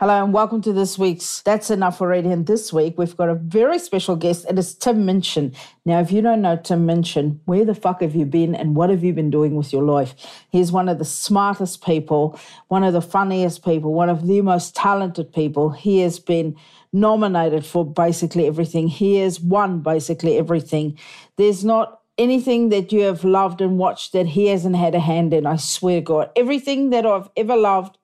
Hello 0.00 0.24
and 0.24 0.32
welcome 0.32 0.62
to 0.62 0.72
this 0.72 0.96
week's 0.96 1.42
That's 1.42 1.70
Enough 1.70 2.00
Already. 2.00 2.30
And 2.30 2.46
this 2.46 2.72
week 2.72 2.96
we've 2.96 3.14
got 3.18 3.28
a 3.28 3.34
very 3.34 3.78
special 3.78 4.16
guest. 4.16 4.46
And 4.46 4.56
It 4.56 4.60
is 4.60 4.74
Tim 4.74 5.04
Minchin. 5.04 5.54
Now, 5.84 6.00
if 6.00 6.10
you 6.10 6.22
don't 6.22 6.40
know 6.40 6.56
Tim 6.56 6.86
Minchin, 6.86 7.38
where 7.44 7.66
the 7.66 7.74
fuck 7.74 8.00
have 8.00 8.14
you 8.14 8.24
been 8.24 8.54
and 8.54 8.74
what 8.74 8.88
have 8.88 9.04
you 9.04 9.12
been 9.12 9.28
doing 9.28 9.56
with 9.56 9.74
your 9.74 9.82
life? 9.82 10.14
He's 10.48 10.72
one 10.72 10.88
of 10.88 10.96
the 10.96 11.04
smartest 11.04 11.84
people, 11.84 12.40
one 12.68 12.82
of 12.82 12.94
the 12.94 13.02
funniest 13.02 13.62
people, 13.62 13.92
one 13.92 14.08
of 14.08 14.26
the 14.26 14.40
most 14.40 14.74
talented 14.74 15.34
people. 15.34 15.68
He 15.68 16.00
has 16.00 16.18
been 16.18 16.56
nominated 16.94 17.66
for 17.66 17.84
basically 17.84 18.46
everything. 18.46 18.88
He 18.88 19.16
has 19.16 19.38
won 19.38 19.80
basically 19.80 20.38
everything. 20.38 20.98
There's 21.36 21.62
not 21.62 22.00
anything 22.16 22.70
that 22.70 22.90
you 22.90 23.02
have 23.02 23.22
loved 23.22 23.60
and 23.60 23.76
watched 23.76 24.14
that 24.14 24.28
he 24.28 24.46
hasn't 24.46 24.76
had 24.76 24.94
a 24.94 25.00
hand 25.00 25.34
in. 25.34 25.44
I 25.44 25.56
swear, 25.56 26.00
God, 26.00 26.30
everything 26.36 26.88
that 26.88 27.04
I've 27.04 27.28
ever 27.36 27.54
loved 27.54 27.98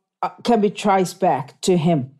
can 0.44 0.60
be 0.60 0.70
traced 0.70 1.20
back 1.20 1.60
to 1.62 1.76
him. 1.76 2.12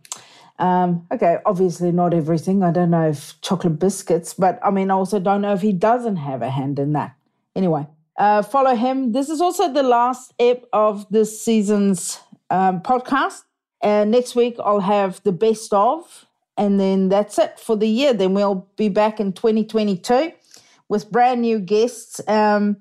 Um, 0.58 1.06
okay, 1.12 1.38
obviously 1.44 1.92
not 1.92 2.14
everything. 2.14 2.62
I 2.62 2.70
don't 2.70 2.90
know 2.90 3.08
if 3.08 3.38
chocolate 3.42 3.78
biscuits, 3.78 4.34
but 4.34 4.58
I 4.62 4.70
mean, 4.70 4.90
I 4.90 4.94
also 4.94 5.18
don't 5.18 5.42
know 5.42 5.52
if 5.52 5.60
he 5.60 5.72
doesn't 5.72 6.16
have 6.16 6.42
a 6.42 6.50
hand 6.50 6.78
in 6.78 6.92
that. 6.92 7.14
Anyway, 7.54 7.86
uh, 8.16 8.42
follow 8.42 8.74
him. 8.74 9.12
This 9.12 9.28
is 9.28 9.40
also 9.40 9.72
the 9.72 9.82
last 9.82 10.32
ep 10.38 10.64
of 10.72 11.06
this 11.10 11.42
season's 11.42 12.20
um, 12.50 12.80
podcast. 12.80 13.42
And 13.82 14.10
next 14.10 14.34
week, 14.34 14.56
I'll 14.64 14.80
have 14.80 15.22
the 15.22 15.32
best 15.32 15.72
of, 15.74 16.26
and 16.56 16.80
then 16.80 17.10
that's 17.10 17.38
it 17.38 17.60
for 17.60 17.76
the 17.76 17.88
year. 17.88 18.14
Then 18.14 18.32
we'll 18.32 18.66
be 18.76 18.88
back 18.88 19.20
in 19.20 19.32
2022 19.32 20.32
with 20.88 21.10
brand 21.10 21.42
new 21.42 21.58
guests. 21.60 22.20
Um, 22.26 22.78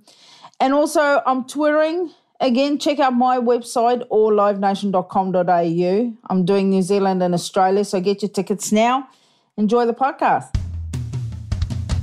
and 0.60 0.74
also, 0.74 1.22
I'm 1.26 1.44
touring 1.44 2.12
Again, 2.46 2.78
check 2.78 3.00
out 3.00 3.16
my 3.16 3.40
website 3.40 4.06
or 4.12 4.32
livenation.com.au. 4.32 6.14
I'm 6.30 6.46
doing 6.46 6.70
New 6.70 6.84
Zealand 6.84 7.24
and 7.24 7.34
Australia, 7.34 7.84
so 7.84 8.00
get 8.00 8.22
your 8.22 8.30
tickets 8.30 8.72
now. 8.72 9.10
Enjoy 9.58 9.88
the 9.88 9.96
podcast. 9.96 10.56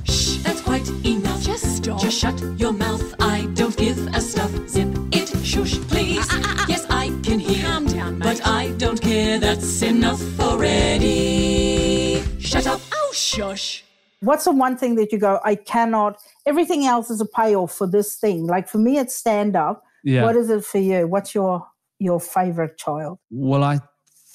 Shh, 0.03 0.43
that's 0.43 0.59
quite 0.59 0.85
enough. 1.05 1.41
Just 1.41 1.77
stop. 1.77 2.01
Just 2.01 2.19
shut 2.19 2.37
your 2.59 2.73
mouth. 2.73 3.15
I 3.21 3.45
don't 3.53 3.77
give 3.77 3.97
a 4.13 4.19
stuff. 4.19 4.51
Zip 4.67 4.89
it, 5.13 5.29
shush, 5.45 5.77
please. 5.87 6.27
Ah, 6.29 6.41
ah, 6.43 6.55
ah. 6.59 6.65
Yes, 6.67 6.85
I 6.89 7.07
can 7.23 7.39
hear. 7.39 7.63
Calm 7.63 7.85
down, 7.85 8.19
mate. 8.19 8.25
But 8.25 8.45
I 8.45 8.71
don't 8.71 8.99
care. 8.99 9.39
That's 9.39 9.81
enough 9.81 10.21
already. 10.41 12.21
Shut 12.39 12.67
up. 12.67 12.81
Oh, 12.93 13.11
shush. 13.13 13.85
What's 14.19 14.43
the 14.43 14.51
one 14.51 14.75
thing 14.75 14.95
that 14.95 15.13
you 15.13 15.19
go, 15.19 15.39
I 15.45 15.55
cannot, 15.55 16.21
everything 16.45 16.85
else 16.85 17.09
is 17.09 17.21
a 17.21 17.25
payoff 17.25 17.73
for 17.73 17.87
this 17.87 18.15
thing? 18.15 18.45
Like 18.45 18.67
for 18.67 18.77
me, 18.77 18.97
it's 18.97 19.15
stand 19.15 19.55
up 19.55 19.85
yeah. 20.03 20.23
What 20.23 20.35
is 20.35 20.49
it 20.49 20.63
for 20.65 20.79
you? 20.79 21.07
What's 21.07 21.33
your 21.33 21.65
your 21.99 22.19
favorite 22.19 22.77
child? 22.77 23.19
Well, 23.29 23.63
I 23.63 23.79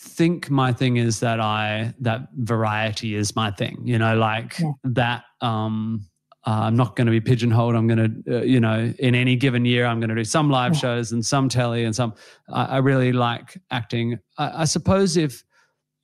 think 0.00 0.50
my 0.50 0.72
thing 0.72 0.96
is 0.96 1.20
that 1.20 1.40
I 1.40 1.94
that 2.00 2.28
variety 2.36 3.14
is 3.14 3.36
my 3.36 3.50
thing. 3.50 3.82
You 3.84 3.98
know, 3.98 4.16
like 4.16 4.58
yeah. 4.58 4.72
that. 4.84 5.24
Um, 5.40 6.06
uh, 6.46 6.62
I'm 6.62 6.76
not 6.76 6.96
going 6.96 7.06
to 7.06 7.10
be 7.10 7.20
pigeonholed. 7.20 7.74
I'm 7.74 7.86
going 7.88 8.22
to, 8.24 8.38
uh, 8.38 8.42
you 8.42 8.58
know, 8.58 8.94
in 8.98 9.14
any 9.14 9.36
given 9.36 9.66
year, 9.66 9.84
I'm 9.84 10.00
going 10.00 10.08
to 10.08 10.14
do 10.14 10.24
some 10.24 10.48
live 10.48 10.72
yeah. 10.72 10.78
shows 10.78 11.12
and 11.12 11.26
some 11.26 11.48
telly 11.50 11.84
and 11.84 11.94
some. 11.94 12.14
I, 12.48 12.64
I 12.64 12.76
really 12.78 13.12
like 13.12 13.60
acting. 13.70 14.18
I, 14.38 14.62
I 14.62 14.64
suppose 14.64 15.18
if 15.18 15.44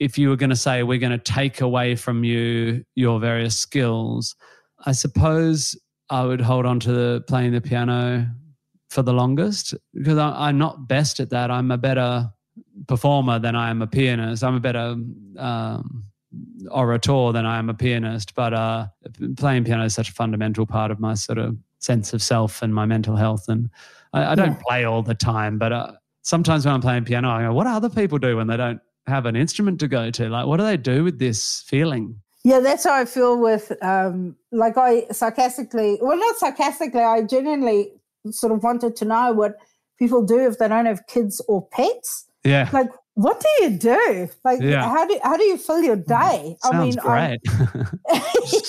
if 0.01 0.19
you 0.19 0.29
were 0.29 0.37
going 0.37 0.51
to 0.51 0.57
say 0.57 0.83
we're 0.83 0.99
going 0.99 1.13
to 1.13 1.33
take 1.33 1.61
away 1.61 1.95
from 1.95 2.25
you 2.25 2.85
your 2.95 3.21
various 3.21 3.57
skills, 3.57 4.35
I 4.85 4.93
suppose 4.93 5.79
I 6.11 6.25
would 6.25 6.41
hold 6.41 6.67
on 6.67 6.81
to 6.81 6.93
the, 6.93 7.25
playing 7.27 7.53
the 7.53 7.61
piano 7.61 8.29
for 8.95 9.03
the 9.03 9.13
longest 9.13 9.75
because 9.93 10.19
I, 10.19 10.49
am 10.51 10.59
not 10.59 10.87
best 10.87 11.19
at 11.19 11.31
that. 11.31 11.51
I'm 11.51 11.73
a 11.73 11.77
better 11.77 12.31
performer 12.87 13.41
than 13.41 13.57
I 13.57 13.69
am 13.69 13.83
a 13.83 13.89
pianist. 13.89 14.45
I'm 14.45 14.55
a 14.55 14.61
better 14.61 14.95
um, 15.37 16.05
orator 16.71 17.33
than 17.33 17.45
I 17.45 17.59
am 17.59 17.69
a 17.69 17.75
pianist. 17.75 18.37
But 18.37 18.55
uh, 18.55 18.87
playing 19.37 19.65
piano 19.65 19.85
is 19.85 19.95
such 19.95 20.11
a 20.11 20.13
fundamental 20.13 20.65
part 20.65 20.93
of 20.93 21.01
my 21.01 21.15
sort 21.15 21.39
of 21.39 21.57
sense 21.81 22.13
of 22.13 22.23
self 22.23 22.63
and 22.63 22.73
my 22.73 22.87
mental 22.87 23.17
health. 23.17 23.49
And 23.49 23.69
I, 24.13 24.27
I 24.27 24.35
don't 24.37 24.53
yeah. 24.53 24.63
play 24.67 24.85
all 24.85 25.03
the 25.03 25.15
time, 25.15 25.59
but 25.59 25.73
uh, 25.73 25.93
sometimes 26.23 26.65
when 26.65 26.75
I'm 26.75 26.81
playing 26.81 27.05
piano, 27.05 27.31
I 27.31 27.43
go, 27.43 27.53
"What 27.53 27.65
do 27.65 27.71
other 27.71 27.91
people 27.91 28.19
do 28.19 28.37
when 28.37 28.47
they 28.47 28.57
don't 28.57 28.81
have 29.09 29.27
an 29.27 29.35
instrument 29.35 29.81
to 29.81 29.89
go 29.89 30.13
to? 30.13 30.29
Like, 30.29 30.47
what 30.47 30.59
do 30.59 30.63
they 30.63 30.77
do 30.77 31.03
with 31.03 31.19
this 31.19 31.65
feeling?" 31.67 32.21
Yeah, 32.45 32.61
that's 32.61 32.85
how 32.85 32.93
I 32.93 33.07
feel 33.07 33.41
with, 33.41 33.73
um, 33.83 34.37
like, 34.53 34.77
I 34.77 35.07
sarcastically, 35.11 35.99
well, 36.03 36.19
not 36.19 36.37
sarcastically, 36.37 37.01
I 37.01 37.23
genuinely 37.23 37.93
sort 38.31 38.53
of 38.53 38.63
wanted 38.63 38.97
to 38.97 39.05
know 39.05 39.33
what 39.33 39.57
people 39.99 40.23
do 40.23 40.39
if 40.39 40.59
they 40.59 40.69
don't 40.69 40.87
have 40.87 41.07
kids 41.07 41.41
or 41.49 41.67
pets. 41.69 42.27
Yeah. 42.45 42.69
Like, 42.73 42.91
what 43.15 43.41
do 43.41 43.65
you 43.65 43.71
do? 43.79 44.29
Like, 44.45 44.61
yeah. 44.61 44.89
how 44.89 45.07
do 45.07 45.19
how 45.23 45.37
do 45.37 45.45
you 45.45 45.57
fill 45.57 45.83
your 45.83 45.97
hmm. 45.97 46.09
day? 46.09 46.57
Sounds 46.61 46.75
I 46.75 46.85
mean, 46.85 46.95
great. 46.97 47.41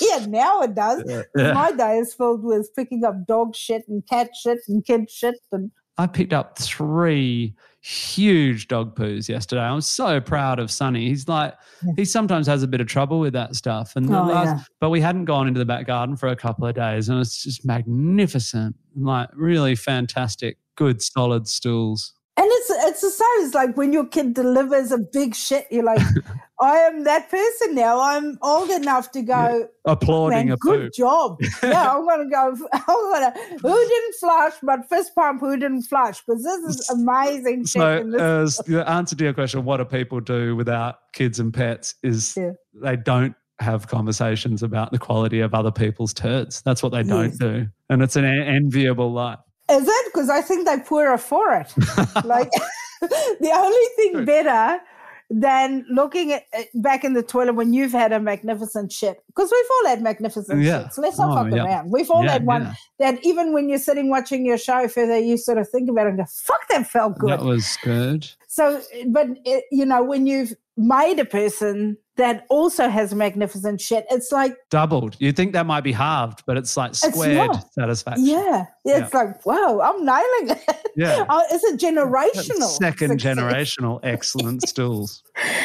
yeah, 0.00 0.26
now 0.26 0.62
it 0.62 0.74
does. 0.74 1.02
Yeah. 1.36 1.52
My 1.52 1.72
day 1.72 1.98
is 1.98 2.14
filled 2.14 2.44
with 2.44 2.70
picking 2.74 3.04
up 3.04 3.26
dog 3.26 3.54
shit 3.54 3.86
and 3.88 4.06
cat 4.06 4.30
shit 4.40 4.60
and 4.68 4.84
kid 4.84 5.10
shit 5.10 5.36
and. 5.52 5.70
I 5.98 6.06
picked 6.06 6.32
up 6.32 6.58
three 6.58 7.54
huge 7.80 8.66
dog 8.68 8.96
poos 8.96 9.28
yesterday. 9.28 9.62
I'm 9.62 9.80
so 9.80 10.20
proud 10.20 10.58
of 10.58 10.70
Sonny. 10.70 11.08
He's 11.08 11.28
like, 11.28 11.54
he 11.96 12.04
sometimes 12.04 12.46
has 12.48 12.62
a 12.62 12.66
bit 12.66 12.80
of 12.80 12.88
trouble 12.88 13.20
with 13.20 13.32
that 13.34 13.54
stuff. 13.54 13.94
And 13.94 14.12
oh, 14.12 14.24
last, 14.24 14.46
yeah. 14.46 14.64
but 14.80 14.90
we 14.90 15.00
hadn't 15.00 15.26
gone 15.26 15.46
into 15.46 15.58
the 15.58 15.64
back 15.64 15.86
garden 15.86 16.16
for 16.16 16.28
a 16.28 16.36
couple 16.36 16.66
of 16.66 16.74
days, 16.74 17.08
and 17.08 17.20
it's 17.20 17.44
just 17.44 17.64
magnificent, 17.64 18.74
like 18.96 19.28
really 19.34 19.76
fantastic, 19.76 20.58
good, 20.76 21.00
solid 21.00 21.46
stools. 21.46 22.12
And 22.38 22.46
it's 22.50 22.70
it's 22.70 23.00
the 23.00 23.10
same. 23.10 23.46
as 23.46 23.54
like 23.54 23.76
when 23.78 23.94
your 23.94 24.06
kid 24.06 24.34
delivers 24.34 24.92
a 24.92 24.98
big 24.98 25.34
shit, 25.34 25.66
you're 25.70 25.84
like, 25.84 26.02
I 26.60 26.76
am 26.78 27.04
that 27.04 27.30
person 27.30 27.74
now. 27.74 28.00
I'm 28.00 28.38
old 28.42 28.68
enough 28.68 29.10
to 29.12 29.22
go 29.22 29.58
yeah. 29.58 29.92
applauding 29.92 30.50
a 30.50 30.56
good 30.56 30.84
poop. 30.84 30.92
job. 30.92 31.38
yeah, 31.62 31.94
I'm 31.94 32.06
gonna 32.06 32.28
go. 32.28 32.56
I'm 32.72 33.12
gonna. 33.12 33.34
Who 33.62 33.88
didn't 33.88 34.14
flush? 34.20 34.52
But 34.62 34.86
fist 34.88 35.14
pump. 35.14 35.40
Who 35.40 35.56
didn't 35.56 35.82
flush? 35.82 36.22
Because 36.26 36.42
this 36.42 36.76
is 36.76 36.90
amazing. 36.90 37.66
So 37.66 37.80
uh, 37.80 38.50
the 38.66 38.84
answer 38.86 39.16
to 39.16 39.24
your 39.24 39.32
question, 39.32 39.64
what 39.64 39.78
do 39.78 39.84
people 39.84 40.20
do 40.20 40.56
without 40.56 40.96
kids 41.14 41.40
and 41.40 41.54
pets? 41.54 41.94
Is 42.02 42.36
yeah. 42.36 42.52
they 42.74 42.96
don't 42.96 43.34
have 43.60 43.88
conversations 43.88 44.62
about 44.62 44.92
the 44.92 44.98
quality 44.98 45.40
of 45.40 45.54
other 45.54 45.70
people's 45.70 46.12
turds. 46.12 46.60
That's 46.62 46.82
what 46.82 46.92
they 46.92 47.02
don't 47.02 47.30
yes. 47.30 47.38
do, 47.38 47.66
and 47.88 48.02
it's 48.02 48.16
an 48.16 48.26
enviable 48.26 49.12
life. 49.12 49.38
Is 49.70 49.86
it? 49.88 50.12
Because 50.12 50.30
I 50.30 50.40
think 50.42 50.64
they're 50.64 50.80
poorer 50.80 51.18
for 51.18 51.54
it. 51.54 51.72
like 52.24 52.50
the 53.00 53.52
only 53.54 53.86
thing 53.96 54.24
better 54.24 54.80
than 55.28 55.84
looking 55.90 56.32
at 56.32 56.44
uh, 56.56 56.62
back 56.74 57.04
in 57.04 57.14
the 57.14 57.22
toilet 57.22 57.54
when 57.54 57.72
you've 57.72 57.92
had 57.92 58.12
a 58.12 58.20
magnificent 58.20 58.92
shit. 58.92 59.22
Because 59.26 59.50
we've 59.50 59.70
all 59.70 59.88
had 59.88 60.02
magnificent 60.02 60.62
yeah. 60.62 60.84
shits. 60.84 60.98
Let's 60.98 61.18
not 61.18 61.32
oh, 61.32 61.42
fuck 61.42 61.52
yeah. 61.52 61.64
around. 61.64 61.90
We've 61.90 62.10
all 62.10 62.24
yeah, 62.24 62.32
had 62.32 62.46
one 62.46 62.76
that 63.00 63.18
even 63.24 63.52
when 63.52 63.68
you're 63.68 63.78
sitting 63.78 64.08
watching 64.08 64.46
your 64.46 64.58
show, 64.58 64.86
further 64.86 65.18
you 65.18 65.36
sort 65.36 65.58
of 65.58 65.68
think 65.68 65.90
about 65.90 66.06
it 66.06 66.10
and 66.10 66.18
go, 66.18 66.24
fuck, 66.28 66.68
that 66.68 66.86
felt 66.86 67.18
good. 67.18 67.30
That 67.30 67.42
was 67.42 67.76
good. 67.82 68.30
So, 68.46 68.80
but, 69.08 69.26
it, 69.44 69.64
you 69.72 69.84
know, 69.84 70.02
when 70.04 70.26
you've 70.26 70.54
made 70.76 71.18
a 71.18 71.24
person 71.24 71.96
that 72.16 72.46
also 72.48 72.88
has 72.88 73.14
magnificent 73.14 73.80
shit. 73.80 74.06
It's 74.10 74.32
like 74.32 74.56
doubled. 74.70 75.16
You 75.18 75.32
think 75.32 75.52
that 75.52 75.66
might 75.66 75.82
be 75.82 75.92
halved, 75.92 76.42
but 76.46 76.56
it's 76.56 76.76
like 76.76 76.94
squared 76.94 77.50
it's 77.54 77.74
satisfaction. 77.74 78.26
Yeah. 78.26 78.64
It's 78.84 79.12
yeah. 79.12 79.18
like, 79.18 79.44
wow, 79.44 79.80
I'm 79.82 80.04
nailing 80.04 80.56
it. 80.56 80.90
Yeah. 80.96 81.26
oh, 81.28 81.42
it's 81.50 81.64
a 81.64 81.76
generational. 81.76 82.68
Second 82.68 83.20
success. 83.20 83.36
generational 83.36 84.00
excellent 84.02 84.62
stools. 84.68 85.22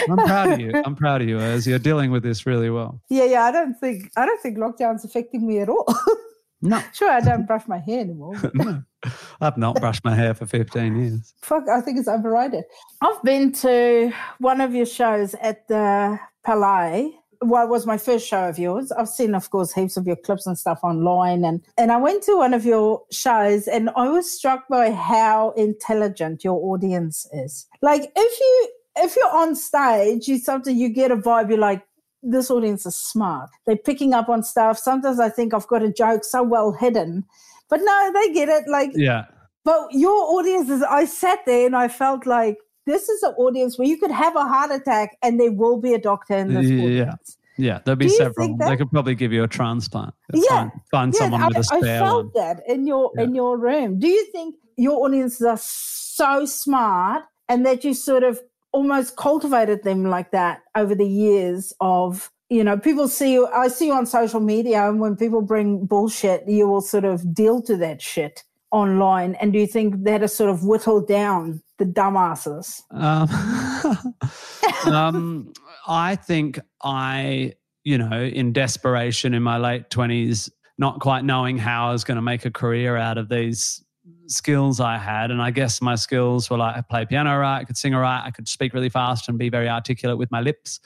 I'm 0.10 0.18
proud 0.18 0.54
of 0.54 0.60
you. 0.60 0.74
I'm 0.86 0.96
proud 0.96 1.22
of 1.22 1.30
you 1.30 1.40
as 1.40 1.66
you're 1.66 1.80
dealing 1.80 2.12
with 2.12 2.24
this 2.24 2.46
really 2.46 2.70
well. 2.70 3.02
Yeah, 3.10 3.26
yeah. 3.26 3.44
I 3.44 3.52
don't 3.52 3.80
think 3.80 4.12
I 4.18 4.26
don't 4.26 4.42
think 4.42 4.58
lockdown's 4.58 5.06
affecting 5.06 5.48
me 5.48 5.60
at 5.60 5.70
all. 5.70 5.88
No. 6.64 6.80
Sure, 6.94 7.10
I 7.10 7.22
don't 7.22 7.48
brush 7.48 7.68
my 7.68 7.80
hair 7.80 8.02
anymore. 8.02 8.40
no. 8.54 8.84
I've 9.42 9.58
not 9.58 9.80
brushed 9.80 10.06
my 10.06 10.14
hair 10.14 10.36
for 10.36 10.46
15 10.46 10.96
years. 10.96 11.34
Fuck, 11.42 11.68
I 11.68 11.82
think 11.82 11.98
it's 11.98 12.08
overrated. 12.08 12.66
I've 13.02 13.22
been 13.24 13.52
to 13.54 14.14
one 14.38 14.62
of 14.62 14.76
your 14.76 14.86
shows 14.86 15.34
at 15.42 15.68
the 15.68 16.20
Palais. 16.44 17.14
Well, 17.44 17.66
it 17.66 17.70
was 17.70 17.88
my 17.88 17.98
first 17.98 18.28
show 18.28 18.48
of 18.48 18.60
yours. 18.60 18.92
I've 18.92 19.10
seen, 19.10 19.34
of 19.34 19.50
course, 19.50 19.74
heaps 19.74 19.98
of 19.98 20.06
your 20.06 20.16
clips 20.16 20.46
and 20.46 20.58
stuff 20.58 20.80
online. 20.84 21.44
And, 21.44 21.66
and 21.76 21.92
I 21.92 21.98
went 21.98 22.22
to 22.24 22.38
one 22.38 22.54
of 22.54 22.66
your 22.66 23.02
shows 23.12 23.68
and 23.68 23.90
I 23.96 24.10
was 24.10 24.32
struck 24.32 24.68
by 24.68 24.92
how 24.92 25.52
intelligent 25.58 26.44
your 26.44 26.64
audience 26.72 27.28
is. 27.34 27.66
Like, 27.82 28.12
if 28.16 28.40
you 28.40 28.70
if 28.98 29.16
you're 29.16 29.36
on 29.36 29.56
stage, 29.56 30.28
you 30.28 30.38
something 30.38 30.78
you 30.78 30.90
get 30.90 31.12
a 31.12 31.16
vibe. 31.16 31.50
You're 31.50 31.58
like, 31.58 31.84
this 32.24 32.52
audience 32.52 32.86
is 32.86 32.96
smart. 32.96 33.50
They're 33.66 33.78
picking 33.78 34.14
up 34.14 34.30
on 34.30 34.44
stuff. 34.44 34.78
Sometimes 34.78 35.20
I 35.20 35.30
think 35.30 35.54
I've 35.54 35.68
got 35.68 35.84
a 35.84 35.92
joke 35.92 36.24
so 36.24 36.44
well 36.44 36.72
hidden, 36.72 37.26
but 37.70 37.80
no, 37.84 38.12
they 38.14 38.34
get 38.34 38.50
it. 38.50 38.68
Like, 38.68 38.92
yeah. 38.94 39.26
But 39.64 39.90
your 39.92 40.12
audience 40.12 40.70
is, 40.70 40.82
I 40.82 41.06
sat 41.06 41.40
there 41.46 41.68
and 41.68 41.76
I 41.76 41.88
felt 41.88 42.26
like 42.26 42.58
this 42.92 43.10
is 43.10 43.24
an 43.24 43.34
audience 43.38 43.78
where 43.78 43.88
you 43.88 43.98
could 43.98 44.12
have 44.12 44.36
a 44.36 44.46
heart 44.46 44.72
attack 44.72 45.18
and 45.22 45.40
there 45.40 45.52
will 45.52 45.78
be 45.78 45.94
a 45.94 46.00
doctor 46.00 46.36
in 46.36 46.54
this 46.54 46.68
yeah. 46.68 46.84
audience. 46.84 47.38
Yeah, 47.58 47.80
there'll 47.84 47.98
be 47.98 48.10
several. 48.10 48.58
They 48.58 48.78
could 48.78 48.92
probably 48.92 49.14
give 49.16 49.32
you 49.32 49.44
a 49.44 49.48
transplant. 49.48 50.14
Yeah, 50.34 50.48
find, 50.50 50.72
find 50.90 51.14
yeah, 51.14 51.20
someone 51.20 51.48
with 51.48 51.58
a 51.58 51.64
spare 51.64 52.02
I 52.02 52.06
felt 52.06 52.34
one. 52.34 52.44
that 52.44 52.64
in 52.68 52.88
your 52.88 53.12
yeah. 53.16 53.24
in 53.24 53.36
your 53.36 53.58
room. 53.58 54.00
Do 54.00 54.08
you 54.08 54.26
think 54.32 54.56
your 54.78 55.06
audiences 55.06 55.46
are 55.46 55.60
so 55.60 56.46
smart 56.46 57.24
and 57.50 57.66
that 57.66 57.84
you 57.84 57.94
sort 57.94 58.24
of 58.24 58.40
almost 58.72 59.18
cultivated 59.18 59.84
them 59.84 60.06
like 60.06 60.32
that 60.32 60.62
over 60.76 60.96
the 60.96 61.08
years 61.08 61.74
of 61.82 62.32
you 62.50 62.64
know 62.64 62.78
people 62.78 63.08
see 63.08 63.34
you 63.34 63.48
i 63.48 63.68
see 63.68 63.88
you 63.88 63.94
on 63.94 64.06
social 64.06 64.40
media 64.40 64.88
and 64.88 65.02
when 65.02 65.16
people 65.16 65.42
bring 65.42 65.86
bullshit 65.86 66.48
you 66.48 66.68
will 66.68 66.82
sort 66.82 67.04
of 67.04 67.34
deal 67.34 67.62
to 67.62 67.76
that 67.76 68.02
shit 68.02 68.44
online 68.72 69.36
and 69.36 69.54
do 69.54 69.60
you 69.60 69.68
think 69.68 70.04
that 70.04 70.22
has 70.22 70.34
sort 70.34 70.50
of 70.50 70.64
whittled 70.64 71.08
down 71.08 71.62
the 71.78 71.86
dumbasses 71.86 72.82
um, 72.92 73.28
um, 74.94 75.54
i 75.88 76.16
think 76.16 76.60
i 76.84 77.54
you 77.84 77.98
know 77.98 78.22
in 78.22 78.54
desperation 78.54 79.34
in 79.34 79.44
my 79.44 79.58
late 79.58 79.90
20s 79.90 80.50
not 80.78 81.00
quite 81.00 81.26
knowing 81.26 81.58
how 81.58 81.90
i 81.90 81.92
was 81.92 82.04
going 82.04 82.16
to 82.16 82.22
make 82.22 82.46
a 82.46 82.52
career 82.52 82.98
out 82.98 83.18
of 83.18 83.30
these 83.30 83.84
skills 84.28 84.80
I 84.80 84.98
had. 84.98 85.32
And 85.32 85.42
I 85.42 85.52
guess 85.52 85.82
my 85.82 85.96
skills 85.96 86.50
were 86.50 86.58
like 86.58 86.76
I 86.76 86.82
play 86.82 87.06
piano 87.06 87.38
right, 87.38 87.60
I 87.60 87.64
could 87.64 87.78
sing 87.78 87.94
right, 87.94 88.24
I 88.24 88.32
could 88.32 88.48
speak 88.48 88.74
really 88.74 88.90
fast 88.90 89.30
and 89.30 89.38
be 89.38 89.50
very 89.50 89.70
articulate 89.70 90.18
with 90.18 90.32
my 90.32 90.42
lips. 90.42 90.80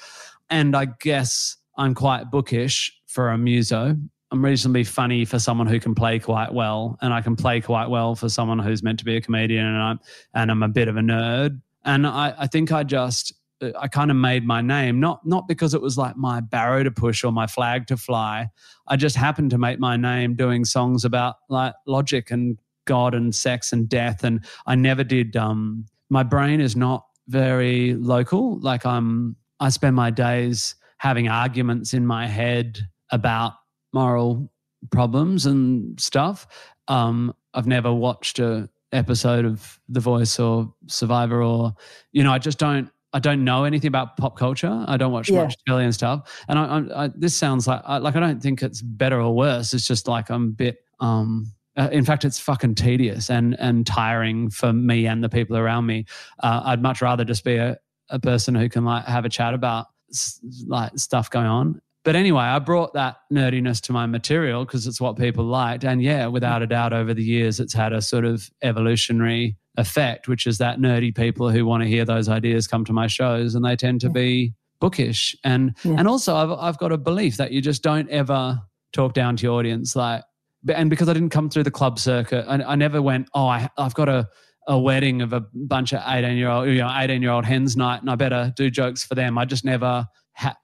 And 0.50 0.76
I 0.76 0.88
guess 1.00 1.58
I'm 1.78 1.94
quite 1.94 2.30
bookish 2.32 2.92
for 3.08 3.30
a 3.30 3.38
muso. 3.38 3.96
I'm 4.32 4.44
reasonably 4.44 4.84
funny 4.84 5.24
for 5.24 5.40
someone 5.40 5.68
who 5.68 5.80
can 5.80 5.96
play 5.96 6.20
quite 6.20 6.54
well, 6.54 6.98
and 7.02 7.14
I 7.14 7.22
can 7.22 7.36
play 7.36 7.62
quite 7.62 7.90
well 7.90 8.16
for 8.16 8.28
someone 8.28 8.60
who's 8.60 8.84
meant 8.84 9.00
to 9.00 9.06
be 9.06 9.16
a 9.16 9.22
comedian, 9.22 9.66
and 9.66 9.78
I'm 9.78 10.00
and 10.34 10.52
I'm 10.52 10.64
a 10.64 10.68
bit 10.68 10.88
of 10.88 10.98
a 10.98 11.02
nerd. 11.02 11.62
And 11.84 12.08
I, 12.08 12.34
I 12.38 12.48
think 12.48 12.72
I 12.72 12.84
just 12.84 13.34
I 13.80 13.88
kind 13.88 14.12
of 14.12 14.18
made 14.18 14.46
my 14.46 14.62
name 14.62 15.00
not 15.00 15.26
not 15.26 15.48
because 15.48 15.74
it 15.74 15.82
was 15.82 15.98
like 15.98 16.18
my 16.18 16.42
barrow 16.42 16.84
to 16.84 16.92
push 16.92 17.24
or 17.24 17.32
my 17.32 17.48
flag 17.48 17.88
to 17.88 17.98
fly. 17.98 18.50
I 18.88 18.96
just 18.96 19.16
happened 19.16 19.52
to 19.52 19.58
make 19.58 19.80
my 19.80 19.96
name 19.96 20.36
doing 20.36 20.66
songs 20.66 21.06
about 21.06 21.36
like 21.50 21.74
logic 21.86 22.32
and 22.32 22.58
God 22.86 23.14
and 23.14 23.34
sex 23.34 23.74
and 23.74 23.90
death. 23.90 24.24
And 24.24 24.46
I 24.66 24.76
never 24.76 25.04
did. 25.04 25.36
Um, 25.36 25.86
my 26.10 26.24
brain 26.24 26.62
is 26.62 26.76
not 26.76 27.06
very 27.28 27.96
local. 27.96 28.60
Like 28.60 28.86
I'm, 28.86 29.36
I 29.60 29.70
spend 29.70 29.96
my 29.96 30.12
days 30.12 30.76
having 30.98 31.28
arguments 31.28 31.94
in 31.94 32.06
my 32.06 32.28
head 32.28 32.80
about 33.12 33.54
moral 33.96 34.52
problems 34.92 35.48
and 35.48 36.00
stuff. 36.00 36.46
Um, 36.88 37.34
I've 37.56 37.66
never 37.66 37.92
watched 37.92 38.38
a 38.38 38.70
episode 38.92 39.46
of 39.46 39.80
The 39.90 40.00
Voice 40.00 40.40
or 40.40 40.72
Survivor 40.88 41.42
or, 41.42 41.74
you 42.12 42.24
know, 42.24 42.32
I 42.32 42.38
just 42.38 42.60
don't. 42.60 42.92
I 43.14 43.20
don't 43.20 43.46
know 43.46 43.64
anything 43.64 43.88
about 43.88 44.18
pop 44.18 44.38
culture. 44.38 44.84
I 44.90 44.98
don't 44.98 45.14
watch 45.14 45.30
yeah. 45.30 45.44
much 45.44 45.56
telly 45.66 45.86
and 45.86 45.96
stuff. 45.96 46.44
And 46.50 46.60
I, 46.60 46.66
I, 46.66 47.06
I, 47.06 47.10
this 47.16 47.34
sounds 47.34 47.66
like 47.66 47.82
I, 47.86 47.98
like 47.98 48.18
I 48.18 48.20
don't 48.20 48.44
think 48.44 48.62
it's 48.62 48.82
better 48.82 49.22
or 49.22 49.34
worse. 49.34 49.74
It's 49.74 49.88
just 49.88 50.10
like 50.10 50.30
I'm 50.30 50.44
a 50.44 50.48
bit 50.48 50.80
um, 51.00 51.54
uh, 51.78 51.90
in 51.92 52.06
fact, 52.06 52.24
it's 52.24 52.40
fucking 52.40 52.76
tedious 52.76 53.30
and 53.30 53.56
and 53.60 53.86
tiring 53.86 54.50
for 54.50 54.72
me 54.72 55.08
and 55.08 55.24
the 55.24 55.30
people 55.30 55.58
around 55.58 55.86
me. 55.86 56.06
Uh, 56.42 56.62
I'd 56.66 56.82
much 56.82 57.02
rather 57.02 57.26
just 57.26 57.44
be 57.44 57.56
a, 57.56 57.78
a 58.10 58.20
person 58.20 58.56
who 58.56 58.70
can 58.70 58.86
like 58.86 59.06
have 59.06 59.26
a 59.26 59.30
chat 59.30 59.54
about 59.54 59.88
s- 60.10 60.40
like 60.68 60.98
stuff 60.98 61.30
going 61.30 61.48
on. 61.48 61.82
But 62.06 62.16
anyway, 62.16 62.44
I 62.44 62.60
brought 62.60 62.94
that 62.94 63.18
nerdiness 63.34 63.82
to 63.82 63.92
my 63.92 64.06
material 64.06 64.64
because 64.64 64.86
it's 64.86 65.02
what 65.02 65.18
people 65.18 65.44
liked. 65.44 65.84
And 65.84 66.04
yeah, 66.04 66.28
without 66.28 66.62
a 66.62 66.68
doubt, 66.68 66.94
over 66.94 67.16
the 67.16 67.24
years, 67.24 67.60
it's 67.60 67.74
had 67.74 67.94
a 67.94 68.02
sort 68.02 68.26
of 68.26 68.48
evolutionary 68.62 69.58
effect, 69.76 70.28
which 70.28 70.46
is 70.46 70.60
that 70.60 70.78
nerdy 70.80 71.14
people 71.14 71.50
who 71.50 71.66
want 71.66 71.82
to 71.82 71.90
hear 71.90 72.06
those 72.06 72.30
ideas 72.30 72.68
come 72.68 72.86
to 72.86 72.94
my 72.94 73.08
shows, 73.08 73.56
and 73.56 73.66
they 73.66 73.76
tend 73.76 74.02
to 74.02 74.10
be 74.10 74.54
bookish. 74.80 75.36
And 75.44 75.76
yeah. 75.84 75.96
and 75.98 76.08
also, 76.08 76.36
I've 76.36 76.52
I've 76.52 76.78
got 76.78 76.92
a 76.92 76.98
belief 76.98 77.38
that 77.38 77.52
you 77.52 77.60
just 77.60 77.82
don't 77.82 78.10
ever 78.10 78.62
talk 78.94 79.14
down 79.14 79.36
to 79.36 79.44
your 79.44 79.60
audience 79.60 79.94
like 79.96 80.24
and 80.74 80.90
because 80.90 81.10
I 81.10 81.14
didn't 81.14 81.30
come 81.30 81.50
through 81.50 81.64
the 81.64 81.72
club 81.72 82.00
circuit, 82.00 82.46
I, 82.48 82.56
I 82.64 82.76
never 82.76 83.02
went. 83.02 83.30
Oh, 83.34 83.48
I, 83.48 83.70
have 83.78 83.94
got 83.94 84.10
a 84.10 84.28
a 84.68 84.80
wedding 84.80 85.22
of 85.22 85.32
a 85.34 85.46
bunch 85.54 85.94
of 85.94 86.02
eighteen 86.08 86.38
year 86.38 86.50
old, 86.50 86.68
you 86.68 86.78
know, 86.78 86.92
eighteen 86.96 87.22
year 87.22 87.32
old 87.32 87.46
hens 87.46 87.76
night, 87.76 88.02
and 88.02 88.10
I 88.10 88.16
better 88.16 88.54
do 88.56 88.70
jokes 88.70 89.04
for 89.04 89.16
them. 89.16 89.38
I 89.38 89.46
just 89.46 89.66
never 89.66 90.08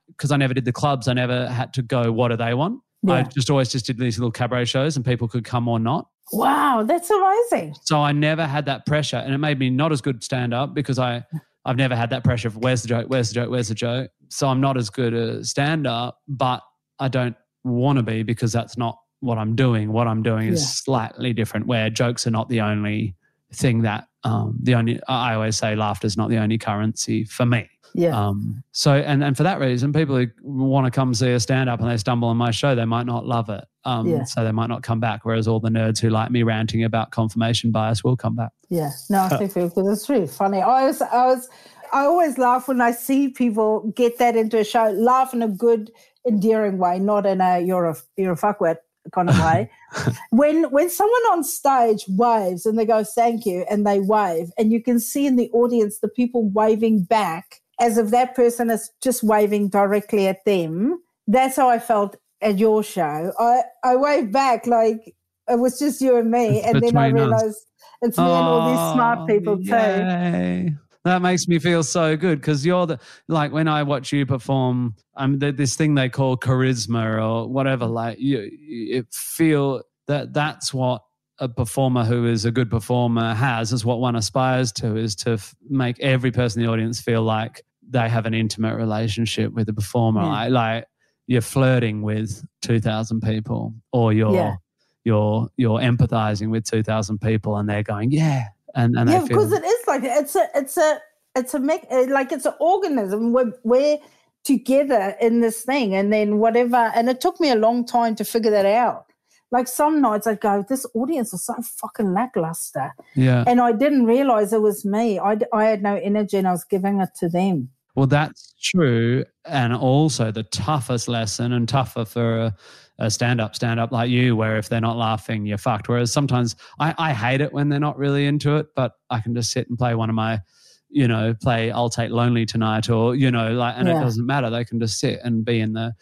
because 0.08 0.30
I 0.30 0.36
never 0.36 0.54
did 0.54 0.64
the 0.64 0.72
clubs. 0.72 1.08
I 1.08 1.12
never 1.12 1.48
had 1.48 1.72
to 1.74 1.82
go. 1.82 2.12
What 2.12 2.28
do 2.28 2.36
they 2.36 2.54
want? 2.54 2.80
Yeah. 3.02 3.14
I 3.14 3.22
just 3.24 3.50
always 3.50 3.70
just 3.70 3.86
did 3.86 3.98
these 3.98 4.18
little 4.18 4.30
cabaret 4.30 4.66
shows, 4.66 4.96
and 4.96 5.04
people 5.04 5.28
could 5.28 5.44
come 5.44 5.68
or 5.68 5.80
not. 5.80 6.08
Wow, 6.32 6.84
that's 6.86 7.10
amazing. 7.10 7.74
So 7.82 8.00
I 8.00 8.12
never 8.12 8.46
had 8.46 8.66
that 8.66 8.86
pressure, 8.86 9.16
and 9.16 9.34
it 9.34 9.38
made 9.38 9.58
me 9.58 9.70
not 9.70 9.92
as 9.92 10.00
good 10.00 10.22
stand 10.22 10.54
up 10.54 10.74
because 10.74 10.98
I 10.98 11.24
I've 11.64 11.76
never 11.76 11.94
had 11.94 12.10
that 12.10 12.24
pressure 12.24 12.48
of 12.48 12.56
where's 12.56 12.82
the 12.82 12.88
joke, 12.88 13.08
where's 13.08 13.28
the 13.28 13.34
joke, 13.34 13.50
where's 13.50 13.68
the 13.68 13.74
joke. 13.74 14.10
So 14.28 14.48
I'm 14.48 14.60
not 14.60 14.76
as 14.76 14.90
good 14.90 15.14
a 15.14 15.44
stand 15.44 15.86
up, 15.86 16.18
but 16.26 16.62
I 16.98 17.08
don't 17.08 17.36
want 17.64 17.98
to 17.98 18.02
be 18.02 18.22
because 18.22 18.52
that's 18.52 18.76
not 18.76 18.98
what 19.20 19.38
I'm 19.38 19.54
doing. 19.54 19.92
What 19.92 20.08
I'm 20.08 20.22
doing 20.22 20.48
is 20.48 20.60
yeah. 20.60 20.66
slightly 20.66 21.32
different, 21.32 21.66
where 21.66 21.90
jokes 21.90 22.26
are 22.26 22.30
not 22.30 22.48
the 22.48 22.60
only 22.60 23.14
thing 23.52 23.82
that 23.82 24.08
um, 24.24 24.56
the 24.62 24.74
only. 24.74 25.00
I 25.08 25.34
always 25.34 25.56
say 25.56 25.76
laughter 25.76 26.06
is 26.06 26.16
not 26.16 26.30
the 26.30 26.38
only 26.38 26.58
currency 26.58 27.24
for 27.24 27.46
me. 27.46 27.68
Yeah. 27.94 28.18
Um, 28.18 28.62
so 28.72 28.94
and 28.94 29.22
and 29.22 29.36
for 29.36 29.42
that 29.42 29.60
reason, 29.60 29.92
people 29.92 30.16
who 30.16 30.28
want 30.42 30.86
to 30.86 30.90
come 30.90 31.14
see 31.14 31.30
a 31.30 31.40
stand 31.40 31.68
up 31.68 31.80
and 31.80 31.90
they 31.90 31.96
stumble 31.96 32.28
on 32.28 32.36
my 32.36 32.50
show, 32.50 32.74
they 32.74 32.84
might 32.84 33.06
not 33.06 33.26
love 33.26 33.48
it. 33.48 33.64
Um, 33.84 34.06
yeah. 34.06 34.24
So 34.24 34.44
they 34.44 34.52
might 34.52 34.68
not 34.68 34.82
come 34.82 35.00
back. 35.00 35.24
Whereas 35.24 35.48
all 35.48 35.60
the 35.60 35.68
nerds 35.68 36.00
who 36.00 36.10
like 36.10 36.30
me 36.30 36.42
ranting 36.42 36.84
about 36.84 37.10
confirmation 37.10 37.70
bias 37.70 38.02
will 38.02 38.16
come 38.16 38.36
back. 38.36 38.52
Yeah. 38.68 38.90
No, 39.10 39.22
I 39.22 39.36
think 39.36 39.54
because 39.54 39.98
it's 39.98 40.08
really 40.08 40.26
funny. 40.26 40.60
I 40.60 40.86
was 40.86 41.02
I 41.02 41.26
was 41.26 41.48
I 41.92 42.04
always 42.04 42.38
laugh 42.38 42.68
when 42.68 42.80
I 42.80 42.92
see 42.92 43.28
people 43.28 43.92
get 43.94 44.18
that 44.18 44.36
into 44.36 44.58
a 44.58 44.64
show. 44.64 44.90
Laugh 44.90 45.34
in 45.34 45.42
a 45.42 45.48
good, 45.48 45.90
endearing 46.26 46.78
way, 46.78 46.98
not 46.98 47.26
in 47.26 47.40
a 47.40 47.60
you're 47.60 47.86
a 47.86 47.96
you're 48.16 48.32
a 48.32 48.36
fuckwit 48.36 48.76
kind 49.12 49.28
of 49.28 49.38
way. 49.40 49.70
when 50.30 50.64
when 50.70 50.88
someone 50.88 51.22
on 51.32 51.44
stage 51.44 52.04
waves 52.08 52.64
and 52.66 52.78
they 52.78 52.86
go 52.86 53.04
thank 53.04 53.44
you 53.44 53.64
and 53.68 53.86
they 53.86 54.00
wave 54.00 54.50
and 54.56 54.72
you 54.72 54.82
can 54.82 54.98
see 55.00 55.26
in 55.26 55.36
the 55.36 55.50
audience 55.50 55.98
the 55.98 56.08
people 56.08 56.48
waving 56.50 57.02
back 57.02 57.61
as 57.82 57.98
if 57.98 58.10
that 58.10 58.34
person 58.34 58.70
is 58.70 58.90
just 59.02 59.22
waving 59.22 59.68
directly 59.68 60.26
at 60.28 60.44
them. 60.46 61.02
That's 61.26 61.56
how 61.56 61.68
I 61.68 61.78
felt 61.78 62.16
at 62.40 62.58
your 62.58 62.82
show. 62.82 63.32
I 63.38 63.62
I 63.84 63.96
waved 63.96 64.32
back 64.32 64.66
like 64.66 65.14
it 65.48 65.58
was 65.58 65.78
just 65.78 66.00
you 66.00 66.16
and 66.16 66.30
me, 66.30 66.62
and 66.62 66.80
then 66.82 66.96
I 66.96 67.08
realized 67.08 67.46
us. 67.46 67.66
it's 68.02 68.18
me 68.18 68.24
oh, 68.24 68.34
and 68.34 68.46
all 68.46 68.70
these 68.70 68.94
smart 68.94 69.28
people 69.28 69.60
yay. 69.60 70.68
too 70.70 70.76
that 71.04 71.20
makes 71.20 71.48
me 71.48 71.58
feel 71.58 71.82
so 71.82 72.16
good 72.16 72.40
because 72.40 72.64
you're 72.64 72.86
the 72.86 72.98
like 73.28 73.52
when 73.52 73.68
I 73.68 73.82
watch 73.82 74.12
you 74.12 74.24
perform, 74.24 74.94
I'm 75.16 75.34
um, 75.42 75.56
this 75.56 75.76
thing 75.76 75.94
they 75.94 76.08
call 76.08 76.36
charisma 76.36 77.20
or 77.20 77.48
whatever. 77.48 77.86
Like 77.86 78.18
you, 78.20 78.50
you 78.60 79.04
feel 79.10 79.82
that 80.06 80.32
that's 80.32 80.72
what 80.72 81.02
a 81.38 81.48
performer 81.48 82.04
who 82.04 82.26
is 82.26 82.44
a 82.44 82.52
good 82.52 82.70
performer 82.70 83.34
has 83.34 83.72
is 83.72 83.84
what 83.84 83.98
one 83.98 84.14
aspires 84.14 84.70
to 84.70 84.96
is 84.96 85.16
to 85.16 85.32
f- 85.32 85.54
make 85.68 85.98
every 85.98 86.30
person 86.30 86.60
in 86.60 86.66
the 86.66 86.72
audience 86.72 87.00
feel 87.00 87.22
like 87.22 87.62
they 87.88 88.08
have 88.08 88.26
an 88.26 88.34
intimate 88.34 88.76
relationship 88.76 89.52
with 89.52 89.66
the 89.66 89.72
performer. 89.72 90.20
Hmm. 90.20 90.26
Yeah. 90.26 90.32
Like, 90.32 90.52
like 90.52 90.84
you're 91.26 91.40
flirting 91.40 92.02
with 92.02 92.44
2,000 92.62 93.20
people 93.20 93.74
or 93.92 94.12
you're 94.12 94.34
yeah. 94.34 94.56
you're 95.04 95.48
you're 95.56 95.78
empathizing 95.78 96.50
with 96.50 96.64
2,000 96.64 97.20
people 97.20 97.56
and 97.56 97.68
they're 97.68 97.82
going, 97.82 98.10
yeah, 98.10 98.48
and 98.74 98.96
and 98.96 99.08
yeah, 99.08 99.24
because 99.26 99.52
it 99.52 99.64
is 99.64 99.86
like 99.86 100.02
it's 100.04 100.36
a 100.36 100.48
it's 100.54 100.76
a 100.76 101.00
it's 101.34 101.54
a 101.54 101.60
make 101.60 101.86
like 102.08 102.32
it's 102.32 102.46
an 102.46 102.54
organism. 102.60 103.32
We're 103.32 103.52
we're 103.62 103.98
together 104.44 105.16
in 105.20 105.40
this 105.40 105.62
thing, 105.62 105.94
and 105.94 106.12
then 106.12 106.38
whatever. 106.38 106.92
And 106.94 107.08
it 107.08 107.20
took 107.20 107.40
me 107.40 107.50
a 107.50 107.56
long 107.56 107.84
time 107.84 108.14
to 108.16 108.24
figure 108.24 108.50
that 108.50 108.66
out. 108.66 109.06
Like 109.52 109.68
some 109.68 110.00
nights 110.00 110.26
I'd 110.26 110.40
go, 110.40 110.64
this 110.66 110.86
audience 110.94 111.32
is 111.34 111.44
so 111.44 111.54
fucking 111.62 112.14
lackluster. 112.14 112.94
Yeah. 113.14 113.44
And 113.46 113.60
I 113.60 113.72
didn't 113.72 114.06
realize 114.06 114.52
it 114.52 114.62
was 114.62 114.84
me. 114.84 115.20
I, 115.20 115.36
I 115.52 115.66
had 115.66 115.82
no 115.82 115.94
energy 115.96 116.38
and 116.38 116.48
I 116.48 116.52
was 116.52 116.64
giving 116.64 117.00
it 117.00 117.10
to 117.20 117.28
them. 117.28 117.68
Well, 117.94 118.06
that's 118.06 118.54
true. 118.62 119.24
And 119.44 119.74
also 119.74 120.30
the 120.30 120.44
toughest 120.44 121.06
lesson 121.06 121.52
and 121.52 121.68
tougher 121.68 122.06
for 122.06 122.38
a, 122.38 122.56
a 122.98 123.10
stand 123.10 123.42
up, 123.42 123.54
stand 123.54 123.78
up 123.78 123.92
like 123.92 124.08
you, 124.08 124.34
where 124.34 124.56
if 124.56 124.70
they're 124.70 124.80
not 124.80 124.96
laughing, 124.96 125.44
you're 125.44 125.58
fucked. 125.58 125.90
Whereas 125.90 126.10
sometimes 126.10 126.56
I, 126.80 126.94
I 126.96 127.12
hate 127.12 127.42
it 127.42 127.52
when 127.52 127.68
they're 127.68 127.78
not 127.78 127.98
really 127.98 128.26
into 128.26 128.56
it, 128.56 128.68
but 128.74 128.92
I 129.10 129.20
can 129.20 129.34
just 129.34 129.50
sit 129.50 129.68
and 129.68 129.76
play 129.76 129.94
one 129.94 130.08
of 130.08 130.14
my, 130.14 130.40
you 130.88 131.06
know, 131.06 131.34
play 131.42 131.70
I'll 131.70 131.90
Take 131.90 132.10
Lonely 132.10 132.46
Tonight 132.46 132.88
or, 132.88 133.14
you 133.14 133.30
know, 133.30 133.52
like, 133.52 133.74
and 133.76 133.86
yeah. 133.86 133.98
it 133.98 134.02
doesn't 134.02 134.24
matter. 134.24 134.48
They 134.48 134.64
can 134.64 134.80
just 134.80 134.98
sit 134.98 135.20
and 135.22 135.44
be 135.44 135.60
in 135.60 135.74
the, 135.74 135.92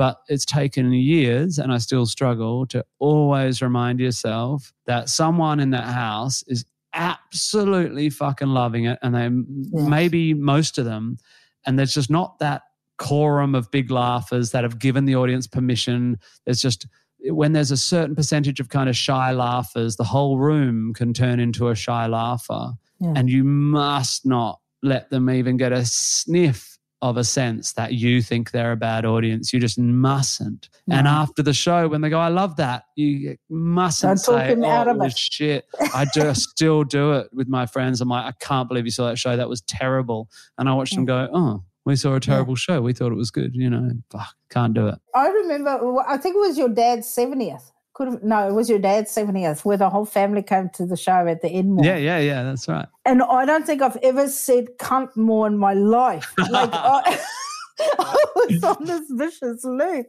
but 0.00 0.22
it's 0.28 0.46
taken 0.46 0.90
years 0.94 1.58
and 1.58 1.70
I 1.70 1.76
still 1.76 2.06
struggle 2.06 2.64
to 2.68 2.82
always 3.00 3.60
remind 3.60 4.00
yourself 4.00 4.72
that 4.86 5.10
someone 5.10 5.60
in 5.60 5.72
that 5.72 5.84
house 5.84 6.42
is 6.46 6.64
absolutely 6.94 8.08
fucking 8.08 8.48
loving 8.48 8.86
it. 8.86 8.98
And 9.02 9.14
they, 9.14 9.24
yeah. 9.24 9.88
maybe 9.90 10.32
most 10.32 10.78
of 10.78 10.86
them, 10.86 11.18
and 11.66 11.78
there's 11.78 11.92
just 11.92 12.08
not 12.08 12.38
that 12.38 12.62
quorum 12.96 13.54
of 13.54 13.70
big 13.70 13.90
laughers 13.90 14.52
that 14.52 14.64
have 14.64 14.78
given 14.78 15.04
the 15.04 15.16
audience 15.16 15.46
permission. 15.46 16.18
There's 16.46 16.62
just 16.62 16.86
when 17.26 17.52
there's 17.52 17.70
a 17.70 17.76
certain 17.76 18.16
percentage 18.16 18.58
of 18.58 18.70
kind 18.70 18.88
of 18.88 18.96
shy 18.96 19.32
laughers, 19.32 19.96
the 19.96 20.04
whole 20.04 20.38
room 20.38 20.94
can 20.94 21.12
turn 21.12 21.40
into 21.40 21.68
a 21.68 21.74
shy 21.74 22.06
laugher. 22.06 22.72
Yeah. 23.00 23.12
And 23.16 23.28
you 23.28 23.44
must 23.44 24.24
not 24.24 24.60
let 24.82 25.10
them 25.10 25.28
even 25.28 25.58
get 25.58 25.72
a 25.72 25.84
sniff 25.84 26.69
of 27.02 27.16
a 27.16 27.24
sense 27.24 27.72
that 27.72 27.94
you 27.94 28.20
think 28.20 28.50
they're 28.50 28.72
a 28.72 28.76
bad 28.76 29.04
audience. 29.04 29.52
You 29.52 29.60
just 29.60 29.78
mustn't. 29.78 30.68
And 30.90 31.08
after 31.08 31.42
the 31.42 31.54
show, 31.54 31.88
when 31.88 32.00
they 32.00 32.10
go, 32.10 32.18
I 32.18 32.28
love 32.28 32.56
that, 32.56 32.84
you 32.96 33.36
mustn't 33.48 34.24
Don't 34.24 34.38
say, 34.38 34.52
him 34.52 34.64
out 34.64 34.88
oh, 34.88 34.92
of 34.92 35.02
it 35.02 35.16
shit. 35.16 35.64
I 35.94 36.06
just 36.14 36.50
still 36.50 36.84
do 36.84 37.12
it 37.12 37.28
with 37.32 37.48
my 37.48 37.64
friends. 37.66 38.00
I'm 38.00 38.08
like, 38.08 38.24
I 38.24 38.32
can't 38.44 38.68
believe 38.68 38.84
you 38.84 38.90
saw 38.90 39.08
that 39.08 39.18
show. 39.18 39.36
That 39.36 39.48
was 39.48 39.62
terrible. 39.62 40.28
And 40.58 40.68
I 40.68 40.74
watched 40.74 40.94
them 40.94 41.04
go, 41.04 41.28
oh, 41.32 41.62
we 41.86 41.96
saw 41.96 42.14
a 42.14 42.20
terrible 42.20 42.56
show. 42.56 42.82
We 42.82 42.92
thought 42.92 43.12
it 43.12 43.16
was 43.16 43.30
good. 43.30 43.54
You 43.54 43.70
know, 43.70 43.90
fuck, 44.10 44.34
can't 44.50 44.74
do 44.74 44.88
it. 44.88 44.98
I 45.14 45.28
remember, 45.28 46.04
I 46.06 46.18
think 46.18 46.36
it 46.36 46.40
was 46.40 46.58
your 46.58 46.68
dad's 46.68 47.06
70th. 47.06 47.72
Could 48.00 48.12
have, 48.12 48.22
no, 48.22 48.48
it 48.48 48.54
was 48.54 48.70
your 48.70 48.78
dad's 48.78 49.14
70th, 49.14 49.62
where 49.66 49.76
the 49.76 49.90
whole 49.90 50.06
family 50.06 50.42
came 50.42 50.70
to 50.70 50.86
the 50.86 50.96
show 50.96 51.26
at 51.26 51.42
the 51.42 51.50
Enmore. 51.50 51.84
Yeah, 51.84 51.98
yeah, 51.98 52.18
yeah. 52.18 52.42
That's 52.44 52.66
right. 52.66 52.86
And 53.04 53.22
I 53.22 53.44
don't 53.44 53.66
think 53.66 53.82
I've 53.82 53.98
ever 53.98 54.26
said 54.26 54.68
cunt 54.78 55.14
more 55.18 55.46
in 55.46 55.58
my 55.58 55.74
life. 55.74 56.32
Like, 56.50 56.70
I, 56.72 57.20
I 57.98 58.24
was 58.36 58.64
on 58.64 58.86
this 58.86 59.02
vicious 59.10 59.64
loop. 59.64 60.06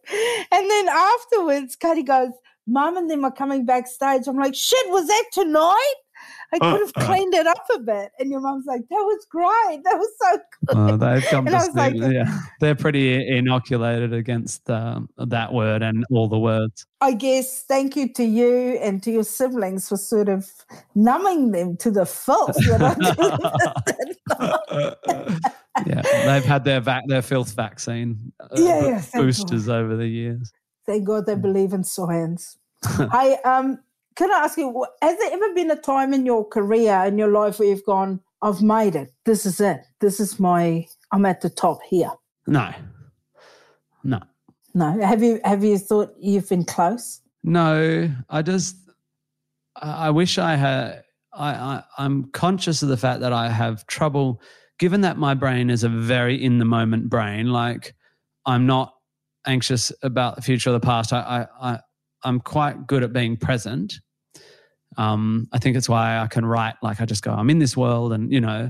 And 0.54 0.72
then 0.72 0.88
afterwards, 0.88 1.76
Katie 1.76 2.04
goes, 2.04 2.32
Mum 2.66 2.96
and 2.96 3.10
them 3.10 3.26
are 3.26 3.32
coming 3.32 3.66
backstage. 3.66 4.26
I'm 4.26 4.38
like, 4.38 4.56
shit, 4.56 4.90
was 4.90 5.08
that 5.08 5.26
tonight? 5.34 5.96
I 6.54 6.60
could 6.60 6.82
have 6.82 6.94
cleaned 7.08 7.34
it 7.34 7.48
up 7.48 7.64
a 7.76 7.80
bit. 7.80 8.12
And 8.20 8.30
your 8.30 8.42
mom's 8.42 8.66
like, 8.66 8.82
that 8.82 8.96
was 8.96 9.26
great. 9.30 9.82
That 9.86 9.98
was 9.98 10.10
so 10.22 10.40
good. 10.68 10.78
Uh, 10.78 10.98
they've 10.98 11.24
come 11.30 11.48
And 11.48 11.56
to 11.56 11.62
I 11.62 11.66
was 11.68 11.76
like- 11.76 11.96
yeah, 11.96 12.40
they're 12.60 12.76
pretty 12.76 13.26
inoculated 13.38 14.14
against 14.14 14.70
um, 14.70 15.10
that 15.18 15.54
word 15.54 15.82
and 15.82 16.06
all 16.12 16.28
the 16.28 16.38
words. 16.40 16.86
I 17.00 17.14
guess 17.14 17.64
thank 17.64 17.96
you 17.96 18.12
to 18.14 18.24
you 18.24 18.78
and 18.82 19.02
to 19.04 19.12
your 19.12 19.24
siblings 19.24 19.88
for 19.90 19.96
sort 19.98 20.28
of 20.30 20.48
numbing 20.94 21.52
them 21.52 21.78
to 21.78 21.90
the 21.92 22.06
filth. 22.06 22.56
that 22.58 22.82
I 24.40 24.52
did. 25.86 25.88
yeah, 25.88 26.02
they've 26.26 26.44
had 26.46 26.64
their 26.66 26.80
vac- 26.82 27.08
their 27.08 27.22
filth 27.22 27.54
vaccine 27.54 28.32
uh, 28.40 28.48
Yeah, 28.56 28.86
yeah, 28.86 29.02
thank 29.02 29.26
boosters 29.26 29.70
over 29.70 29.96
the 29.96 30.08
years. 30.08 30.52
Thank 30.86 31.06
God 31.08 31.26
they 31.26 31.36
believe 31.36 31.74
in 31.74 31.84
science. 31.84 32.58
I 32.84 33.38
um, 33.46 33.80
can 34.16 34.32
I 34.32 34.40
ask 34.40 34.58
you, 34.58 34.86
has 35.02 35.18
there 35.18 35.34
ever 35.34 35.54
been 35.54 35.72
a 35.72 35.76
time 35.76 36.14
in 36.14 36.26
your 36.26 36.48
career, 36.48 37.04
in 37.06 37.18
your 37.18 37.30
life, 37.30 37.60
where 37.60 37.68
you've 37.70 37.86
gone, 37.86 38.20
I've 38.42 38.62
made 38.62 38.96
it. 38.96 39.14
This 39.26 39.46
is 39.46 39.62
it. 39.62 39.82
This 40.00 40.20
is 40.20 40.40
my, 40.40 40.88
I'm 41.12 41.26
at 41.26 41.42
the 41.42 41.50
top 41.50 41.80
here. 41.84 42.12
No, 42.48 42.72
no, 44.04 44.20
No. 44.74 45.00
Have 45.00 45.22
you, 45.22 45.40
have 45.44 45.64
you 45.64 45.78
thought 45.78 46.14
you've 46.20 46.50
been 46.50 46.66
close? 46.66 47.22
no. 47.44 48.12
I 48.30 48.42
just, 48.42 48.76
I 49.76 50.10
wish 50.10 50.38
I 50.38 50.56
had. 50.56 51.04
I, 51.34 51.54
I 51.54 51.84
I'm 51.98 52.26
conscious 52.32 52.84
of 52.84 52.90
the 52.90 52.98
fact 52.98 53.22
that 53.22 53.32
I 53.32 53.50
have 53.50 53.88
trouble, 53.88 54.42
given 54.80 55.02
that 55.02 55.18
my 55.18 55.34
brain 55.34 55.70
is 55.70 55.84
a 55.84 55.90
very 55.90 56.42
in 56.44 56.60
the 56.60 56.66
moment 56.66 57.10
brain. 57.10 57.48
Like, 57.48 57.96
I'm 58.46 58.66
not 58.66 58.94
anxious 59.48 59.92
about 60.04 60.36
the 60.36 60.42
future 60.42 60.72
or 60.72 60.74
the 60.74 60.80
past. 60.82 61.14
I, 61.14 61.48
I, 61.62 61.72
I 61.74 61.80
I'm 62.24 62.40
quite 62.40 62.88
good 62.88 63.04
at 63.04 63.14
being 63.14 63.38
present. 63.38 64.00
Um, 64.98 65.48
I 65.52 65.58
think 65.58 65.78
it's 65.78 65.88
why 65.90 66.20
I 66.20 66.28
can 66.28 66.46
write 66.46 66.76
like 66.84 67.02
I 67.02 67.06
just 67.06 67.24
go, 67.24 67.32
I'm 67.32 67.50
in 67.50 67.60
this 67.60 67.78
world, 67.78 68.14
and 68.14 68.32
you 68.32 68.42
know, 68.42 68.70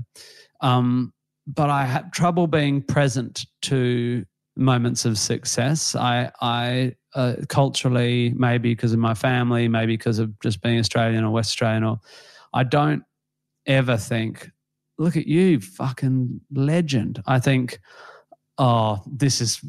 um, 0.61 1.13
but 1.47 1.69
I 1.69 1.85
have 1.85 2.11
trouble 2.11 2.47
being 2.47 2.81
present 2.81 3.45
to 3.63 4.25
moments 4.55 5.05
of 5.05 5.17
success. 5.17 5.95
I, 5.95 6.31
I 6.41 6.95
uh, 7.15 7.35
culturally, 7.49 8.33
maybe 8.35 8.69
because 8.69 8.93
of 8.93 8.99
my 8.99 9.13
family, 9.13 9.67
maybe 9.67 9.93
because 9.93 10.19
of 10.19 10.37
just 10.39 10.61
being 10.61 10.79
Australian 10.79 11.23
or 11.23 11.31
West 11.31 11.49
Australian, 11.49 11.83
or 11.83 11.99
I 12.53 12.63
don't 12.63 13.03
ever 13.65 13.97
think, 13.97 14.51
look 14.97 15.17
at 15.17 15.27
you, 15.27 15.59
fucking 15.59 16.41
legend. 16.51 17.21
I 17.25 17.39
think, 17.39 17.79
oh, 18.57 19.01
this 19.07 19.41
is, 19.41 19.59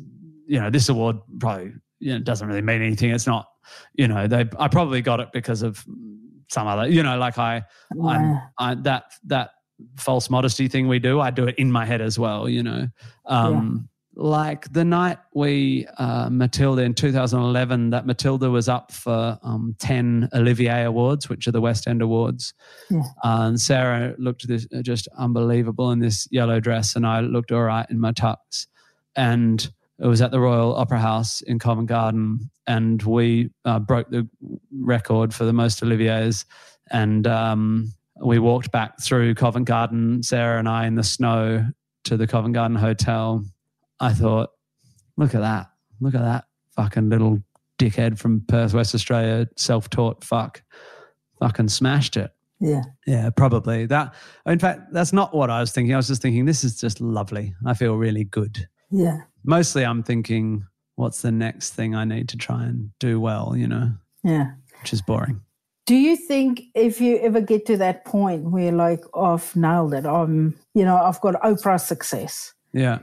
you 0.46 0.60
know, 0.60 0.70
this 0.70 0.88
award 0.88 1.18
probably 1.38 1.72
you 2.00 2.14
know, 2.14 2.18
doesn't 2.20 2.48
really 2.48 2.62
mean 2.62 2.82
anything. 2.82 3.10
It's 3.10 3.26
not, 3.26 3.46
you 3.94 4.08
know, 4.08 4.26
they. 4.26 4.48
I 4.58 4.68
probably 4.68 5.02
got 5.02 5.20
it 5.20 5.28
because 5.32 5.62
of 5.62 5.84
some 6.48 6.66
other, 6.66 6.88
you 6.88 7.02
know, 7.02 7.18
like 7.18 7.38
I, 7.38 7.62
I'm, 8.02 8.40
I 8.58 8.74
that 8.76 9.04
that 9.24 9.50
false 9.96 10.28
modesty 10.30 10.68
thing 10.68 10.86
we 10.88 10.98
do, 10.98 11.20
I 11.20 11.30
do 11.30 11.46
it 11.46 11.56
in 11.58 11.72
my 11.72 11.84
head 11.84 12.00
as 12.00 12.18
well, 12.18 12.48
you 12.48 12.62
know. 12.62 12.88
Um, 13.26 13.88
Like 14.14 14.70
the 14.70 14.84
night 14.84 15.16
we 15.34 15.86
uh, 15.96 16.28
Matilda 16.30 16.82
in 16.82 16.92
2011, 16.92 17.88
that 17.90 18.04
Matilda 18.04 18.50
was 18.50 18.68
up 18.68 18.92
for 18.92 19.38
um, 19.42 19.74
10 19.78 20.28
Olivier 20.34 20.84
Awards, 20.84 21.30
which 21.30 21.48
are 21.48 21.50
the 21.50 21.62
West 21.62 21.88
End 21.88 22.02
Awards. 22.02 22.52
Yeah. 22.90 23.00
Uh, 23.24 23.46
and 23.48 23.58
Sarah 23.58 24.14
looked 24.18 24.46
this 24.46 24.66
just 24.82 25.08
unbelievable 25.16 25.90
in 25.92 26.00
this 26.00 26.28
yellow 26.30 26.60
dress, 26.60 26.94
and 26.94 27.06
I 27.06 27.20
looked 27.20 27.52
all 27.52 27.62
right 27.62 27.86
in 27.88 27.98
my 27.98 28.12
tux. 28.12 28.66
And 29.16 29.72
it 30.02 30.06
was 30.06 30.20
at 30.20 30.32
the 30.32 30.40
Royal 30.40 30.74
Opera 30.74 30.98
House 30.98 31.42
in 31.42 31.60
Covent 31.60 31.86
Garden, 31.86 32.50
and 32.66 33.00
we 33.04 33.50
uh, 33.64 33.78
broke 33.78 34.10
the 34.10 34.28
record 34.76 35.32
for 35.32 35.44
the 35.44 35.52
most 35.52 35.80
Oliviers. 35.80 36.44
And 36.90 37.24
um, 37.28 37.92
we 38.20 38.40
walked 38.40 38.72
back 38.72 39.00
through 39.00 39.36
Covent 39.36 39.66
Garden, 39.66 40.24
Sarah 40.24 40.58
and 40.58 40.68
I, 40.68 40.86
in 40.86 40.96
the 40.96 41.04
snow 41.04 41.64
to 42.04 42.16
the 42.16 42.26
Covent 42.26 42.54
Garden 42.54 42.76
Hotel. 42.76 43.44
I 44.00 44.12
thought, 44.12 44.50
look 45.16 45.36
at 45.36 45.40
that. 45.40 45.68
Look 46.00 46.16
at 46.16 46.22
that 46.22 46.46
fucking 46.74 47.08
little 47.08 47.38
dickhead 47.78 48.18
from 48.18 48.40
Perth, 48.48 48.74
West 48.74 48.96
Australia, 48.96 49.46
self 49.56 49.88
taught 49.88 50.24
fuck. 50.24 50.64
Fucking 51.38 51.68
smashed 51.68 52.16
it. 52.16 52.32
Yeah. 52.58 52.82
Yeah, 53.06 53.30
probably. 53.30 53.86
That 53.86 54.14
in 54.46 54.58
fact, 54.58 54.92
that's 54.92 55.12
not 55.12 55.32
what 55.32 55.48
I 55.48 55.60
was 55.60 55.70
thinking. 55.70 55.94
I 55.94 55.96
was 55.96 56.08
just 56.08 56.22
thinking, 56.22 56.44
this 56.44 56.64
is 56.64 56.80
just 56.80 57.00
lovely. 57.00 57.54
I 57.64 57.74
feel 57.74 57.94
really 57.94 58.24
good. 58.24 58.68
Yeah. 58.90 59.22
Mostly 59.44 59.84
I'm 59.84 60.02
thinking, 60.02 60.66
what's 60.96 61.22
the 61.22 61.32
next 61.32 61.70
thing 61.74 61.94
I 61.94 62.04
need 62.04 62.28
to 62.30 62.36
try 62.36 62.64
and 62.64 62.90
do 63.00 63.20
well, 63.20 63.54
you 63.56 63.66
know, 63.66 63.92
Yeah. 64.22 64.52
which 64.80 64.92
is 64.92 65.02
boring. 65.02 65.40
Do 65.86 65.96
you 65.96 66.16
think 66.16 66.62
if 66.74 67.00
you 67.00 67.18
ever 67.18 67.40
get 67.40 67.66
to 67.66 67.76
that 67.78 68.04
point 68.04 68.50
where 68.50 68.70
like 68.70 69.02
I've 69.16 69.54
nailed 69.56 69.94
it, 69.94 70.06
I'm 70.06 70.54
you 70.74 70.84
know, 70.84 70.96
I've 70.96 71.20
got 71.20 71.34
Oprah 71.42 71.80
success. 71.80 72.52
Yeah. 72.72 73.00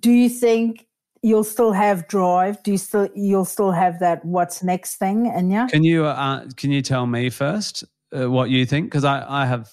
Do 0.00 0.10
you 0.10 0.30
think 0.30 0.86
you'll 1.22 1.44
still 1.44 1.72
have 1.72 2.08
drive? 2.08 2.62
Do 2.62 2.72
you 2.72 2.78
still 2.78 3.08
you'll 3.14 3.44
still 3.44 3.70
have 3.72 3.98
that 4.00 4.24
what's 4.24 4.62
next 4.62 4.96
thing 4.96 5.26
in 5.26 5.50
you? 5.50 5.66
Can 5.68 5.84
you 5.84 6.06
uh, 6.06 6.46
can 6.56 6.70
you 6.72 6.80
tell 6.80 7.06
me 7.06 7.28
first 7.28 7.84
uh, 8.18 8.30
what 8.30 8.48
you 8.48 8.64
think? 8.64 8.86
Because 8.86 9.04
I, 9.04 9.24
I 9.28 9.44
have 9.46 9.70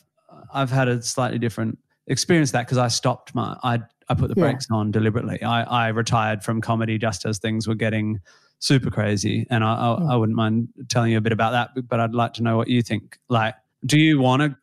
I've 0.53 0.69
had 0.69 0.89
a 0.89 1.01
slightly 1.01 1.39
different 1.39 1.79
experience 2.07 2.51
that 2.51 2.65
because 2.65 2.77
I 2.77 2.89
stopped 2.89 3.33
my 3.33 3.57
I 3.63 3.79
I 4.09 4.15
put 4.15 4.29
the 4.29 4.39
Yeah. 4.39 4.45
brakes 4.45 4.67
on 4.71 4.91
deliberately. 4.91 5.41
I, 5.43 5.85
I 5.85 5.87
retired 5.89 6.43
from 6.43 6.61
comedy 6.61 6.97
just 6.97 7.25
as 7.25 7.39
things 7.39 7.67
were 7.67 7.75
getting 7.75 8.19
super 8.59 8.89
crazy, 8.89 9.45
and 9.49 9.63
I 9.63 9.73
I, 9.75 10.13
I 10.13 10.15
wouldn't 10.15 10.35
mind 10.35 10.69
telling 10.89 11.11
you 11.11 11.17
a 11.17 11.21
bit 11.21 11.31
about 11.31 11.51
that. 11.51 11.69
But, 11.75 11.87
but 11.87 11.99
I'd 11.99 12.13
like 12.13 12.33
to 12.33 12.43
know 12.43 12.57
what 12.57 12.67
you 12.67 12.81
think. 12.81 13.19
Like, 13.29 13.55
do 13.85 13.97
you 13.99 14.19
want 14.19 14.41
to 14.41 14.55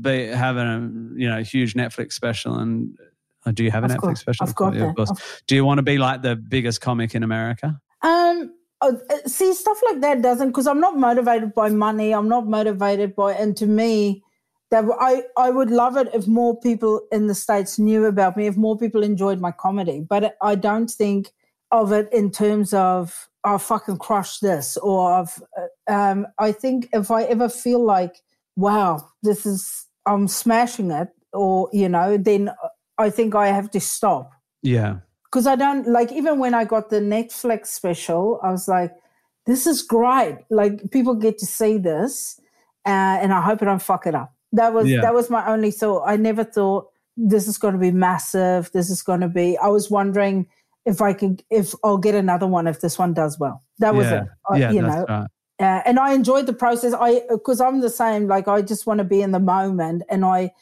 be 0.00 0.26
having 0.26 0.66
a 0.66 1.20
you 1.20 1.28
know 1.28 1.42
huge 1.42 1.74
Netflix 1.74 2.12
special 2.12 2.58
and 2.58 2.96
uh, 3.44 3.50
do 3.50 3.64
you 3.64 3.70
have 3.70 3.84
a 3.84 3.88
Netflix 3.88 4.00
course, 4.00 4.20
special? 4.20 4.46
I've 4.46 4.54
got 4.54 4.74
Yeah. 4.74 4.90
Of 4.90 4.96
course. 4.96 5.42
Do 5.46 5.54
you 5.54 5.64
want 5.64 5.78
to 5.78 5.82
be 5.82 5.98
like 5.98 6.22
the 6.22 6.36
biggest 6.36 6.80
comic 6.80 7.14
in 7.14 7.22
America? 7.22 7.80
Um, 8.02 8.54
uh, 8.80 8.92
uh, 9.10 9.16
see, 9.26 9.52
stuff 9.54 9.80
like 9.90 10.00
that 10.00 10.22
doesn't 10.22 10.48
because 10.48 10.66
I'm 10.66 10.80
not 10.80 10.96
motivated 10.96 11.54
by 11.54 11.68
money. 11.68 12.12
I'm 12.12 12.28
not 12.28 12.46
motivated 12.46 13.14
by, 13.14 13.34
and 13.34 13.56
to 13.56 13.66
me, 13.66 14.22
that 14.72 14.84
I 14.98 15.22
I 15.36 15.50
would 15.50 15.70
love 15.70 15.96
it 15.96 16.08
if 16.12 16.26
more 16.26 16.58
people 16.58 17.06
in 17.12 17.26
the 17.28 17.34
states 17.34 17.78
knew 17.78 18.06
about 18.06 18.36
me, 18.36 18.46
if 18.48 18.56
more 18.56 18.76
people 18.76 19.02
enjoyed 19.04 19.38
my 19.40 19.52
comedy. 19.52 20.00
But 20.00 20.36
I 20.42 20.54
don't 20.56 20.90
think 20.90 21.30
of 21.70 21.92
it 21.92 22.08
in 22.12 22.30
terms 22.30 22.74
of 22.74 23.28
I 23.44 23.58
fucking 23.58 23.98
crushed 23.98 24.40
this, 24.40 24.76
or 24.78 25.12
I've. 25.18 25.34
uh, 25.60 25.92
Um, 25.92 26.26
I 26.38 26.52
think 26.52 26.88
if 26.92 27.10
I 27.10 27.22
ever 27.24 27.48
feel 27.48 27.84
like, 27.96 28.14
wow, 28.56 29.08
this 29.22 29.46
is 29.46 29.86
I'm 30.06 30.26
smashing 30.28 30.90
it, 30.90 31.08
or 31.32 31.68
you 31.72 31.88
know, 31.88 32.16
then 32.16 32.50
I 32.98 33.10
think 33.10 33.34
I 33.34 33.48
have 33.48 33.70
to 33.70 33.80
stop 33.80 34.30
Yeah. 34.62 34.94
because 35.24 35.46
I 35.46 35.56
don't 35.56 35.86
like 35.98 36.12
even 36.12 36.38
when 36.38 36.54
I 36.54 36.64
got 36.64 36.88
the 36.90 37.00
Netflix 37.00 37.66
special, 37.68 38.38
I 38.42 38.50
was 38.50 38.68
like, 38.68 38.92
this 39.46 39.66
is 39.66 39.82
great. 39.82 40.38
Like 40.50 40.90
people 40.90 41.14
get 41.14 41.38
to 41.38 41.46
see 41.46 41.78
this, 41.78 42.40
uh, 42.86 43.16
and 43.22 43.32
I 43.32 43.40
hope 43.42 43.62
I 43.62 43.66
don't 43.66 43.82
fuck 43.82 44.06
it 44.06 44.14
up. 44.14 44.32
That 44.52 44.72
was 44.72 44.88
Yeah. 44.88 45.00
that 45.00 45.14
was 45.14 45.30
my 45.30 45.46
only 45.50 45.70
thought. 45.70 46.04
I 46.06 46.16
never 46.16 46.44
thought 46.44 46.88
this 47.16 47.48
is 47.48 47.58
going 47.58 47.74
to 47.74 47.80
be 47.80 47.90
massive. 47.90 48.70
This 48.72 48.90
is 48.90 49.02
going 49.02 49.20
to 49.20 49.28
be. 49.28 49.56
I 49.58 49.68
was 49.68 49.90
wondering 49.90 50.46
if 50.84 51.00
I 51.00 51.12
could, 51.12 51.42
if 51.50 51.74
I'll 51.84 51.98
get 51.98 52.14
another 52.14 52.46
one 52.46 52.66
if 52.66 52.80
this 52.80 52.98
one 52.98 53.14
does 53.14 53.38
well. 53.38 53.62
That 53.78 53.94
was 53.94 54.06
yeah. 54.06 54.22
it. 54.22 54.28
I- 54.50 54.58
yeah, 54.58 54.70
you 54.72 54.82
that's 54.82 54.96
know, 54.96 55.04
right. 55.08 55.26
uh, 55.60 55.82
and 55.86 55.98
I 55.98 56.12
enjoyed 56.14 56.46
the 56.46 56.52
process. 56.52 56.92
I 56.92 57.22
because 57.30 57.60
I'm 57.60 57.80
the 57.80 57.90
same. 57.90 58.26
Like 58.26 58.48
I 58.48 58.62
just 58.62 58.86
want 58.86 58.98
to 58.98 59.04
be 59.04 59.22
in 59.22 59.32
the 59.32 59.40
moment, 59.40 60.02
and 60.08 60.24
I, 60.24 60.52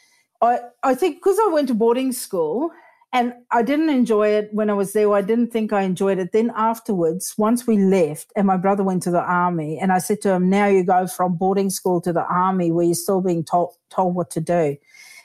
I, 0.42 0.60
I 0.82 0.94
think 0.94 1.16
because 1.16 1.38
I 1.40 1.48
went 1.52 1.68
to 1.68 1.74
boarding 1.74 2.12
school 2.12 2.70
and 3.12 3.34
I 3.50 3.62
didn't 3.62 3.90
enjoy 3.90 4.28
it 4.28 4.50
when 4.52 4.70
I 4.70 4.74
was 4.74 4.92
there. 4.92 5.12
I 5.12 5.22
didn't 5.22 5.52
think 5.52 5.72
I 5.72 5.82
enjoyed 5.82 6.18
it. 6.18 6.32
Then 6.32 6.52
afterwards, 6.54 7.34
once 7.36 7.66
we 7.66 7.76
left, 7.76 8.32
and 8.36 8.46
my 8.46 8.56
brother 8.56 8.84
went 8.84 9.02
to 9.04 9.10
the 9.10 9.22
army, 9.22 9.78
and 9.78 9.92
I 9.92 9.98
said 9.98 10.20
to 10.22 10.30
him, 10.30 10.48
"Now 10.48 10.66
you 10.66 10.84
go 10.84 11.06
from 11.06 11.36
boarding 11.36 11.70
school 11.70 12.00
to 12.02 12.12
the 12.12 12.24
army, 12.24 12.70
where 12.70 12.84
you're 12.84 12.94
still 12.94 13.20
being 13.20 13.44
told 13.44 13.74
told 13.90 14.14
what 14.14 14.30
to 14.32 14.40
do." 14.40 14.76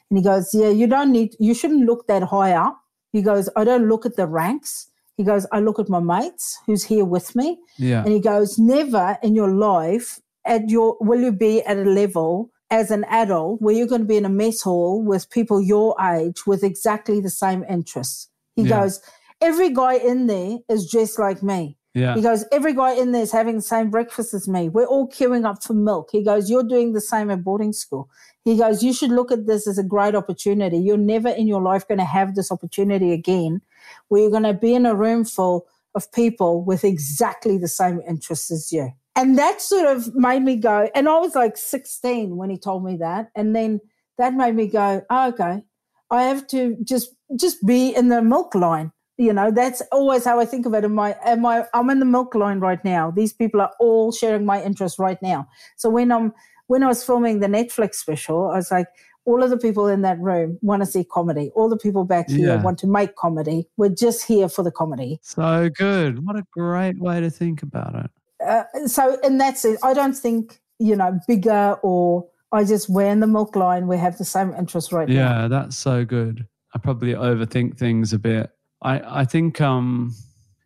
And 0.10 0.18
he 0.18 0.24
goes, 0.24 0.54
"Yeah, 0.54 0.70
you 0.70 0.88
don't 0.88 1.12
need. 1.12 1.36
You 1.40 1.54
shouldn't 1.54 1.86
look 1.86 2.08
that 2.08 2.24
high 2.24 2.54
up." 2.54 2.82
He 3.16 3.22
goes, 3.22 3.50
I 3.56 3.64
don't 3.64 3.88
look 3.88 4.06
at 4.06 4.18
the 4.18 4.28
ranks. 4.28 4.88
He 5.16 5.24
goes, 5.24 5.48
I 5.54 5.62
look 5.62 5.80
at 5.80 5.88
my 5.88 6.02
mates 6.02 6.60
who's 6.66 6.84
here 6.84 7.06
with 7.06 7.34
me. 7.34 7.58
Yeah. 7.78 8.04
And 8.04 8.12
he 8.12 8.20
goes, 8.20 8.60
never 8.60 9.18
in 9.24 9.34
your 9.36 9.52
life 9.52 10.20
at 10.44 10.70
your 10.70 10.98
will 11.00 11.22
you 11.22 11.32
be 11.32 11.62
at 11.64 11.78
a 11.78 11.90
level 11.90 12.52
as 12.76 12.92
an 12.92 13.06
adult 13.06 13.62
where 13.62 13.74
you're 13.74 13.88
going 13.88 14.02
to 14.02 14.08
be 14.08 14.18
in 14.18 14.26
a 14.26 14.30
mess 14.30 14.62
hall 14.62 15.02
with 15.02 15.30
people 15.30 15.62
your 15.62 15.96
age 16.14 16.46
with 16.46 16.62
exactly 16.62 17.22
the 17.22 17.30
same 17.30 17.64
interests. 17.70 18.28
He 18.58 18.64
Yeah. 18.64 18.82
goes, 18.82 19.02
every 19.40 19.70
guy 19.70 19.94
in 19.94 20.28
there 20.28 20.58
is 20.68 20.92
dressed 20.92 21.18
like 21.18 21.42
me. 21.42 21.78
Yeah. 21.94 22.16
He 22.16 22.22
goes, 22.22 22.44
every 22.52 22.74
guy 22.74 22.92
in 22.92 23.14
there 23.14 23.22
is 23.22 23.32
having 23.32 23.56
the 23.56 23.62
same 23.62 23.90
breakfast 23.90 24.34
as 24.34 24.50
me. 24.50 24.68
We're 24.68 24.92
all 24.94 25.08
queuing 25.08 25.46
up 25.46 25.64
for 25.64 25.74
milk. 25.74 26.10
He 26.12 26.22
goes, 26.22 26.50
you're 26.50 26.68
doing 26.68 26.92
the 26.92 27.00
same 27.00 27.32
at 27.32 27.46
boarding 27.46 27.72
school. 27.72 28.10
He 28.44 28.58
goes, 28.58 28.84
you 28.84 28.92
should 28.92 29.12
look 29.12 29.32
at 29.32 29.48
this 29.48 29.68
as 29.68 29.78
a 29.78 29.84
great 29.84 30.14
opportunity. 30.14 30.78
You're 30.78 30.98
never 30.98 31.30
in 31.30 31.48
your 31.48 31.62
life 31.62 31.88
going 31.88 32.00
to 32.00 32.04
have 32.18 32.36
this 32.36 32.52
opportunity 32.52 33.14
again 33.14 33.62
where 34.10 34.22
you're 34.22 34.38
going 34.38 34.44
to 34.44 34.54
be 34.54 34.76
in 34.76 34.86
a 34.86 34.94
room 34.94 35.24
full 35.24 35.66
of 35.96 36.12
people 36.12 36.62
with 36.62 36.84
exactly 36.84 37.58
the 37.58 37.70
same 37.70 38.02
interests 38.06 38.52
as 38.52 38.74
you. 38.74 38.90
And 39.16 39.38
that 39.38 39.62
sort 39.62 39.86
of 39.86 40.14
made 40.16 40.42
me 40.42 40.58
go, 40.58 40.90
and 40.94 41.08
I 41.08 41.20
was 41.20 41.36
like 41.36 41.56
16 41.58 42.36
when 42.36 42.50
he 42.50 42.58
told 42.58 42.84
me 42.84 42.98
that. 42.98 43.30
And 43.36 43.56
then 43.56 43.80
that 44.18 44.34
made 44.34 44.56
me 44.56 44.68
go, 44.68 45.02
oh, 45.10 45.28
okay, 45.30 45.64
I 46.12 46.24
have 46.24 46.48
to 46.48 46.76
just 46.84 47.10
just 47.40 47.66
be 47.66 47.96
in 47.96 48.10
the 48.10 48.22
milk 48.22 48.54
line. 48.56 48.92
You 49.18 49.32
know, 49.32 49.50
that's 49.50 49.82
always 49.94 50.26
how 50.26 50.40
I 50.40 50.46
think 50.46 50.66
of 50.66 50.74
it. 50.74 50.84
Am 50.84 51.00
I 51.00 51.16
am 51.26 51.46
I 51.46 51.66
I'm 51.74 51.90
in 51.90 52.00
the 52.00 52.06
milk 52.06 52.36
line 52.36 52.60
right 52.60 52.84
now. 52.84 53.12
These 53.12 53.34
people 53.34 53.62
are 53.62 53.72
all 53.80 54.12
sharing 54.12 54.46
my 54.46 54.62
interest 54.62 55.00
right 55.00 55.22
now. 55.22 55.48
So 55.78 55.90
when 55.90 56.12
I'm 56.12 56.34
when 56.68 56.84
I 56.84 56.88
was 56.88 57.04
filming 57.04 57.40
the 57.40 57.48
Netflix 57.48 57.96
special, 57.96 58.50
I 58.52 58.58
was 58.58 58.72
like, 58.72 58.88
all 59.26 59.42
of 59.44 59.50
the 59.50 59.58
people 59.58 59.88
in 59.88 60.02
that 60.02 60.20
room 60.20 60.60
want 60.62 60.82
to 60.84 60.86
see 60.86 61.04
comedy. 61.04 61.52
All 61.56 61.70
the 61.70 61.78
people 61.78 62.04
back 62.04 62.30
here 62.30 62.56
Yeah. 62.56 62.62
want 62.62 62.78
to 62.80 62.88
make 62.88 63.16
comedy. 63.16 63.68
We're 63.78 63.90
just 63.90 64.26
here 64.28 64.50
for 64.50 64.64
the 64.64 64.72
comedy. 64.72 65.20
So 65.24 65.70
good. 65.70 66.26
What 66.26 66.36
a 66.36 66.44
great 66.52 67.00
way 67.00 67.22
to 67.22 67.30
think 67.30 67.64
about 67.64 67.96
it. 67.96 68.12
Uh, 68.44 68.64
so 68.86 69.20
in 69.22 69.38
that 69.38 69.58
sense, 69.58 69.84
I 69.84 69.94
don't 69.94 70.14
think 70.14 70.60
you 70.80 70.96
know 70.96 71.20
bigger 71.28 71.78
or 71.82 72.28
I 72.52 72.64
just 72.64 72.90
we're 72.90 73.10
in 73.10 73.20
the 73.20 73.28
milk 73.28 73.56
line. 73.56 73.88
We 73.88 73.98
have 73.98 74.18
the 74.18 74.26
same 74.26 74.54
interest 74.54 74.92
right 74.92 75.08
now. 75.08 75.14
Yeah, 75.14 75.48
that's 75.48 75.76
so 75.76 76.06
good. 76.06 76.48
I 76.74 76.80
probably 76.80 77.14
overthink 77.14 77.78
things 77.78 78.14
a 78.14 78.20
bit. 78.20 78.52
I 78.82 79.22
I 79.22 79.26
think 79.26 79.62
um 79.62 80.14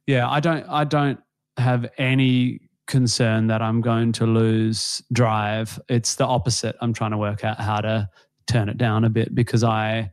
yeah, 0.07 0.29
I 0.29 0.39
don't 0.39 0.65
I 0.67 0.83
don't 0.83 1.19
have 1.57 1.89
any 1.97 2.61
concern 2.88 3.47
that 3.47 3.61
I'm 3.61 3.81
going 3.81 4.11
to 4.13 4.25
lose 4.25 5.03
drive. 5.13 5.79
It's 5.89 6.15
the 6.15 6.25
opposite. 6.25 6.75
I'm 6.81 6.93
trying 6.93 7.11
to 7.11 7.17
work 7.17 7.43
out 7.43 7.59
how 7.59 7.81
to 7.81 8.09
turn 8.47 8.69
it 8.69 8.77
down 8.77 9.03
a 9.03 9.09
bit 9.09 9.35
because 9.35 9.63
I 9.63 10.11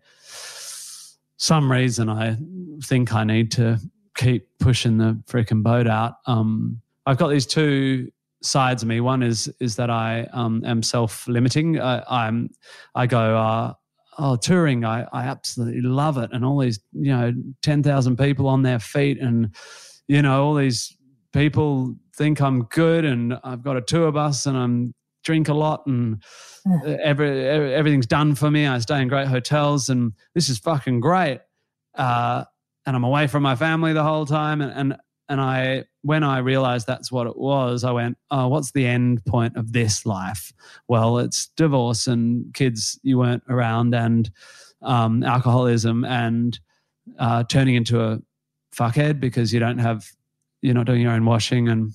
some 1.39 1.71
reason 1.71 2.09
I 2.09 2.37
think 2.85 3.13
I 3.13 3.25
need 3.25 3.51
to 3.53 3.81
keep 4.17 4.49
pushing 4.59 4.99
the 4.99 5.23
freaking 5.27 5.63
boat 5.63 5.87
out. 5.87 6.17
Um 6.27 6.81
I've 7.07 7.17
got 7.17 7.29
these 7.29 7.47
two 7.47 8.11
sides 8.43 8.83
of 8.83 8.89
me. 8.89 9.01
One 9.01 9.23
is 9.23 9.53
is 9.61 9.77
that 9.77 9.91
I 9.91 10.29
um, 10.33 10.63
am 10.65 10.83
self 10.83 11.27
limiting. 11.29 11.81
I'm 11.81 12.51
I 12.95 13.07
go 13.07 13.37
uh, 13.37 13.73
oh 14.19 14.37
touring. 14.37 14.85
I 14.85 15.07
I 15.13 15.25
absolutely 15.25 15.83
love 15.83 16.19
it, 16.19 16.31
and 16.33 16.45
all 16.45 16.59
these 16.59 16.81
you 16.93 17.17
know 17.17 17.33
ten 17.63 17.83
thousand 17.83 18.17
people 18.17 18.49
on 18.49 18.63
their 18.63 18.79
feet, 18.79 19.21
and 19.21 19.55
you 20.09 20.23
know 20.23 20.45
all 20.45 20.55
these 20.55 20.97
people 21.33 21.95
think 22.17 22.41
I'm 22.41 22.65
good, 22.65 23.05
and 23.05 23.39
I've 23.45 23.63
got 23.63 23.77
a 23.77 23.83
tour 23.83 24.11
bus, 24.13 24.47
and 24.47 24.57
I'm 24.57 24.95
drink 25.25 25.49
a 25.49 25.55
lot, 25.55 25.87
and 25.87 26.23
every 27.01 27.47
everything's 27.47 28.07
done 28.07 28.35
for 28.35 28.51
me. 28.51 28.67
I 28.67 28.79
stay 28.79 29.01
in 29.01 29.09
great 29.09 29.29
hotels, 29.29 29.89
and 29.89 30.13
this 30.35 30.49
is 30.49 30.59
fucking 30.59 31.01
great. 31.01 31.41
Uh, 31.95 32.45
and 32.85 32.95
I'm 32.95 33.05
away 33.05 33.27
from 33.27 33.43
my 33.43 33.57
family 33.57 33.93
the 33.93 34.05
whole 34.05 34.27
time, 34.27 34.61
and 34.61 34.73
and 34.73 34.97
and 35.29 35.41
I 35.41 35.85
when 36.03 36.23
I 36.23 36.39
realized 36.39 36.87
that's 36.87 37.11
what 37.11 37.27
it 37.27 37.37
was, 37.37 37.83
I 37.83 37.91
went, 37.91 38.17
oh, 38.31 38.49
what's 38.49 38.73
the 38.73 38.87
end 38.87 39.25
point 39.25 39.57
of 39.57 39.73
this 39.73 40.07
life? 40.07 40.53
Well, 40.87 41.19
it's 41.19 41.49
divorce 41.57 42.07
and 42.07 42.55
kids 42.55 42.99
you 43.03 43.19
weren't 43.19 43.43
around, 43.49 43.95
and 43.95 44.31
um, 44.83 45.23
alcoholism, 45.23 46.05
and 46.05 46.59
uh, 47.19 47.45
turning 47.45 47.75
into 47.75 48.01
a 48.01 48.21
fuckhead 48.75 49.21
because 49.21 49.53
you 49.53 49.59
don't 49.61 49.79
have, 49.79 50.07
you're 50.63 50.75
not 50.75 50.87
doing 50.87 51.03
your 51.03 51.13
own 51.13 51.25
washing, 51.25 51.69
and 51.69 51.93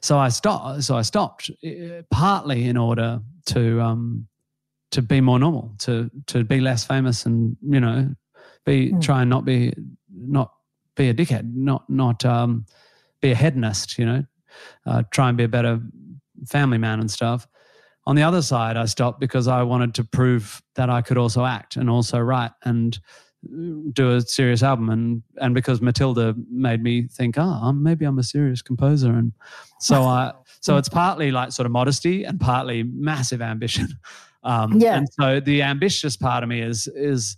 so 0.00 0.18
I 0.18 0.28
stopped. 0.28 0.84
So 0.84 0.96
I 0.96 1.02
stopped 1.02 1.50
uh, 1.66 2.02
partly 2.10 2.64
in 2.64 2.76
order 2.76 3.20
to 3.46 3.80
um, 3.80 4.28
to 4.92 5.02
be 5.02 5.20
more 5.20 5.38
normal, 5.38 5.74
to 5.78 6.10
to 6.26 6.44
be 6.44 6.60
less 6.60 6.84
famous, 6.84 7.26
and 7.26 7.56
you 7.62 7.80
know, 7.80 8.14
be 8.64 8.92
Mm. 8.92 9.02
try 9.02 9.22
and 9.22 9.30
not 9.30 9.44
be 9.44 9.74
not 10.10 10.52
be 10.98 11.08
a 11.08 11.14
dickhead, 11.14 11.54
not 11.54 11.88
not 11.88 12.24
um, 12.26 12.66
be 13.22 13.30
a 13.30 13.34
hedonist, 13.34 13.98
you 13.98 14.04
know, 14.04 14.24
uh, 14.84 15.02
try 15.10 15.28
and 15.28 15.38
be 15.38 15.44
a 15.44 15.48
better 15.48 15.80
family 16.46 16.76
man 16.76 17.00
and 17.00 17.10
stuff. 17.10 17.48
On 18.06 18.16
the 18.16 18.22
other 18.22 18.42
side, 18.42 18.76
I 18.76 18.84
stopped 18.86 19.20
because 19.20 19.48
I 19.48 19.62
wanted 19.62 19.94
to 19.94 20.04
prove 20.04 20.62
that 20.74 20.90
I 20.90 21.00
could 21.02 21.16
also 21.16 21.44
act 21.44 21.76
and 21.76 21.88
also 21.88 22.18
write 22.18 22.52
and 22.64 22.98
do 23.92 24.16
a 24.16 24.20
serious 24.20 24.62
album, 24.62 24.90
and 24.90 25.22
and 25.40 25.54
because 25.54 25.80
Matilda 25.80 26.34
made 26.50 26.82
me 26.82 27.08
think, 27.08 27.36
oh, 27.38 27.72
maybe 27.72 28.04
I'm 28.04 28.18
a 28.18 28.22
serious 28.22 28.60
composer, 28.60 29.12
and 29.12 29.32
so 29.80 30.02
I 30.18 30.32
so 30.60 30.76
it's 30.76 30.88
partly 30.88 31.30
like 31.30 31.52
sort 31.52 31.66
of 31.66 31.72
modesty 31.72 32.24
and 32.24 32.38
partly 32.40 32.82
massive 32.82 33.40
ambition. 33.40 33.88
Um, 34.44 34.78
Yeah. 34.80 34.96
And 34.96 35.08
so 35.20 35.40
the 35.40 35.62
ambitious 35.62 36.16
part 36.16 36.44
of 36.44 36.48
me 36.48 36.62
is 36.62 36.86
is 36.94 37.36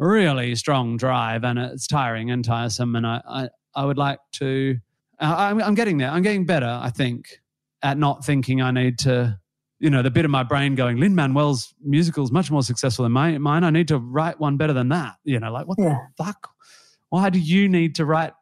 really 0.00 0.54
strong 0.56 0.96
drive, 0.96 1.44
and 1.44 1.58
it's 1.58 1.86
tiring 1.86 2.30
and 2.30 2.44
tiresome, 2.44 2.96
and 2.96 3.06
I 3.06 3.20
I, 3.28 3.48
I 3.74 3.84
would 3.84 3.98
like 3.98 4.18
to. 4.32 4.76
I- 5.20 5.50
I'm, 5.50 5.62
I'm 5.62 5.74
getting 5.74 5.98
there. 5.98 6.10
I'm 6.10 6.22
getting 6.22 6.46
better, 6.46 6.78
I 6.82 6.90
think, 6.90 7.40
at 7.82 7.98
not 7.98 8.24
thinking 8.24 8.62
I 8.62 8.70
need 8.70 8.98
to, 9.00 9.38
you 9.78 9.90
know, 9.90 10.02
the 10.02 10.10
bit 10.10 10.24
of 10.24 10.30
my 10.30 10.42
brain 10.42 10.74
going, 10.74 10.96
Lin 10.96 11.14
Manuel's 11.14 11.74
musical 11.84 12.24
is 12.24 12.32
much 12.32 12.50
more 12.50 12.62
successful 12.62 13.02
than 13.02 13.12
my, 13.12 13.36
mine. 13.38 13.62
I 13.62 13.68
need 13.70 13.88
to 13.88 13.98
write 13.98 14.40
one 14.40 14.56
better 14.56 14.72
than 14.72 14.88
that. 14.88 15.16
You 15.24 15.38
know, 15.38 15.52
like, 15.52 15.66
what 15.66 15.78
Yeah. 15.78 15.98
the 16.16 16.24
fuck? 16.24 16.48
Why 17.10 17.28
do 17.28 17.38
you 17.38 17.68
need 17.68 17.96
to 17.96 18.06
write, 18.06 18.32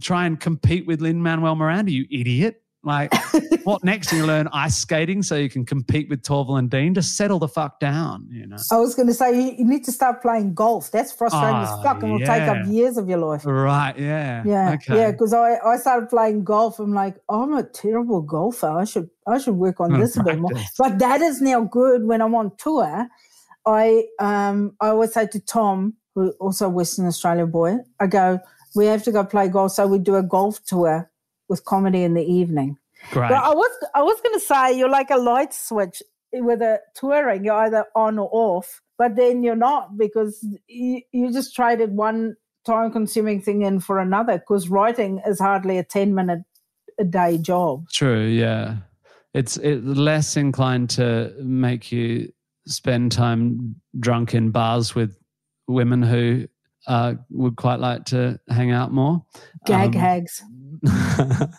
try 0.00 0.26
and 0.26 0.38
compete 0.38 0.86
with 0.86 1.00
Lin 1.00 1.20
Manuel 1.22 1.56
Miranda, 1.56 1.90
you 1.90 2.06
idiot? 2.10 2.62
Like, 2.88 3.12
what 3.64 3.84
next? 3.84 4.12
You 4.12 4.26
learn 4.26 4.48
ice 4.52 4.76
skating 4.76 5.22
so 5.22 5.36
you 5.36 5.48
can 5.50 5.64
compete 5.64 6.08
with 6.08 6.22
Torvill 6.22 6.58
and 6.58 6.70
Dean? 6.70 6.94
Just 6.94 7.16
settle 7.16 7.38
the 7.38 7.46
fuck 7.48 7.78
down, 7.78 8.26
you 8.30 8.46
know? 8.46 8.56
I 8.72 8.78
was 8.78 8.94
going 8.94 9.08
to 9.08 9.14
say 9.14 9.38
you, 9.58 9.64
need 9.64 9.84
to 9.84 9.92
start 9.92 10.22
playing 10.22 10.54
golf. 10.54 10.90
That's 10.90 11.12
frustrating 11.12 11.54
Ah, 11.54 11.78
as 11.78 11.84
fuck, 11.84 12.02
and 12.02 12.12
will 12.12 12.18
take 12.20 12.42
up 12.42 12.66
years 12.66 12.96
of 12.96 13.08
your 13.08 13.18
life. 13.18 13.44
Right, 13.44 13.96
yeah. 13.98 14.42
Yeah, 14.46 14.72
Okay. 14.72 14.96
yeah. 14.96 15.10
Because 15.12 15.32
I, 15.34 15.58
I 15.58 15.76
started 15.76 16.08
playing 16.08 16.44
golf. 16.44 16.78
I'm 16.80 16.94
like, 16.94 17.16
I'm 17.28 17.52
a 17.54 17.62
terrible 17.62 18.22
golfer. 18.22 18.66
I 18.70 18.84
should 18.84 19.10
I 19.26 19.38
should 19.38 19.54
work 19.56 19.78
on 19.80 19.94
Oh, 19.94 19.98
this 20.00 20.16
a 20.16 20.22
bit 20.24 20.38
more. 20.38 20.50
But 20.78 20.98
that 20.98 21.20
is 21.20 21.40
now 21.42 21.60
good 21.64 22.04
when 22.04 22.22
I'm 22.22 22.34
on 22.34 22.52
tour. 22.56 23.06
I 23.66 24.04
um 24.18 24.72
I 24.80 24.88
always 24.88 25.12
say 25.12 25.26
to 25.26 25.40
Tom, 25.40 25.94
who 26.14 26.30
also 26.40 26.66
a 26.66 26.70
Western 26.70 27.06
Australia 27.06 27.46
boy, 27.46 27.76
I 28.00 28.06
go, 28.06 28.40
we 28.74 28.86
have 28.86 29.02
to 29.04 29.12
go 29.12 29.24
play 29.24 29.48
golf. 29.48 29.72
So 29.72 29.86
we 29.86 29.98
do 29.98 30.16
a 30.16 30.22
golf 30.22 30.64
tour 30.64 31.10
with 31.48 31.64
comedy 31.64 32.02
in 32.02 32.14
the 32.14 32.24
evening. 32.24 32.78
Great. 33.10 33.28
But 33.28 33.42
I 33.42 33.54
was 33.54 33.70
I 33.94 34.02
was 34.02 34.20
going 34.20 34.38
to 34.38 34.44
say 34.44 34.78
you're 34.78 34.88
like 34.88 35.10
a 35.10 35.16
light 35.16 35.54
switch 35.54 36.02
with 36.32 36.60
a 36.62 36.80
touring. 36.94 37.44
You're 37.44 37.54
either 37.54 37.86
on 37.94 38.18
or 38.18 38.28
off, 38.32 38.80
but 38.98 39.16
then 39.16 39.42
you're 39.42 39.56
not 39.56 39.96
because 39.96 40.44
you, 40.66 41.02
you 41.12 41.32
just 41.32 41.54
traded 41.54 41.92
one 41.92 42.36
time 42.64 42.90
consuming 42.90 43.40
thing 43.40 43.62
in 43.62 43.80
for 43.80 43.98
another. 43.98 44.38
Because 44.38 44.68
writing 44.68 45.20
is 45.26 45.38
hardly 45.38 45.78
a 45.78 45.84
ten 45.84 46.14
minute 46.14 46.40
a 46.98 47.04
day 47.04 47.38
job. 47.38 47.88
True, 47.90 48.24
yeah. 48.24 48.76
It's 49.34 49.56
it, 49.58 49.84
less 49.84 50.36
inclined 50.36 50.90
to 50.90 51.32
make 51.38 51.92
you 51.92 52.32
spend 52.66 53.12
time 53.12 53.76
drunk 53.98 54.34
in 54.34 54.50
bars 54.50 54.94
with 54.94 55.16
women 55.68 56.02
who 56.02 56.48
uh, 56.88 57.14
would 57.30 57.56
quite 57.56 57.78
like 57.78 58.04
to 58.06 58.40
hang 58.48 58.72
out 58.72 58.92
more. 58.92 59.24
Gag 59.66 59.94
Um, 59.94 60.00
hags. 60.00 60.42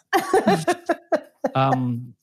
um, 1.56 2.13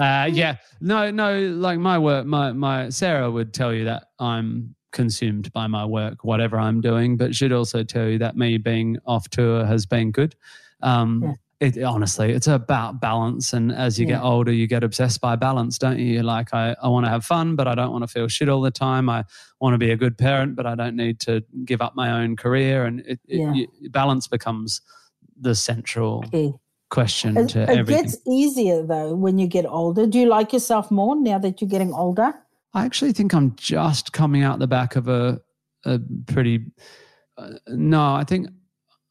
uh, 0.00 0.28
yeah, 0.32 0.56
no, 0.80 1.10
no. 1.10 1.40
Like 1.40 1.78
my 1.78 1.98
work, 1.98 2.26
my 2.26 2.52
my 2.52 2.88
Sarah 2.88 3.30
would 3.30 3.52
tell 3.54 3.72
you 3.72 3.84
that 3.84 4.04
I'm 4.18 4.74
consumed 4.92 5.52
by 5.52 5.66
my 5.66 5.84
work, 5.84 6.24
whatever 6.24 6.58
I'm 6.58 6.80
doing, 6.80 7.16
but 7.16 7.34
she'd 7.34 7.52
also 7.52 7.82
tell 7.84 8.08
you 8.08 8.18
that 8.18 8.36
me 8.36 8.58
being 8.58 8.98
off 9.06 9.28
tour 9.28 9.64
has 9.66 9.86
been 9.86 10.10
good. 10.10 10.34
Um, 10.82 11.22
Yeah. 11.24 11.32
It 11.60 11.82
honestly, 11.82 12.30
it's 12.30 12.46
about 12.46 13.00
balance, 13.00 13.52
and 13.52 13.72
as 13.72 13.98
you 13.98 14.06
Yeah. 14.06 14.14
get 14.16 14.22
older, 14.22 14.52
you 14.52 14.68
get 14.68 14.84
obsessed 14.84 15.20
by 15.20 15.34
balance, 15.34 15.76
don't 15.76 15.98
you? 15.98 16.04
You're 16.06 16.22
like, 16.22 16.54
I, 16.54 16.76
I 16.80 16.86
want 16.86 17.04
to 17.06 17.10
have 17.10 17.24
fun, 17.24 17.56
but 17.56 17.66
I 17.66 17.74
don't 17.74 17.90
want 17.90 18.02
to 18.04 18.08
feel 18.08 18.28
shit 18.28 18.48
all 18.48 18.60
the 18.60 18.70
time. 18.70 19.08
I 19.08 19.24
want 19.60 19.74
to 19.74 19.78
be 19.78 19.90
a 19.90 19.96
good 19.96 20.16
parent, 20.16 20.54
but 20.54 20.66
I 20.66 20.76
don't 20.76 20.94
need 20.94 21.18
to 21.20 21.42
give 21.64 21.82
up 21.82 21.96
my 21.96 22.12
own 22.22 22.36
career, 22.36 22.84
and 22.84 23.00
it, 23.00 23.18
it, 23.26 23.40
Yeah. 23.40 23.52
you- 23.54 23.90
balance 23.90 24.28
becomes 24.28 24.80
the 25.40 25.56
central 25.56 26.22
Okay. 26.26 26.52
question 26.90 27.36
It, 27.36 27.48
to 27.50 27.62
it 27.62 27.70
everything. 27.70 28.04
It 28.04 28.10
gets 28.10 28.18
easier 28.28 28.86
though 28.86 29.14
when 29.16 29.38
you 29.38 29.48
get 29.48 29.66
older. 29.66 30.06
Do 30.06 30.18
you 30.20 30.26
like 30.28 30.52
yourself 30.52 30.92
more 30.92 31.16
now 31.20 31.38
that 31.38 31.60
you're 31.60 31.68
getting 31.68 31.92
older? 31.92 32.34
I 32.72 32.84
actually 32.84 33.12
think 33.12 33.34
I'm 33.34 33.56
just 33.56 34.12
coming 34.12 34.42
out 34.44 34.60
the 34.60 34.68
back 34.68 34.94
of 34.94 35.08
a 35.08 35.40
a 35.84 35.98
pretty 36.26 36.66
uh, 37.36 37.54
no, 37.68 38.14
I 38.14 38.24
think 38.24 38.48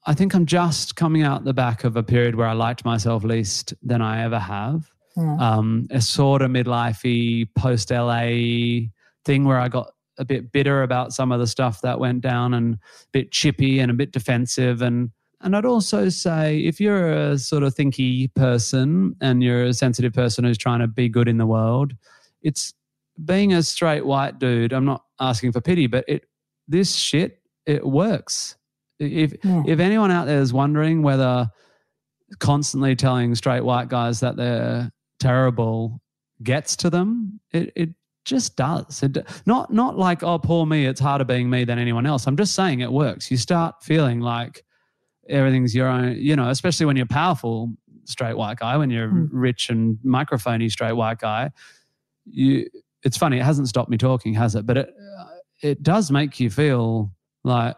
I 0.07 0.13
think 0.13 0.33
I'm 0.33 0.45
just 0.45 0.95
coming 0.95 1.23
out 1.23 1.43
the 1.43 1.53
back 1.53 1.83
of 1.83 1.97
a 1.97 2.01
period 2.01 2.35
where 2.35 2.47
I 2.47 2.53
liked 2.53 2.85
myself 2.85 3.25
least 3.25 3.73
than 3.83 4.01
I 4.01 4.23
ever 4.23 4.39
have. 4.39 4.89
Yeah. 5.17 5.35
Um, 5.37 5.85
a 5.91 5.99
sort 5.99 6.41
of 6.41 6.49
midlifey 6.49 7.49
post 7.55 7.91
LA 7.91 8.87
thing 9.25 9.43
where 9.43 9.59
I 9.59 9.67
got 9.67 9.91
a 10.17 10.23
bit 10.23 10.53
bitter 10.53 10.81
about 10.81 11.11
some 11.11 11.33
of 11.33 11.39
the 11.39 11.45
stuff 11.45 11.81
that 11.81 11.99
went 11.99 12.21
down 12.21 12.53
and 12.53 12.75
a 12.75 12.77
bit 13.11 13.31
chippy 13.33 13.79
and 13.79 13.91
a 13.91 13.93
bit 13.93 14.11
defensive 14.11 14.81
and 14.81 15.11
and 15.41 15.55
I'd 15.55 15.65
also 15.65 16.09
say 16.09 16.59
if 16.61 16.79
you're 16.79 17.11
a 17.11 17.37
sort 17.37 17.61
of 17.61 17.75
thinky 17.75 18.33
person 18.33 19.15
and 19.21 19.43
you're 19.43 19.65
a 19.65 19.73
sensitive 19.73 20.13
person 20.13 20.43
who's 20.43 20.57
trying 20.57 20.79
to 20.79 20.87
be 20.87 21.09
good 21.09 21.27
in 21.27 21.37
the 21.37 21.45
world, 21.45 21.93
it's 22.41 22.73
being 23.23 23.53
a 23.53 23.61
straight 23.61 24.03
white 24.03 24.39
dude. 24.39 24.73
I'm 24.73 24.85
not 24.85 25.03
asking 25.19 25.51
for 25.51 25.61
pity, 25.61 25.85
but 25.85 26.05
it 26.07 26.25
this 26.67 26.95
shit 26.95 27.39
it 27.67 27.85
works. 27.85 28.55
If 28.99 29.33
Yeah. 29.43 29.63
if 29.67 29.79
anyone 29.79 30.11
out 30.11 30.25
there 30.27 30.41
is 30.41 30.53
wondering 30.53 31.01
whether 31.03 31.49
constantly 32.39 32.95
telling 32.95 33.35
straight 33.35 33.63
white 33.63 33.89
guys 33.89 34.19
that 34.19 34.35
they're 34.35 34.91
terrible 35.19 36.01
gets 36.43 36.75
to 36.77 36.89
them, 36.89 37.39
it 37.51 37.71
it 37.75 37.89
just 38.25 38.55
does. 38.57 39.01
It 39.03 39.17
not 39.45 39.71
not 39.71 39.97
like 39.97 40.23
oh 40.23 40.39
poor 40.39 40.65
me, 40.65 40.85
it's 40.85 40.99
harder 40.99 41.25
being 41.25 41.49
me 41.49 41.63
than 41.63 41.79
anyone 41.79 42.05
else. 42.05 42.27
I'm 42.27 42.37
just 42.37 42.53
saying 42.55 42.79
it 42.81 42.91
works. 42.91 43.31
You 43.31 43.37
start 43.37 43.83
feeling 43.83 44.19
like 44.19 44.63
everything's 45.29 45.75
your 45.75 45.87
own, 45.87 46.15
you 46.17 46.35
know, 46.35 46.49
especially 46.49 46.85
when 46.85 46.95
you're 46.97 47.05
powerful 47.05 47.73
straight 48.05 48.37
white 48.37 48.57
guy, 48.57 48.77
when 48.77 48.89
you're 48.89 49.09
Mm. 49.09 49.27
rich 49.31 49.69
and 49.69 49.97
microphony 50.03 50.69
straight 50.69 50.93
white 50.93 51.19
guy, 51.19 51.51
you 52.25 52.67
it's 53.03 53.17
funny, 53.17 53.37
it 53.37 53.43
hasn't 53.43 53.67
stopped 53.69 53.89
me 53.89 53.97
talking, 53.97 54.33
has 54.33 54.55
it? 54.55 54.65
But 54.65 54.77
it 54.77 54.89
uh, 55.19 55.25
it 55.61 55.83
does 55.83 56.11
make 56.11 56.39
you 56.39 56.49
feel 56.49 57.11
like, 57.43 57.75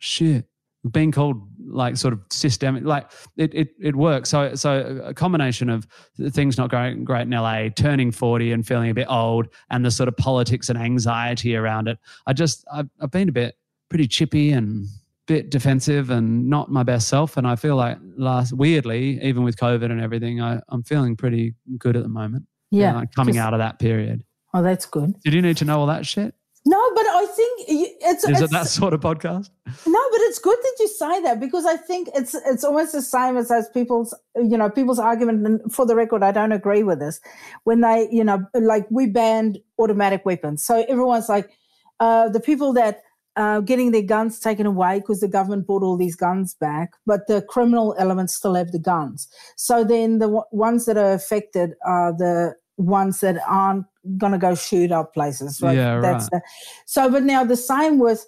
shit. 0.00 0.46
Being 0.90 1.12
called 1.12 1.36
like 1.62 1.98
sort 1.98 2.14
of 2.14 2.20
systemic, 2.30 2.84
like 2.84 3.10
it, 3.36 3.54
it, 3.54 3.68
it 3.78 3.94
works. 3.94 4.30
So, 4.30 4.54
so 4.54 5.02
a 5.04 5.12
combination 5.12 5.68
of 5.68 5.86
things 6.30 6.56
not 6.56 6.70
going 6.70 7.04
great 7.04 7.22
in 7.22 7.30
LA, 7.30 7.68
turning 7.68 8.10
40 8.10 8.50
and 8.52 8.66
feeling 8.66 8.90
a 8.90 8.94
bit 8.94 9.06
old, 9.08 9.48
and 9.68 9.84
the 9.84 9.90
sort 9.90 10.08
of 10.08 10.16
politics 10.16 10.70
and 10.70 10.78
anxiety 10.78 11.54
around 11.54 11.86
it. 11.86 11.98
I 12.26 12.32
just, 12.32 12.64
I've, 12.72 12.88
I've 12.98 13.10
been 13.10 13.28
a 13.28 13.32
bit 13.32 13.56
pretty 13.90 14.08
chippy 14.08 14.52
and 14.52 14.86
bit 15.26 15.50
defensive 15.50 16.08
and 16.08 16.48
not 16.48 16.70
my 16.70 16.82
best 16.82 17.08
self. 17.08 17.36
And 17.36 17.46
I 17.46 17.56
feel 17.56 17.76
like 17.76 17.98
last, 18.16 18.54
weirdly, 18.54 19.22
even 19.22 19.42
with 19.42 19.56
COVID 19.56 19.90
and 19.90 20.00
everything, 20.00 20.40
I, 20.40 20.60
I'm 20.70 20.82
feeling 20.82 21.14
pretty 21.14 21.54
good 21.76 21.94
at 21.94 22.02
the 22.02 22.08
moment. 22.08 22.46
Yeah. 22.70 22.94
like 22.94 23.12
coming 23.12 23.34
just- 23.34 23.44
out 23.46 23.52
of 23.52 23.58
that 23.58 23.78
period. 23.78 24.24
Oh, 24.54 24.62
that's 24.62 24.86
good. 24.86 25.14
Did 25.22 25.34
you 25.34 25.42
need 25.42 25.58
to 25.58 25.64
know 25.66 25.78
all 25.78 25.86
that 25.86 26.06
shit? 26.06 26.34
No, 26.66 26.90
but 26.94 27.06
I 27.06 27.26
think 27.34 27.60
it's, 27.68 28.24
Is 28.24 28.30
it's 28.30 28.40
it 28.40 28.50
that 28.50 28.66
sort 28.66 28.92
of 28.92 29.00
podcast? 29.00 29.48
No, 29.86 30.00
but 30.10 30.20
it's 30.22 30.38
good 30.38 30.58
that 30.58 30.76
you 30.80 30.88
say 30.88 31.22
that 31.22 31.40
because 31.40 31.66
I 31.66 31.76
think 31.76 32.08
it's 32.14 32.34
it's 32.34 32.64
almost 32.64 32.92
the 32.92 33.02
same 33.02 33.36
as 33.36 33.50
as 33.50 33.68
people's 33.68 34.14
you 34.36 34.56
know 34.56 34.70
people's 34.70 34.98
argument. 34.98 35.46
And 35.46 35.72
for 35.72 35.86
the 35.86 35.94
record, 35.94 36.22
I 36.22 36.32
don't 36.32 36.52
agree 36.52 36.82
with 36.82 37.00
this. 37.00 37.20
When 37.64 37.80
they 37.80 38.08
you 38.10 38.24
know 38.24 38.46
like 38.54 38.86
we 38.90 39.06
banned 39.06 39.58
automatic 39.78 40.24
weapons, 40.24 40.64
so 40.64 40.84
everyone's 40.88 41.28
like 41.28 41.50
uh, 42.00 42.28
the 42.28 42.40
people 42.40 42.72
that 42.74 43.02
uh, 43.36 43.60
getting 43.60 43.92
their 43.92 44.02
guns 44.02 44.40
taken 44.40 44.66
away 44.66 44.98
because 44.98 45.20
the 45.20 45.28
government 45.28 45.66
bought 45.66 45.82
all 45.82 45.96
these 45.96 46.16
guns 46.16 46.54
back, 46.54 46.92
but 47.06 47.26
the 47.26 47.42
criminal 47.42 47.94
elements 47.98 48.34
still 48.34 48.54
have 48.54 48.72
the 48.72 48.78
guns. 48.78 49.28
So 49.56 49.84
then 49.84 50.18
the 50.18 50.26
w- 50.26 50.44
ones 50.50 50.86
that 50.86 50.96
are 50.96 51.12
affected 51.12 51.74
are 51.86 52.12
the 52.12 52.56
ones 52.76 53.20
that 53.20 53.38
aren't 53.46 53.86
going 54.18 54.32
to 54.32 54.38
go 54.38 54.54
shoot 54.54 54.90
up 54.90 55.14
places. 55.14 55.62
Right? 55.62 55.76
Yeah, 55.76 56.00
That's 56.00 56.28
right. 56.32 56.42
the, 56.42 56.50
so, 56.86 57.10
but 57.10 57.22
now 57.22 57.44
the 57.44 57.56
same 57.56 57.98
with 57.98 58.26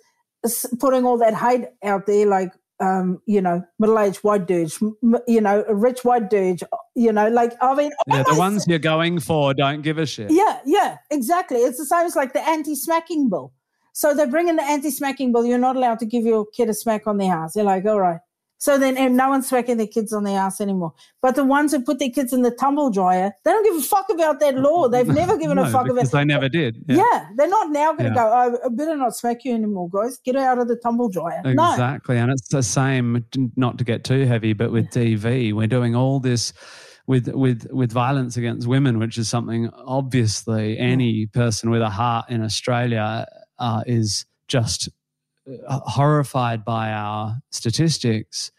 putting 0.81 1.05
all 1.05 1.19
that 1.19 1.35
hate 1.35 1.67
out 1.85 2.07
there, 2.07 2.27
like, 2.27 2.53
um, 2.81 3.21
you 3.27 3.41
know, 3.41 3.63
middle-aged 3.79 4.19
white 4.25 4.47
dudes, 4.47 4.83
you 5.29 5.41
know, 5.41 5.65
rich 5.69 6.05
white 6.05 6.29
dudes, 6.31 6.65
you 6.97 7.13
know, 7.13 7.29
like, 7.29 7.53
I 7.61 7.75
mean, 7.75 7.93
Yeah, 8.09 8.25
the 8.25 8.35
ones 8.35 8.67
you're 8.67 8.81
going 8.81 9.21
for 9.21 9.55
don't 9.55 9.83
give 9.83 9.99
a 9.99 10.07
shit. 10.07 10.31
yeah, 10.33 10.59
yeah, 10.67 10.97
exactly. 11.11 11.59
It's 11.59 11.79
the 11.79 11.87
same 11.87 12.07
as 12.07 12.17
like 12.17 12.33
the 12.33 12.41
anti-smacking 12.41 13.31
bill. 13.31 13.53
So 13.93 14.15
they 14.15 14.27
bring 14.27 14.49
in 14.49 14.57
the 14.57 14.65
anti-smacking 14.65 15.33
bill. 15.33 15.45
You're 15.47 15.59
not 15.59 15.77
allowed 15.77 15.99
to 16.01 16.07
give 16.07 16.25
your 16.25 16.47
kid 16.47 16.69
a 16.71 16.75
smack 16.75 17.07
on 17.07 17.19
the 17.19 17.29
ass. 17.29 17.53
They're 17.53 17.63
like, 17.63 17.85
all 17.85 18.01
right. 18.01 18.21
So 18.63 18.79
then 18.79 18.97
and 18.97 19.17
no 19.17 19.29
one's 19.29 19.49
smacking 19.49 19.77
their 19.79 19.89
kids 19.89 20.13
on 20.13 20.23
the 20.23 20.35
ass 20.35 20.61
anymore. 20.61 20.93
But 21.21 21.35
the 21.35 21.43
ones 21.43 21.73
who 21.73 21.81
put 21.83 21.99
their 21.99 22.11
kids 22.11 22.33
in 22.33 22.43
the 22.43 22.53
tumble 22.53 22.91
dryer, 22.91 23.33
they 23.45 23.51
don't 23.51 23.65
give 23.65 23.75
a 23.77 23.81
fuck 23.83 24.09
about 24.09 24.39
that 24.39 24.55
law. 24.55 24.87
They've 24.87 25.09
never 25.23 25.37
given 25.37 25.57
No, 25.57 25.65
a 25.65 25.69
fuck 25.69 25.87
about 25.87 25.97
because 25.97 26.13
they 26.13 26.25
never 26.25 26.49
did. 26.61 26.85
yeah. 26.87 27.27
they're 27.37 27.49
not 27.49 27.71
now 27.71 27.91
going 27.93 28.05
to 28.13 28.15
Yeah. 28.15 28.15
go, 28.15 28.31
oh, 28.33 28.59
I 28.65 28.69
better 28.69 28.97
not 28.97 29.17
smack 29.17 29.45
you 29.45 29.53
anymore, 29.53 29.89
guys. 29.91 30.19
Get 30.25 30.37
out 30.37 30.59
of 30.61 30.69
the 30.69 30.77
tumble 30.77 31.09
dryer. 31.09 31.43
No. 31.45 31.73
Exactly. 31.73 32.17
And 32.19 32.31
it's 32.31 32.47
the 32.51 32.63
same, 32.63 33.27
not 33.57 33.79
to 33.79 33.85
get 33.85 34.05
too 34.05 34.27
heavy, 34.27 34.53
but 34.53 34.71
with 34.71 34.87
DV, 34.91 35.53
we're 35.55 35.67
doing 35.67 35.97
all 35.97 36.21
this 36.21 36.53
with 37.09 37.27
with 37.35 37.67
with 37.73 37.91
violence 37.91 38.37
against 38.37 38.69
women, 38.69 39.01
which 39.01 39.19
is 39.19 39.29
something 39.29 39.71
obviously 39.75 40.79
any 40.79 41.27
person 41.27 41.69
with 41.71 41.83
a 41.83 41.91
heart 41.91 42.27
in 42.31 42.45
Australia 42.45 43.27
uh, 43.59 43.83
is 43.89 44.25
just 44.47 44.89
Uh, 45.67 45.81
horrified 45.81 46.65
by 46.65 46.93
our 46.93 47.37
statistics. 47.51 48.53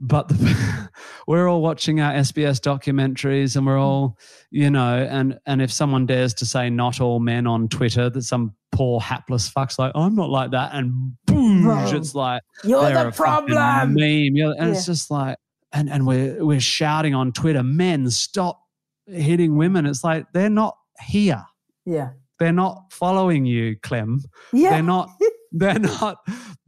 But 0.00 0.28
the, 0.28 0.88
we're 1.26 1.48
all 1.48 1.60
watching 1.60 2.00
our 2.00 2.12
SBS 2.12 2.60
documentaries, 2.60 3.56
and 3.56 3.66
we're 3.66 3.78
all, 3.78 4.16
you 4.50 4.70
know, 4.70 4.96
and 5.10 5.38
and 5.44 5.60
if 5.60 5.72
someone 5.72 6.06
dares 6.06 6.32
to 6.34 6.46
say 6.46 6.70
"not 6.70 7.00
all 7.00 7.18
men" 7.20 7.46
on 7.46 7.68
Twitter, 7.68 8.08
that 8.08 8.22
some 8.22 8.54
poor 8.72 9.00
hapless 9.00 9.48
fuck's 9.48 9.78
like, 9.78 9.92
"I'm 9.94 10.14
not 10.14 10.30
like 10.30 10.52
that," 10.52 10.70
and 10.72 11.12
boom, 11.26 11.68
it's 11.94 12.14
like 12.14 12.42
You're 12.64 12.90
the 12.90 13.10
problem. 13.12 13.94
meme. 13.94 14.36
You're- 14.36 14.54
and 14.58 14.70
it's 14.70 14.86
just 14.86 15.10
like, 15.10 15.36
and 15.72 15.90
and 15.90 16.06
we're 16.06 16.42
we're 16.44 16.60
shouting 16.60 17.14
on 17.14 17.32
Twitter, 17.32 17.62
men, 17.62 18.08
stop 18.10 18.60
hitting 19.06 19.56
women. 19.56 19.84
It's 19.84 20.04
like 20.04 20.26
they're 20.32 20.48
not 20.48 20.76
here. 21.02 21.44
Yeah. 21.84 22.10
They're 22.38 22.52
not 22.52 22.92
following 22.92 23.46
you, 23.46 23.76
Clem. 23.82 24.22
Yeah. 24.52 24.70
They're 24.70 24.82
not. 24.82 25.10
They're 25.52 25.78
not. 25.78 26.18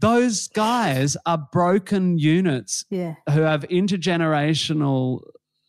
Those 0.01 0.49
guys 0.49 1.17
are 1.27 1.39
broken 1.53 2.19
units 2.19 2.85
yeah. 2.91 3.17
who 3.33 3.41
have 3.43 3.63
intergenerational 3.69 5.21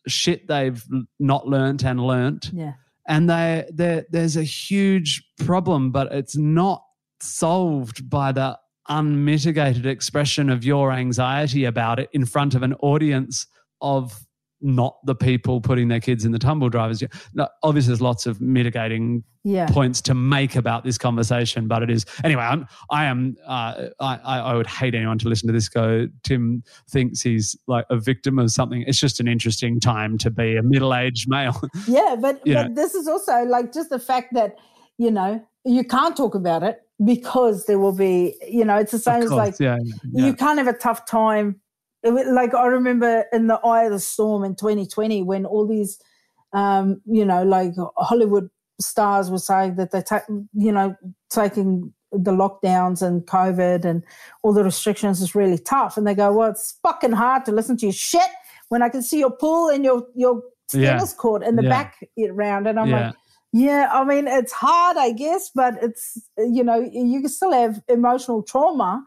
shit 0.08 0.48
they've 0.48 0.84
not 1.20 1.46
learnt 1.46 1.84
and 1.84 2.00
learnt 2.00 2.50
Yeah. 2.52 2.72
and 3.06 3.30
they 3.30 3.68
there 3.72 4.04
there's 4.10 4.36
a 4.36 4.42
huge 4.42 5.22
problem 5.44 5.92
but 5.92 6.10
it's 6.12 6.36
not 6.36 6.82
solved 7.20 8.10
by 8.10 8.32
the 8.32 8.58
unmitigated 8.88 9.86
expression 9.86 10.50
of 10.50 10.64
your 10.64 10.90
anxiety 10.90 11.64
about 11.64 12.00
it 12.00 12.08
in 12.12 12.24
front 12.24 12.54
of 12.56 12.64
an 12.64 12.74
audience 12.80 13.46
of 13.80 14.26
not 14.62 14.96
the 15.04 15.14
people 15.14 15.60
putting 15.60 15.88
their 15.88 16.00
kids 16.00 16.24
in 16.24 16.32
the 16.32 16.38
tumble 16.38 16.68
drivers 16.68 17.02
no, 17.34 17.48
obviously 17.62 17.90
there's 17.90 18.00
lots 18.00 18.26
of 18.26 18.40
mitigating 18.40 19.24
Yeah. 19.44 19.66
points 19.66 20.00
to 20.02 20.14
make 20.14 20.54
about 20.56 20.84
this 20.84 20.98
conversation 20.98 21.66
but 21.68 21.82
it 21.82 21.90
is 21.90 22.06
anyway 22.24 22.42
i'm 22.42 22.66
i 22.90 23.04
am 23.04 23.36
uh, 23.46 23.88
I, 24.00 24.18
I 24.38 24.54
would 24.54 24.66
hate 24.68 24.94
anyone 24.94 25.18
to 25.18 25.28
listen 25.28 25.48
to 25.48 25.52
this 25.52 25.68
go 25.68 26.06
tim 26.22 26.62
thinks 26.88 27.20
he's 27.22 27.56
like 27.66 27.84
a 27.90 27.96
victim 27.96 28.38
of 28.38 28.50
something 28.50 28.84
it's 28.86 29.00
just 29.00 29.18
an 29.20 29.28
interesting 29.28 29.80
time 29.80 30.16
to 30.18 30.30
be 30.30 30.56
a 30.56 30.62
middle-aged 30.62 31.28
male 31.28 31.60
Yeah, 31.86 32.16
but, 32.20 32.40
but 32.44 32.74
this 32.74 32.94
is 32.94 33.08
also 33.08 33.44
like 33.44 33.72
just 33.72 33.90
the 33.90 33.98
fact 33.98 34.34
that, 34.34 34.56
you 34.98 35.10
know, 35.10 35.44
you 35.64 35.84
can't 35.84 36.16
talk 36.16 36.34
about 36.34 36.62
it 36.62 36.80
because 37.04 37.66
there 37.66 37.78
will 37.78 37.96
be, 37.96 38.36
you 38.48 38.64
know, 38.64 38.76
it's 38.76 38.92
the 38.92 38.98
same 38.98 39.22
as 39.22 39.30
like 39.30 39.54
yeah. 39.58 39.78
you 40.12 40.34
can't 40.34 40.58
have 40.58 40.68
a 40.68 40.72
tough 40.72 41.04
time. 41.06 41.60
It, 42.02 42.12
wa- 42.12 42.24
like 42.32 42.54
I 42.54 42.66
remember 42.66 43.24
in 43.32 43.46
the 43.46 43.58
eye 43.64 43.84
of 43.84 43.92
the 43.92 43.98
storm 44.00 44.44
in 44.44 44.54
2020 44.56 45.22
when 45.22 45.46
all 45.46 45.66
these, 45.66 45.98
um, 46.52 47.00
you 47.06 47.24
know, 47.24 47.42
like 47.42 47.72
Hollywood 47.96 48.50
stars 48.80 49.30
were 49.30 49.38
saying 49.38 49.76
that 49.76 49.90
they 49.92 50.02
take, 50.02 50.22
you 50.54 50.72
know, 50.72 50.96
taking 51.30 51.92
the 52.10 52.32
lockdowns 52.32 53.00
and 53.00 53.22
COVID 53.22 53.84
and 53.84 54.02
all 54.42 54.52
the 54.52 54.64
restrictions 54.64 55.22
is 55.22 55.34
really 55.34 55.58
tough. 55.58 55.96
And 55.96 56.06
they 56.06 56.14
go, 56.14 56.32
well, 56.32 56.50
it's 56.50 56.78
fucking 56.82 57.12
hard 57.12 57.44
to 57.46 57.52
listen 57.52 57.76
to 57.78 57.86
your 57.86 57.92
shit 57.92 58.28
when 58.68 58.82
I 58.82 58.88
can 58.88 59.02
see 59.02 59.18
your 59.18 59.30
pool 59.30 59.68
and 59.68 59.84
your 59.84 60.06
your 60.14 60.42
Yeah. 60.74 60.92
tennis 60.92 61.12
court 61.14 61.42
in 61.42 61.56
the 61.56 61.62
Yeah. 61.62 61.68
back 61.68 62.08
round. 62.32 62.66
And 62.66 62.78
I'm 62.80 62.88
Yeah. 62.90 63.06
like, 63.06 63.14
yeah, 63.52 63.88
I 63.92 64.04
mean, 64.04 64.26
it's 64.26 64.52
hard, 64.52 64.96
I 64.96 65.12
guess, 65.12 65.50
but 65.54 65.74
it's, 65.82 66.18
you 66.38 66.64
know, 66.64 66.80
you 66.80 67.20
can 67.20 67.28
still 67.28 67.52
have 67.52 67.82
emotional 67.88 68.42
trauma 68.42 69.04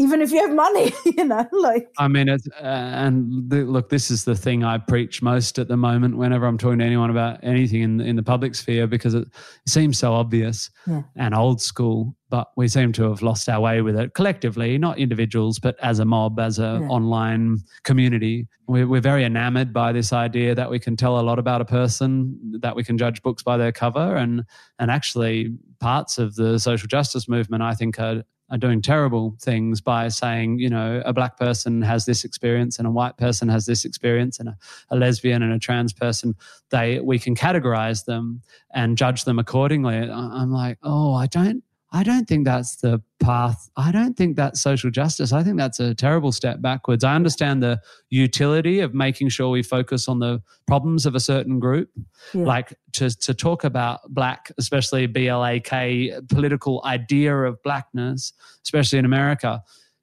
even 0.00 0.22
if 0.22 0.32
you 0.32 0.40
have 0.40 0.54
money, 0.54 0.92
you 1.04 1.24
know, 1.24 1.46
like, 1.52 1.88
I 1.98 2.08
mean, 2.08 2.28
it's, 2.30 2.48
uh, 2.58 2.64
and 2.64 3.50
the, 3.50 3.64
look, 3.64 3.90
this 3.90 4.10
is 4.10 4.24
the 4.24 4.34
thing 4.34 4.64
I 4.64 4.78
preach 4.78 5.20
most 5.20 5.58
at 5.58 5.68
the 5.68 5.76
moment 5.76 6.16
whenever 6.16 6.46
I'm 6.46 6.56
talking 6.56 6.78
to 6.78 6.84
anyone 6.86 7.10
about 7.10 7.38
anything 7.42 7.82
in, 7.82 8.00
in 8.00 8.16
the 8.16 8.22
public 8.22 8.54
sphere 8.54 8.86
because 8.86 9.12
it 9.12 9.28
seems 9.68 9.98
so 9.98 10.14
obvious 10.14 10.70
Yeah. 10.86 11.02
and 11.16 11.34
old 11.34 11.60
school, 11.60 12.16
but 12.30 12.48
we 12.56 12.66
seem 12.66 12.92
to 12.92 13.02
have 13.10 13.20
lost 13.20 13.46
our 13.50 13.60
way 13.60 13.82
with 13.82 13.94
it 13.96 14.14
collectively, 14.14 14.78
not 14.78 14.98
individuals, 14.98 15.58
but 15.58 15.78
as 15.82 15.98
a 15.98 16.04
mob, 16.06 16.40
as 16.40 16.58
an 16.58 16.82
Yeah. 16.82 16.88
online 16.88 17.58
community. 17.84 18.48
We're, 18.66 18.88
we're 18.88 19.02
very 19.02 19.24
enamored 19.24 19.72
by 19.74 19.92
this 19.92 20.14
idea 20.14 20.54
that 20.54 20.70
we 20.70 20.78
can 20.78 20.96
tell 20.96 21.20
a 21.20 21.22
lot 21.22 21.38
about 21.38 21.60
a 21.60 21.64
person, 21.66 22.38
that 22.62 22.74
we 22.74 22.84
can 22.84 22.96
judge 22.96 23.20
books 23.20 23.42
by 23.42 23.58
their 23.58 23.72
cover, 23.72 24.16
and 24.16 24.44
and 24.78 24.90
actually 24.90 25.52
parts 25.80 26.16
of 26.18 26.36
the 26.36 26.58
social 26.58 26.86
justice 26.88 27.28
movement, 27.28 27.62
I 27.62 27.74
think, 27.74 27.98
are 27.98 28.22
are 28.50 28.58
doing 28.58 28.82
terrible 28.82 29.36
things 29.40 29.80
by 29.80 30.08
saying, 30.08 30.58
you 30.58 30.68
know, 30.68 31.02
a 31.04 31.12
black 31.12 31.38
person 31.38 31.82
has 31.82 32.04
this 32.04 32.24
experience 32.24 32.78
and 32.78 32.86
a 32.86 32.90
white 32.90 33.16
person 33.16 33.48
has 33.48 33.66
this 33.66 33.84
experience 33.84 34.40
and 34.40 34.48
a, 34.48 34.58
a 34.90 34.96
lesbian 34.96 35.42
and 35.42 35.52
a 35.52 35.58
trans 35.58 35.92
person, 35.92 36.34
they 36.70 37.00
we 37.00 37.18
can 37.18 37.34
categorize 37.34 38.04
them 38.04 38.42
and 38.74 38.98
judge 38.98 39.24
them 39.24 39.38
accordingly. 39.38 39.96
I'm 39.96 40.52
like, 40.52 40.78
oh, 40.82 41.14
I 41.14 41.26
don't 41.26 41.62
I 41.92 42.04
don't 42.04 42.28
think 42.28 42.44
that's 42.44 42.76
the 42.76 43.02
path. 43.18 43.68
I 43.76 43.90
don't 43.90 44.16
think 44.16 44.36
that's 44.36 44.60
social 44.60 44.90
justice. 44.90 45.32
I 45.32 45.42
think 45.42 45.56
that's 45.56 45.80
a 45.80 45.92
terrible 45.92 46.30
step 46.30 46.62
backwards. 46.62 47.02
I 47.02 47.16
understand 47.16 47.62
the 47.62 47.80
utility 48.10 48.78
of 48.78 48.94
making 48.94 49.30
sure 49.30 49.48
we 49.48 49.64
focus 49.64 50.06
on 50.06 50.20
the 50.20 50.40
problems 50.68 51.04
of 51.04 51.16
a 51.16 51.20
certain 51.20 51.58
group. 51.58 51.90
Yeah. 52.32 52.44
Like 52.44 52.74
to, 52.92 53.10
to 53.10 53.34
talk 53.34 53.64
about 53.64 54.00
black, 54.08 54.52
especially 54.56 55.08
BLAK, 55.08 56.28
political 56.28 56.80
idea 56.84 57.36
of 57.36 57.60
blackness, 57.64 58.32
especially 58.64 59.00
in 59.00 59.04
America, 59.04 59.60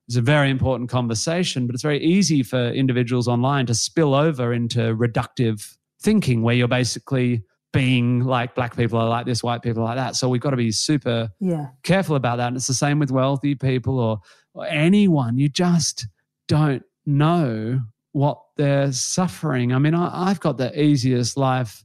is 0.09 0.17
a 0.17 0.21
very 0.21 0.49
important 0.49 0.89
conversation. 0.89 1.67
But 1.67 1.73
it's 1.73 1.83
very 1.83 2.03
easy 2.03 2.43
for 2.43 2.69
individuals 2.69 3.29
online 3.29 3.65
to 3.67 3.73
spill 3.73 4.13
over 4.13 4.51
into 4.51 4.93
reductive 4.93 5.77
thinking 6.01 6.41
where 6.41 6.55
you're 6.55 6.67
basically 6.67 7.43
being 7.73 8.21
like 8.21 8.55
black 8.55 8.75
people 8.75 8.99
are 8.99 9.09
like 9.09 9.25
this, 9.25 9.43
white 9.43 9.61
people 9.61 9.83
are 9.83 9.85
like 9.85 9.97
that. 9.97 10.15
So 10.15 10.29
we've 10.29 10.41
got 10.41 10.51
to 10.51 10.57
be 10.57 10.71
super 10.71 11.29
yeah. 11.39 11.67
careful 11.83 12.15
about 12.15 12.37
that. 12.37 12.47
And 12.47 12.55
it's 12.55 12.67
the 12.67 12.73
same 12.73 12.99
with 12.99 13.11
wealthy 13.11 13.55
people 13.55 13.99
or, 13.99 14.19
or 14.53 14.65
anyone. 14.67 15.37
You 15.37 15.49
just 15.49 16.07
don't 16.47 16.83
know 17.05 17.81
what 18.13 18.41
they're 18.55 18.91
suffering. 18.91 19.73
I 19.73 19.79
mean, 19.79 19.93
I, 19.93 20.29
I've 20.29 20.39
got 20.39 20.57
the 20.57 20.81
easiest 20.81 21.37
life 21.37 21.83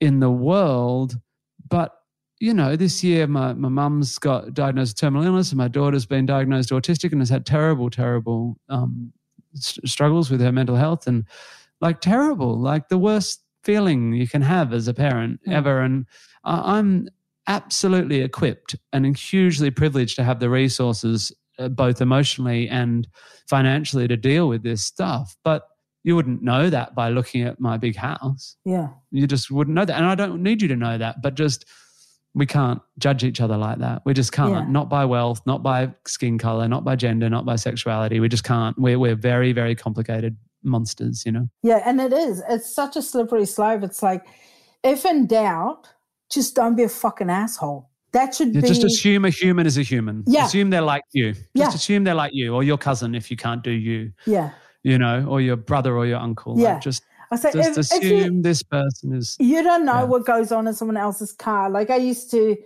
in 0.00 0.20
the 0.20 0.30
world, 0.30 1.16
but 1.68 1.92
you 2.40 2.52
know, 2.52 2.74
this 2.74 3.04
year 3.04 3.28
my, 3.28 3.52
my 3.52 3.68
mum's 3.68 4.18
got 4.18 4.52
diagnosed 4.52 4.94
with 4.94 5.00
terminal 5.00 5.24
illness 5.24 5.52
and 5.52 5.58
my 5.58 5.68
daughter's 5.68 6.06
been 6.06 6.26
diagnosed 6.26 6.70
autistic 6.70 7.12
and 7.12 7.20
has 7.20 7.30
had 7.30 7.46
terrible, 7.46 7.88
terrible 7.88 8.56
um, 8.68 9.12
st- 9.54 9.88
struggles 9.88 10.28
with 10.28 10.40
her 10.40 10.50
mental 10.50 10.74
health 10.74 11.06
and 11.06 11.24
like 11.80 12.00
terrible, 12.00 12.58
like 12.58 12.88
the 12.88 12.98
worst 12.98 13.41
feeling 13.64 14.12
you 14.12 14.28
can 14.28 14.42
have 14.42 14.72
as 14.72 14.88
a 14.88 14.94
parent 14.94 15.40
yeah. 15.46 15.58
ever. 15.58 15.80
And 15.80 16.06
I'm 16.44 17.08
absolutely 17.46 18.20
equipped 18.20 18.76
and 18.92 19.16
hugely 19.16 19.70
privileged 19.70 20.16
to 20.16 20.24
have 20.24 20.40
the 20.40 20.50
resources, 20.50 21.32
uh, 21.58 21.68
both 21.68 22.00
emotionally 22.00 22.68
and 22.68 23.06
financially, 23.48 24.08
to 24.08 24.16
deal 24.16 24.48
with 24.48 24.62
this 24.62 24.84
stuff. 24.84 25.36
But 25.44 25.66
you 26.04 26.16
wouldn't 26.16 26.42
know 26.42 26.68
that 26.70 26.94
by 26.94 27.10
looking 27.10 27.42
at 27.42 27.60
my 27.60 27.76
big 27.76 27.96
house. 27.96 28.56
Yeah. 28.64 28.88
You 29.10 29.26
just 29.26 29.50
wouldn't 29.50 29.74
know 29.74 29.84
that. 29.84 29.96
And 29.96 30.06
I 30.06 30.14
don't 30.14 30.42
need 30.42 30.60
you 30.60 30.68
to 30.68 30.76
know 30.76 30.98
that, 30.98 31.22
but 31.22 31.34
just 31.34 31.64
we 32.34 32.46
can't 32.46 32.80
judge 32.98 33.24
each 33.24 33.40
other 33.40 33.56
like 33.56 33.78
that. 33.78 34.02
We 34.04 34.14
just 34.14 34.32
can't. 34.32 34.52
Yeah. 34.52 34.66
Not 34.66 34.88
by 34.88 35.04
wealth, 35.04 35.42
not 35.46 35.62
by 35.62 35.92
skin 36.06 36.38
color, 36.38 36.66
not 36.66 36.82
by 36.82 36.96
gender, 36.96 37.28
not 37.28 37.44
by 37.44 37.56
sexuality. 37.56 38.20
We 38.20 38.28
just 38.28 38.42
can't. 38.42 38.76
We're, 38.78 38.98
we're 38.98 39.14
very, 39.14 39.52
very 39.52 39.74
complicated 39.74 40.36
monsters, 40.62 41.24
you 41.26 41.32
know? 41.32 41.48
Yeah, 41.62 41.82
and 41.84 42.00
it 42.00 42.12
is. 42.12 42.42
It's 42.48 42.74
such 42.74 42.96
a 42.96 43.02
slippery 43.02 43.46
slope. 43.46 43.82
It's 43.82 44.02
like, 44.02 44.26
if 44.82 45.04
in 45.04 45.26
doubt, 45.26 45.88
just 46.30 46.54
don't 46.54 46.76
be 46.76 46.82
a 46.84 46.88
fucking 46.88 47.30
asshole. 47.30 47.88
That 48.12 48.34
should 48.34 48.54
yeah, 48.54 48.60
be. 48.60 48.68
Just 48.68 48.84
assume 48.84 49.24
a 49.24 49.30
human 49.30 49.66
is 49.66 49.78
a 49.78 49.82
human. 49.82 50.24
Yeah. 50.26 50.46
Assume 50.46 50.70
they're 50.70 50.82
like 50.82 51.04
you. 51.12 51.32
Just 51.32 51.48
yeah. 51.54 51.68
assume 51.68 52.04
they're 52.04 52.14
like 52.14 52.32
you 52.34 52.54
or 52.54 52.62
your 52.62 52.78
cousin 52.78 53.14
if 53.14 53.30
you 53.30 53.36
can't 53.36 53.62
do 53.62 53.70
you. 53.70 54.12
Yeah. 54.26 54.50
You 54.82 54.98
know, 54.98 55.24
or 55.28 55.40
your 55.40 55.56
brother 55.56 55.96
or 55.96 56.06
your 56.06 56.18
uncle. 56.18 56.58
Yeah. 56.58 56.74
Like 56.74 56.82
just 56.82 57.02
I 57.30 57.36
say, 57.36 57.52
just 57.52 57.70
if, 57.70 57.78
assume 57.78 58.02
if 58.02 58.26
you, 58.26 58.42
this 58.42 58.62
person 58.62 59.14
is. 59.14 59.36
You 59.40 59.62
don't 59.62 59.86
know 59.86 60.00
yeah. 60.00 60.04
what 60.04 60.26
goes 60.26 60.52
on 60.52 60.66
in 60.66 60.74
someone 60.74 60.98
else's 60.98 61.32
car. 61.32 61.70
Like 61.70 61.88
I 61.88 61.96
used 61.96 62.30
to 62.32 62.56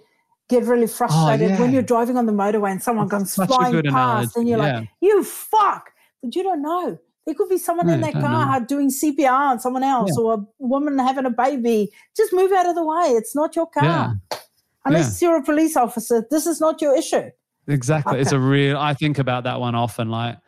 get 0.49 0.65
really 0.65 0.85
oh, 0.85 0.89
frustrated 0.89 1.51
oh, 1.51 1.55
yeah. 1.55 1.61
when 1.61 1.73
you're 1.73 1.83
driving 1.83 2.17
on 2.17 2.27
the 2.27 2.33
motorway 2.33 2.73
and 2.73 2.83
someone 2.83 3.07
That's 3.07 3.37
comes 3.37 3.49
flying 3.49 3.83
past 3.85 3.87
analogy. 3.87 4.31
and 4.37 4.49
you're 4.49 4.59
like, 4.59 4.89
you 5.01 5.23
fuck. 5.23 5.91
But 6.23 6.35
you 6.35 6.43
don't 6.43 6.63
know. 6.63 6.99
There 7.27 7.35
could 7.35 7.49
be 7.49 7.59
someone 7.59 7.89
no, 7.89 7.95
in 7.95 8.01
that 8.03 8.13
car 8.13 8.61
know. 8.61 8.67
doing 8.67 8.89
CPR 8.89 9.51
on 9.51 9.61
someone 9.61 9.83
else 9.83 10.13
yeah. 10.17 10.23
or 10.23 10.35
a 10.35 10.47
woman 10.59 10.97
having 10.99 11.27
a 11.27 11.31
baby. 11.31 11.91
Just 12.17 12.33
move 12.33 12.53
out 12.53 12.69
of 12.69 12.77
the 12.77 12.85
way. 12.85 13.09
It's 13.09 13.35
not 13.35 13.57
your 13.57 13.67
car. 13.67 13.85
Yeah. 13.85 14.39
Unless 14.85 15.21
yeah. 15.21 15.29
you're 15.29 15.39
a 15.39 15.43
police 15.43 15.77
officer, 15.77 16.25
this 16.31 16.47
is 16.47 16.61
not 16.61 16.81
your 16.81 16.97
issue. 16.97 17.31
Exactly. 17.67 18.13
Okay. 18.13 18.21
It's 18.23 18.31
a 18.31 18.39
real, 18.39 18.79
I 18.79 18.95
think 18.95 19.19
about 19.19 19.43
that 19.43 19.59
one 19.59 19.75
often. 19.75 20.09
Like, 20.09 20.39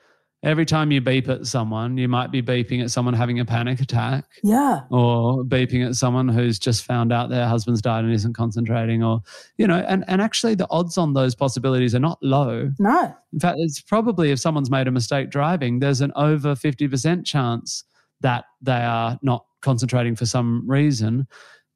every 0.42 0.64
time 0.64 0.92
you 0.92 1.00
beep 1.00 1.28
at 1.28 1.46
someone, 1.46 1.96
you 1.98 2.08
might 2.08 2.30
be 2.30 2.40
beeping 2.40 2.82
at 2.82 2.90
someone 2.90 3.14
having 3.14 3.40
a 3.40 3.44
panic 3.44 3.80
attack. 3.80 4.24
Yeah. 4.42 4.82
Or 4.90 5.44
beeping 5.44 5.86
at 5.86 5.96
someone 5.96 6.28
who's 6.28 6.58
just 6.58 6.84
found 6.84 7.12
out 7.12 7.28
their 7.28 7.48
husband's 7.48 7.82
died 7.82 8.04
and 8.04 8.12
isn't 8.12 8.34
concentrating 8.34 9.02
or, 9.02 9.20
you 9.56 9.66
know, 9.66 9.78
and, 9.88 10.04
and 10.06 10.22
actually 10.22 10.54
the 10.54 10.68
odds 10.70 10.96
on 10.96 11.12
those 11.14 11.34
possibilities 11.34 11.94
are 11.94 12.00
not 12.00 12.18
low. 12.22 12.70
No. 12.78 13.14
In 13.32 13.40
fact, 13.40 13.56
it's 13.58 13.80
probably 13.80 14.30
if 14.30 14.38
someone's 14.38 14.70
made 14.70 14.86
a 14.86 14.92
mistake 14.92 15.30
driving, 15.30 15.80
there's 15.80 16.00
an 16.00 16.12
over 16.14 16.54
50% 16.54 17.24
chance 17.24 17.84
that 18.20 18.44
they 18.62 18.72
are 18.72 19.18
not 19.22 19.44
concentrating 19.60 20.14
for 20.14 20.26
some 20.26 20.68
reason. 20.68 21.26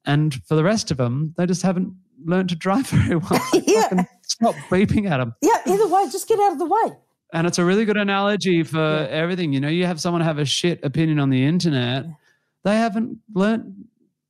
And 0.05 0.33
for 0.45 0.55
the 0.55 0.63
rest 0.63 0.91
of 0.91 0.97
them, 0.97 1.33
they 1.37 1.45
just 1.45 1.61
haven't 1.61 1.93
learned 2.25 2.49
to 2.49 2.55
drive 2.55 2.87
very 2.89 3.17
well. 3.17 3.41
yeah. 3.53 4.03
Stop 4.25 4.55
beeping 4.69 5.09
at 5.09 5.17
them. 5.17 5.35
Yeah, 5.41 5.57
either 5.65 5.87
way, 5.87 6.05
just 6.09 6.27
get 6.27 6.39
out 6.39 6.53
of 6.53 6.59
the 6.59 6.65
way. 6.65 6.97
And 7.33 7.47
it's 7.47 7.57
a 7.57 7.65
really 7.65 7.83
good 7.83 7.97
analogy 7.97 8.63
for 8.63 8.77
yeah. 8.77 9.07
everything. 9.09 9.51
You 9.53 9.59
know, 9.59 9.67
you 9.67 9.85
have 9.85 9.99
someone 9.99 10.21
have 10.21 10.37
a 10.37 10.45
shit 10.45 10.79
opinion 10.83 11.19
on 11.19 11.29
the 11.29 11.43
internet, 11.43 12.05
they 12.63 12.77
haven't 12.77 13.17
learnt 13.33 13.65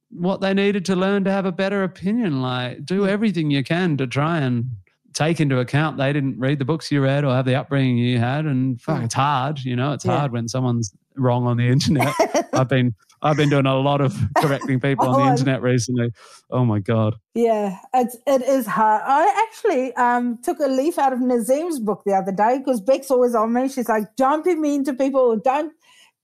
what 0.09 0.41
they 0.41 0.53
needed 0.53 0.85
to 0.85 0.95
learn 0.95 1.23
to 1.25 1.31
have 1.31 1.45
a 1.45 1.51
better 1.51 1.83
opinion. 1.83 2.41
Like, 2.41 2.85
do 2.85 3.07
everything 3.07 3.51
you 3.51 3.63
can 3.63 3.97
to 3.97 4.07
try 4.07 4.39
and 4.39 4.71
take 5.13 5.39
into 5.39 5.59
account 5.59 5.97
they 5.97 6.11
didn't 6.11 6.39
read 6.39 6.59
the 6.59 6.65
books 6.65 6.91
you 6.91 7.01
read 7.01 7.23
or 7.23 7.35
have 7.35 7.45
the 7.45 7.55
upbringing 7.55 7.97
you 7.97 8.17
had. 8.19 8.45
And 8.45 8.81
fuck, 8.81 9.03
it's 9.03 9.13
hard. 9.13 9.59
You 9.59 9.75
know, 9.75 9.93
it's 9.93 10.05
yeah. 10.05 10.17
hard 10.17 10.31
when 10.31 10.47
someone's 10.47 10.93
wrong 11.15 11.45
on 11.45 11.57
the 11.57 11.67
internet. 11.69 12.13
I've 12.53 12.69
been 12.69 12.95
I've 13.23 13.37
been 13.37 13.49
doing 13.49 13.65
a 13.65 13.75
lot 13.75 14.01
of 14.01 14.13
correcting 14.37 14.81
people 14.81 15.07
on 15.07 15.13
the 15.13 15.27
oh, 15.27 15.31
internet 15.31 15.61
recently. 15.61 16.09
Oh 16.51 16.65
my 16.65 16.79
god. 16.79 17.15
Yeah, 17.33 17.79
it's 17.93 18.17
it 18.27 18.41
is 18.41 18.67
hard. 18.67 19.01
I 19.05 19.47
actually 19.47 19.93
um, 19.95 20.39
took 20.43 20.59
a 20.59 20.67
leaf 20.67 20.99
out 20.99 21.13
of 21.13 21.19
Nazeem's 21.19 21.79
book 21.79 22.03
the 22.05 22.13
other 22.13 22.33
day 22.33 22.59
because 22.59 22.81
Beck's 22.81 23.09
always 23.09 23.33
on 23.33 23.53
me. 23.53 23.69
She's 23.69 23.87
like, 23.87 24.15
"Don't 24.17 24.43
be 24.43 24.55
mean 24.55 24.83
to 24.83 24.93
people. 24.93 25.37
Don't 25.37 25.71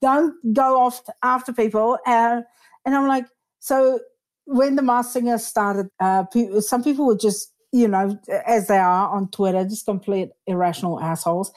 don't 0.02 0.34
go 0.52 0.78
off 0.78 1.00
after 1.22 1.54
people." 1.54 1.98
Uh, 2.06 2.42
and 2.84 2.94
I'm 2.94 3.08
like, 3.08 3.24
so 3.60 4.00
when 4.44 4.76
the 4.76 4.82
Masked 4.82 5.14
Singer 5.14 5.38
started, 5.38 5.88
uh, 6.00 6.24
some 6.60 6.84
people 6.84 7.06
were 7.06 7.16
just 7.16 7.50
you 7.72 7.88
know 7.88 8.20
as 8.46 8.68
they 8.68 8.78
are 8.78 9.08
on 9.08 9.30
Twitter, 9.30 9.64
just 9.64 9.86
complete 9.86 10.28
irrational 10.46 11.00
assholes, 11.00 11.50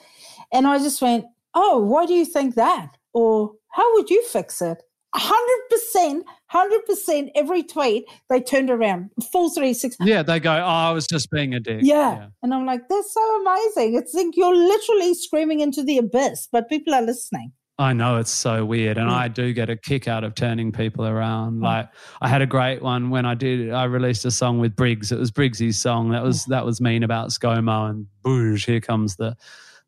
and 0.53 0.67
I 0.67 0.77
just 0.77 1.01
went, 1.01 1.25
"Oh, 1.53 1.79
why 1.79 2.05
do 2.05 2.13
you 2.13 2.25
think 2.25 2.55
that?" 2.55 2.95
Or 3.11 3.51
how 3.71 3.93
would 3.95 4.09
you 4.09 4.23
fix 4.23 4.61
it? 4.61 4.81
100%, 5.15 6.21
100% 6.51 7.31
every 7.35 7.63
tweet, 7.63 8.05
they 8.29 8.41
turned 8.41 8.69
around, 8.69 9.11
full 9.31 9.49
360. 9.49 10.03
Yeah, 10.05 10.23
they 10.23 10.39
go, 10.39 10.51
oh, 10.51 10.65
I 10.65 10.91
was 10.91 11.05
just 11.05 11.29
being 11.29 11.53
a 11.53 11.59
dick. 11.59 11.81
Yeah. 11.83 12.15
yeah. 12.15 12.27
And 12.41 12.53
I'm 12.53 12.65
like, 12.65 12.81
that's 12.89 13.13
so 13.13 13.41
amazing. 13.41 13.95
It's 13.95 14.13
like 14.13 14.35
you're 14.35 14.55
literally 14.55 15.13
screaming 15.13 15.59
into 15.59 15.83
the 15.83 15.97
abyss, 15.99 16.47
but 16.51 16.67
people 16.69 16.93
are 16.93 17.01
listening. 17.01 17.51
I 17.79 17.93
know 17.93 18.17
it's 18.17 18.31
so 18.31 18.65
weird. 18.65 18.97
And 18.97 19.09
yeah. 19.09 19.15
I 19.15 19.27
do 19.27 19.51
get 19.51 19.69
a 19.69 19.75
kick 19.75 20.07
out 20.07 20.23
of 20.23 20.35
turning 20.35 20.71
people 20.71 21.05
around. 21.05 21.61
Yeah. 21.61 21.69
Like 21.69 21.89
I 22.21 22.27
had 22.27 22.41
a 22.41 22.45
great 22.45 22.81
one 22.81 23.09
when 23.09 23.25
I 23.25 23.33
did 23.33 23.71
I 23.71 23.85
released 23.85 24.25
a 24.25 24.31
song 24.31 24.59
with 24.59 24.75
Briggs. 24.75 25.11
It 25.11 25.17
was 25.17 25.31
Briggsy's 25.31 25.79
song. 25.79 26.09
That 26.09 26.23
was 26.23 26.45
that 26.45 26.65
was 26.65 26.79
mean 26.79 27.01
about 27.01 27.29
ScoMo 27.29 27.89
and 27.89 28.05
boosh, 28.23 28.65
here 28.65 28.79
comes 28.79 29.15
the 29.15 29.35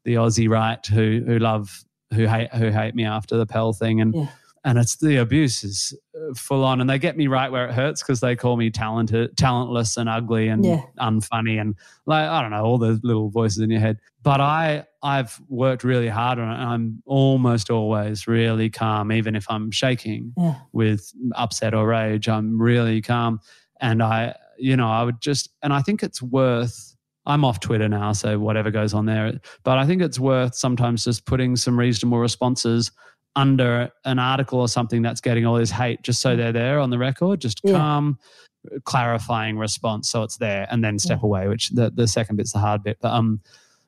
the 0.04 0.16
Aussie 0.16 0.50
right 0.50 0.84
who 0.88 1.24
who 1.28 1.38
love 1.38 1.86
who 2.12 2.26
hate 2.26 2.52
who 2.56 2.70
hate 2.70 2.96
me 2.96 3.06
after 3.06 3.38
the 3.38 3.46
Pell 3.46 3.72
thing. 3.72 4.02
And 4.02 4.30
and 4.66 4.80
it's 4.80 4.96
the 4.98 5.18
abuse 5.18 5.64
is 5.64 5.94
uh, 6.18 6.34
full 6.34 6.64
on 6.64 6.82
and 6.82 6.90
they 6.90 6.98
get 6.98 7.16
me 7.16 7.28
right 7.28 7.52
where 7.52 7.68
it 7.68 7.74
hurts 7.74 8.02
because 8.02 8.20
they 8.20 8.36
call 8.36 8.58
me 8.58 8.70
talented 8.70 9.38
talentless 9.38 9.96
and 9.96 10.10
ugly 10.10 10.50
and 10.50 10.66
yeah. 10.66 10.82
unfunny 11.00 11.62
and 11.62 11.76
like 12.06 12.28
i 12.28 12.42
don't 12.42 12.52
know 12.52 12.64
all 12.64 12.78
the 12.78 13.00
little 13.04 13.30
voices 13.30 13.60
in 13.60 13.70
your 13.70 13.80
head 13.80 14.00
but 14.24 14.42
i 14.42 14.84
i've 15.04 15.40
worked 15.48 15.84
really 15.84 16.10
hard 16.10 16.40
on 16.40 16.50
it 16.50 16.56
and 16.56 16.70
i'm 16.70 17.04
almost 17.06 17.70
always 17.70 18.28
really 18.28 18.70
calm 18.70 19.12
even 19.12 19.36
if 19.36 19.46
i'm 19.50 19.72
shaking 19.72 20.34
yeah. 20.36 20.56
with 20.74 21.14
upset 21.36 21.74
or 21.74 21.88
rage 21.88 22.28
i'm 22.28 22.60
really 22.60 23.02
calm 23.02 23.40
and 23.80 24.02
i 24.02 24.36
you 24.58 24.76
know 24.76 24.90
i 24.90 25.04
would 25.04 25.22
just 25.22 25.50
and 25.62 25.72
i 25.72 25.82
think 25.82 26.04
it's 26.04 26.22
worth 26.22 26.92
I'm 27.28 27.44
off 27.44 27.60
Twitter 27.60 27.90
now, 27.90 28.12
so 28.12 28.38
whatever 28.38 28.70
goes 28.70 28.94
on 28.94 29.08
there. 29.08 29.40
But 29.64 29.80
I 29.80 29.88
think 29.88 30.04
it's 30.04 30.20
worth 30.20 30.54
sometimes 30.54 31.06
just 31.06 31.26
putting 31.26 31.56
some 31.56 31.76
reasonable 31.76 32.20
responses 32.20 32.92
under 33.36 33.92
an 34.06 34.20
article 34.20 34.60
or 34.60 34.68
something 34.68 35.02
that's 35.02 35.22
getting 35.22 35.46
all 35.46 35.56
this 35.56 35.72
hate 35.72 36.02
just 36.02 36.22
so 36.22 36.36
they're 36.36 36.54
there 36.54 36.80
on 36.80 36.90
the 36.90 36.98
record 36.98 37.42
just 37.42 37.60
yeah. 37.64 37.74
calm 37.74 38.18
clarifying 38.84 39.58
response 39.58 40.10
so 40.10 40.24
it's 40.24 40.38
there 40.38 40.68
and 40.72 40.84
then 40.84 40.98
step 40.98 41.20
yeah. 41.22 41.28
away 41.28 41.48
which 41.48 41.70
the, 41.72 41.92
the 41.92 42.08
second 42.08 42.36
bit's 42.36 42.54
the 42.54 42.60
hard 42.60 42.84
bit 42.84 42.98
but 43.02 43.12
um 43.12 43.40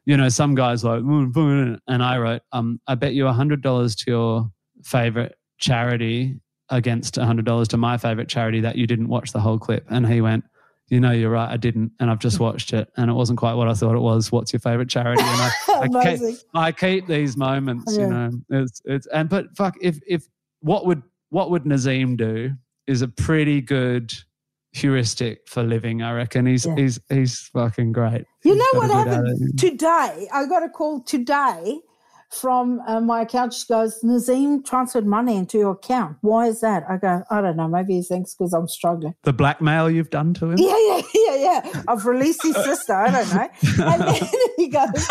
you 0.05 0.15
know 0.15 0.29
some 0.29 0.53
guys 0.53 0.83
like 0.83 1.01
and 1.01 2.03
i 2.03 2.17
wrote 2.17 2.41
um 2.51 2.79
i 2.87 2.93
bet 2.93 3.13
you 3.13 3.27
a 3.27 3.33
hundred 3.33 3.61
dollars 3.61 3.95
to 3.95 4.11
your 4.11 4.51
favorite 4.83 5.35
charity 5.57 6.39
against 6.69 7.17
a 7.17 7.25
hundred 7.25 7.45
dollars 7.45 7.67
to 7.67 7.77
my 7.77 7.97
favorite 7.97 8.27
charity 8.27 8.59
that 8.59 8.75
you 8.75 8.85
didn't 8.85 9.07
watch 9.07 9.31
the 9.31 9.39
whole 9.39 9.57
clip 9.57 9.85
and 9.89 10.05
he 10.07 10.21
went 10.21 10.43
you 10.89 10.99
know, 10.99 11.11
you're 11.11 11.29
right. 11.29 11.49
I 11.51 11.57
didn't, 11.57 11.91
and 11.99 12.09
I've 12.09 12.19
just 12.19 12.39
watched 12.47 12.73
it, 12.73 12.89
and 12.97 13.09
it 13.09 13.13
wasn't 13.13 13.39
quite 13.39 13.53
what 13.55 13.67
I 13.67 13.73
thought 13.73 13.95
it 13.95 13.99
was. 13.99 14.31
What's 14.31 14.53
your 14.53 14.59
favorite 14.59 14.89
charity? 14.89 15.21
And 15.21 15.41
I, 15.41 15.51
I, 15.93 16.15
keep, 16.17 16.37
I 16.53 16.71
keep 16.71 17.07
these 17.07 17.37
moments, 17.37 17.97
you 17.97 18.07
know. 18.07 18.31
It's 18.49 18.81
it's 18.85 19.07
and 19.07 19.29
but 19.29 19.55
fuck 19.55 19.75
if 19.81 19.99
if 20.07 20.27
what 20.61 20.85
would 20.85 21.01
what 21.29 21.51
would 21.51 21.63
Nazeem 21.63 22.17
do 22.17 22.53
is 22.87 23.01
a 23.01 23.07
pretty 23.07 23.59
good 23.61 24.13
heuristic 24.73 25.47
for 25.47 25.63
living. 25.63 26.01
I 26.01 26.13
reckon 26.13 26.45
he's 26.45 26.65
Yeah. 26.65 26.75
he's 26.75 26.99
he's 27.09 27.39
fucking 27.53 27.91
great. 27.91 28.25
You 28.43 28.53
He's 28.53 28.57
know 28.57 28.79
what 28.79 28.91
happened 28.91 29.59
today? 29.59 30.27
I 30.33 30.45
got 30.47 30.63
a 30.63 30.69
call 30.69 31.01
today 31.01 31.79
from 32.29 32.81
uh, 32.87 32.99
my 32.99 33.21
account. 33.21 33.53
She 33.53 33.65
goes, 33.67 33.99
Nazeem 34.03 34.65
transferred 34.65 35.05
money 35.05 35.35
into 35.37 35.57
your 35.57 35.71
account. 35.71 36.17
Why 36.21 36.47
is 36.47 36.61
that? 36.61 36.83
I 36.89 36.97
go, 36.97 37.23
I 37.29 37.41
don't 37.41 37.57
know. 37.57 37.67
Maybe 37.67 37.95
he 37.95 38.03
thinks 38.03 38.35
because 38.35 38.53
I'm 38.53 38.67
struggling. 38.67 39.15
The 39.23 39.33
blackmail 39.33 39.89
you've 39.89 40.09
done 40.09 40.33
to 40.35 40.51
him. 40.51 40.57
Yeah, 40.57 40.77
yeah, 40.77 41.01
yeah, 41.13 41.35
yeah. 41.35 41.83
I've 41.87 42.05
released 42.05 42.43
his 42.43 42.55
sister. 42.55 42.93
I 42.93 43.11
don't 43.11 43.33
know. 43.33 43.49
And 43.85 44.01
then 44.01 44.29
he 44.57 44.67
goes, 44.67 45.07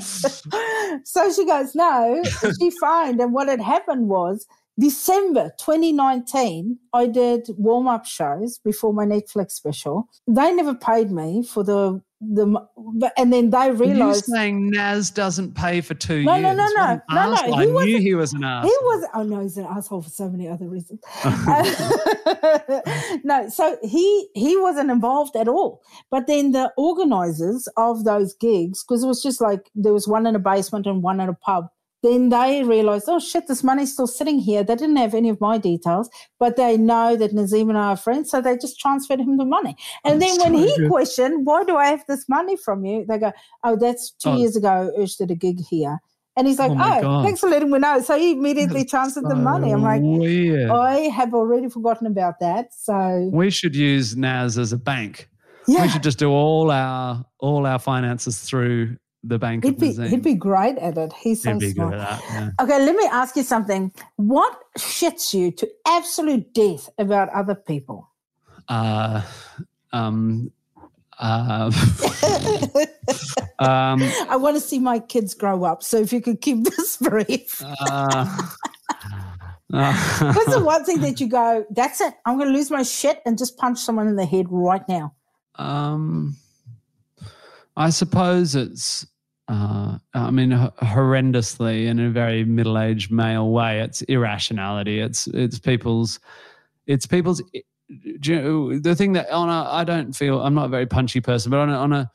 so 1.04 1.32
she 1.32 1.44
goes, 1.44 1.74
no, 1.74 2.22
she 2.58 2.70
phoned. 2.80 3.20
And 3.20 3.32
what 3.32 3.48
had 3.48 3.60
happened 3.60 4.08
was 4.08 4.46
December 4.80 5.50
2019, 5.60 6.78
I 6.94 7.06
did 7.06 7.48
warm 7.58 7.88
up 7.88 8.06
shows 8.06 8.58
before 8.64 8.94
my 8.94 9.04
Netflix 9.04 9.52
special. 9.52 10.08
They 10.26 10.52
never 10.54 10.74
paid 10.74 11.10
me 11.10 11.42
for 11.42 11.62
the, 11.62 12.00
the 12.20 12.46
but- 12.76 13.12
and 13.18 13.30
then 13.32 13.50
they 13.50 13.70
realized. 13.70 14.24
saying 14.24 14.70
Naz 14.70 15.10
doesn't 15.10 15.54
pay 15.54 15.82
for 15.82 15.92
two 15.94 16.22
No, 16.22 16.36
years? 16.36 16.56
no, 16.56 16.66
no, 16.66 16.72
no. 16.74 17.00
No, 17.10 17.34
no, 17.34 17.36
he 17.36 17.52
I 17.52 17.64
knew 17.66 17.74
wasn't- 17.74 18.00
he 18.02 18.14
was 18.14 18.32
an 18.32 18.44
ass. 18.44 18.64
He 18.64 18.70
was 18.82 19.08
oh 19.14 19.22
no, 19.24 19.40
he's 19.40 19.58
an 19.58 19.66
asshole 19.66 20.02
for 20.02 20.10
so 20.10 20.28
many 20.30 20.48
other 20.48 20.66
reasons. 20.68 21.00
no, 23.24 23.48
so 23.50 23.76
he 23.82 24.28
he 24.34 24.56
wasn't 24.56 24.90
involved 24.90 25.36
at 25.36 25.48
all. 25.48 25.82
But 26.10 26.26
then 26.26 26.52
the 26.52 26.72
organizers 26.78 27.68
of 27.76 28.04
those 28.04 28.34
gigs, 28.34 28.82
because 28.84 29.04
it 29.04 29.06
was 29.06 29.22
just 29.22 29.40
like 29.40 29.70
there 29.74 29.92
was 29.92 30.08
one 30.08 30.26
in 30.26 30.34
a 30.34 30.38
basement 30.40 30.86
and 30.86 31.02
one 31.02 31.20
in 31.20 31.28
a 31.28 31.34
pub. 31.34 31.68
Then 32.02 32.30
they 32.30 32.64
realized, 32.64 33.04
oh 33.08 33.20
shit, 33.20 33.46
this 33.46 33.62
money's 33.62 33.92
still 33.92 34.06
sitting 34.08 34.38
here. 34.40 34.64
They 34.64 34.74
didn't 34.74 34.96
have 34.96 35.14
any 35.14 35.28
of 35.28 35.40
my 35.40 35.56
details, 35.58 36.10
but 36.40 36.56
they 36.56 36.76
know 36.76 37.14
that 37.16 37.32
Nazeem 37.32 37.68
and 37.68 37.78
I 37.78 37.88
are 37.90 37.96
friends, 37.96 38.30
so 38.30 38.40
they 38.40 38.56
just 38.56 38.80
transferred 38.80 39.20
him 39.20 39.36
the 39.36 39.44
money. 39.44 39.76
And 40.04 40.20
then 40.20 40.36
when 40.40 40.54
so 40.54 40.58
he 40.66 40.76
good. 40.76 40.90
questioned, 40.90 41.46
why 41.46 41.62
do 41.64 41.76
I 41.76 41.86
have 41.86 42.04
this 42.08 42.28
money 42.28 42.56
from 42.56 42.84
you? 42.84 43.04
They 43.08 43.18
go, 43.18 43.32
oh, 43.62 43.76
that's 43.76 44.10
two 44.12 44.30
Oh. 44.30 44.36
years 44.36 44.56
ago. 44.56 44.92
Ursh 44.98 45.16
did 45.18 45.30
a 45.30 45.36
gig 45.36 45.60
here. 45.70 45.98
And 46.34 46.46
he's 46.46 46.58
like, 46.58 46.72
Oh 46.72 47.00
oh, 47.02 47.22
thanks 47.22 47.40
for 47.40 47.50
letting 47.50 47.70
me 47.70 47.78
know. 47.78 48.00
So 48.00 48.16
he 48.18 48.32
immediately 48.32 48.86
transferred 48.86 49.28
the 49.28 49.34
money. 49.36 49.70
I'm 49.70 49.82
like, 49.82 50.00
weird. 50.02 50.70
I 50.70 51.00
have 51.10 51.34
already 51.34 51.68
forgotten 51.68 52.06
about 52.06 52.40
that. 52.40 52.72
So 52.72 53.28
we 53.32 53.50
should 53.50 53.76
use 53.76 54.16
Naz 54.16 54.56
as 54.56 54.72
a 54.72 54.78
bank. 54.78 55.28
yeah, 55.68 55.82
We 55.82 55.88
should 55.90 56.02
just 56.02 56.18
do 56.18 56.30
all 56.30 56.70
our 56.70 57.22
all 57.38 57.66
our 57.66 57.78
finances 57.78 58.40
through 58.40 58.96
the 59.24 59.38
bank 59.38 59.64
he'd 59.64 59.78
be 59.78 59.92
he'd 59.92 60.22
be 60.22 60.34
great 60.34 60.78
at 60.78 60.98
it. 60.98 61.12
He's 61.12 61.42
so 61.42 61.58
smart. 61.58 61.92
that. 61.92 62.22
Yeah. 62.30 62.50
Okay, 62.60 62.84
let 62.84 62.96
me 62.96 63.04
ask 63.10 63.36
you 63.36 63.42
something. 63.42 63.92
What 64.16 64.58
shits 64.78 65.32
you 65.32 65.50
to 65.52 65.68
absolute 65.86 66.52
death 66.54 66.88
about 66.98 67.28
other 67.30 67.54
people? 67.54 68.08
Uh, 68.68 69.22
um, 69.92 70.50
uh, 71.18 71.70
um, 73.58 74.02
I 74.28 74.36
want 74.36 74.56
to 74.56 74.60
see 74.60 74.78
my 74.78 74.98
kids 74.98 75.34
grow 75.34 75.64
up. 75.64 75.82
So 75.82 75.98
if 75.98 76.12
you 76.12 76.20
could 76.20 76.40
keep 76.40 76.64
this 76.64 76.96
brief. 76.96 77.62
uh, 77.80 78.26
What's 79.68 80.50
the 80.50 80.58
uh, 80.58 80.64
one 80.64 80.84
thing 80.84 81.00
that 81.00 81.20
you 81.20 81.28
go, 81.28 81.64
that's 81.70 82.00
it. 82.00 82.12
I'm 82.26 82.36
going 82.36 82.48
to 82.48 82.54
lose 82.54 82.70
my 82.70 82.82
shit 82.82 83.22
and 83.24 83.38
just 83.38 83.56
punch 83.56 83.78
someone 83.78 84.06
in 84.06 84.16
the 84.16 84.26
head 84.26 84.46
right 84.50 84.86
now? 84.88 85.14
um, 85.56 86.36
I 87.76 87.90
suppose 87.90 88.54
it's. 88.54 89.06
Uh, 89.48 89.98
I 90.14 90.30
mean, 90.30 90.50
horrendously 90.50 91.86
in 91.86 91.98
a 91.98 92.10
very 92.10 92.44
middle-aged 92.44 93.10
male 93.10 93.50
way, 93.50 93.80
it's 93.80 94.02
irrationality. 94.02 95.00
It's 95.00 95.26
it's 95.28 95.58
people's, 95.58 96.20
it's 96.86 97.06
people's. 97.06 97.42
you 97.88 98.40
know, 98.40 98.78
The 98.78 98.94
thing 98.94 99.12
that 99.14 99.30
on 99.30 99.48
a, 99.48 99.68
I 99.70 99.84
don't 99.84 100.12
feel 100.14 100.40
I'm 100.40 100.54
not 100.54 100.66
a 100.66 100.68
very 100.68 100.86
punchy 100.86 101.20
person, 101.20 101.50
but 101.50 101.58
on 101.58 101.70
a, 101.70 101.76
on 101.76 101.92
a 101.92 102.10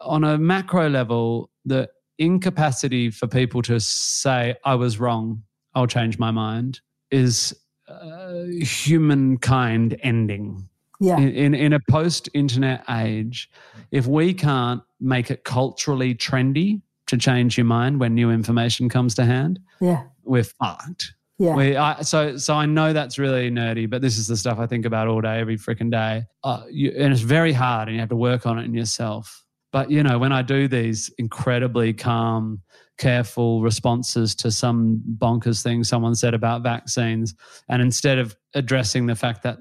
on 0.00 0.24
a 0.24 0.38
macro 0.38 0.88
level, 0.88 1.50
the 1.64 1.88
incapacity 2.18 3.10
for 3.10 3.26
people 3.26 3.62
to 3.62 3.78
say 3.80 4.56
I 4.64 4.74
was 4.74 4.98
wrong, 4.98 5.42
I'll 5.74 5.86
change 5.86 6.18
my 6.18 6.30
mind, 6.30 6.80
is 7.10 7.54
uh, 7.88 8.44
humankind 8.60 9.98
ending 10.02 10.68
Yeah. 11.02 11.18
in, 11.18 11.28
in, 11.30 11.54
in 11.54 11.72
a 11.72 11.80
post 11.90 12.28
internet 12.32 12.84
age, 12.88 13.50
if 13.90 14.06
we 14.06 14.32
can't 14.32 14.82
make 15.00 15.30
it 15.30 15.42
culturally 15.44 16.14
trendy 16.14 16.80
to 17.08 17.16
change 17.18 17.58
your 17.58 17.64
mind 17.64 17.98
when 18.00 18.14
new 18.14 18.30
information 18.30 18.88
comes 18.88 19.14
to 19.16 19.24
hand, 19.24 19.58
Yeah. 19.80 20.04
we're 20.24 20.44
fucked. 20.44 21.12
Yeah. 21.38 21.56
We, 21.56 21.76
I, 21.76 22.02
so, 22.02 22.36
so 22.36 22.54
I 22.54 22.66
know 22.66 22.92
that's 22.92 23.18
really 23.18 23.50
nerdy, 23.50 23.90
but 23.90 24.00
this 24.00 24.16
is 24.16 24.28
the 24.28 24.36
stuff 24.36 24.60
I 24.60 24.66
think 24.68 24.86
about 24.86 25.08
all 25.08 25.20
day, 25.20 25.40
every 25.40 25.56
freaking 25.56 25.90
day. 25.90 26.22
Uh, 26.44 26.62
you, 26.70 26.92
and 26.96 27.12
it's 27.12 27.22
very 27.22 27.52
hard, 27.52 27.88
and 27.88 27.96
you 27.96 28.00
have 28.00 28.10
to 28.10 28.16
work 28.16 28.46
on 28.46 28.58
it 28.60 28.64
in 28.64 28.74
yourself. 28.74 29.44
But 29.72 29.90
you 29.90 30.04
know, 30.04 30.18
when 30.20 30.30
I 30.30 30.42
do 30.42 30.68
these 30.68 31.10
incredibly 31.18 31.94
calm, 31.94 32.62
careful 32.98 33.60
responses 33.62 34.34
to 34.36 34.52
some 34.52 35.02
bonkers 35.18 35.62
thing 35.64 35.82
someone 35.82 36.14
said 36.14 36.34
about 36.34 36.62
vaccines, 36.62 37.34
and 37.68 37.82
instead 37.82 38.18
of 38.18 38.36
addressing 38.54 39.06
the 39.06 39.16
fact 39.16 39.42
that 39.42 39.58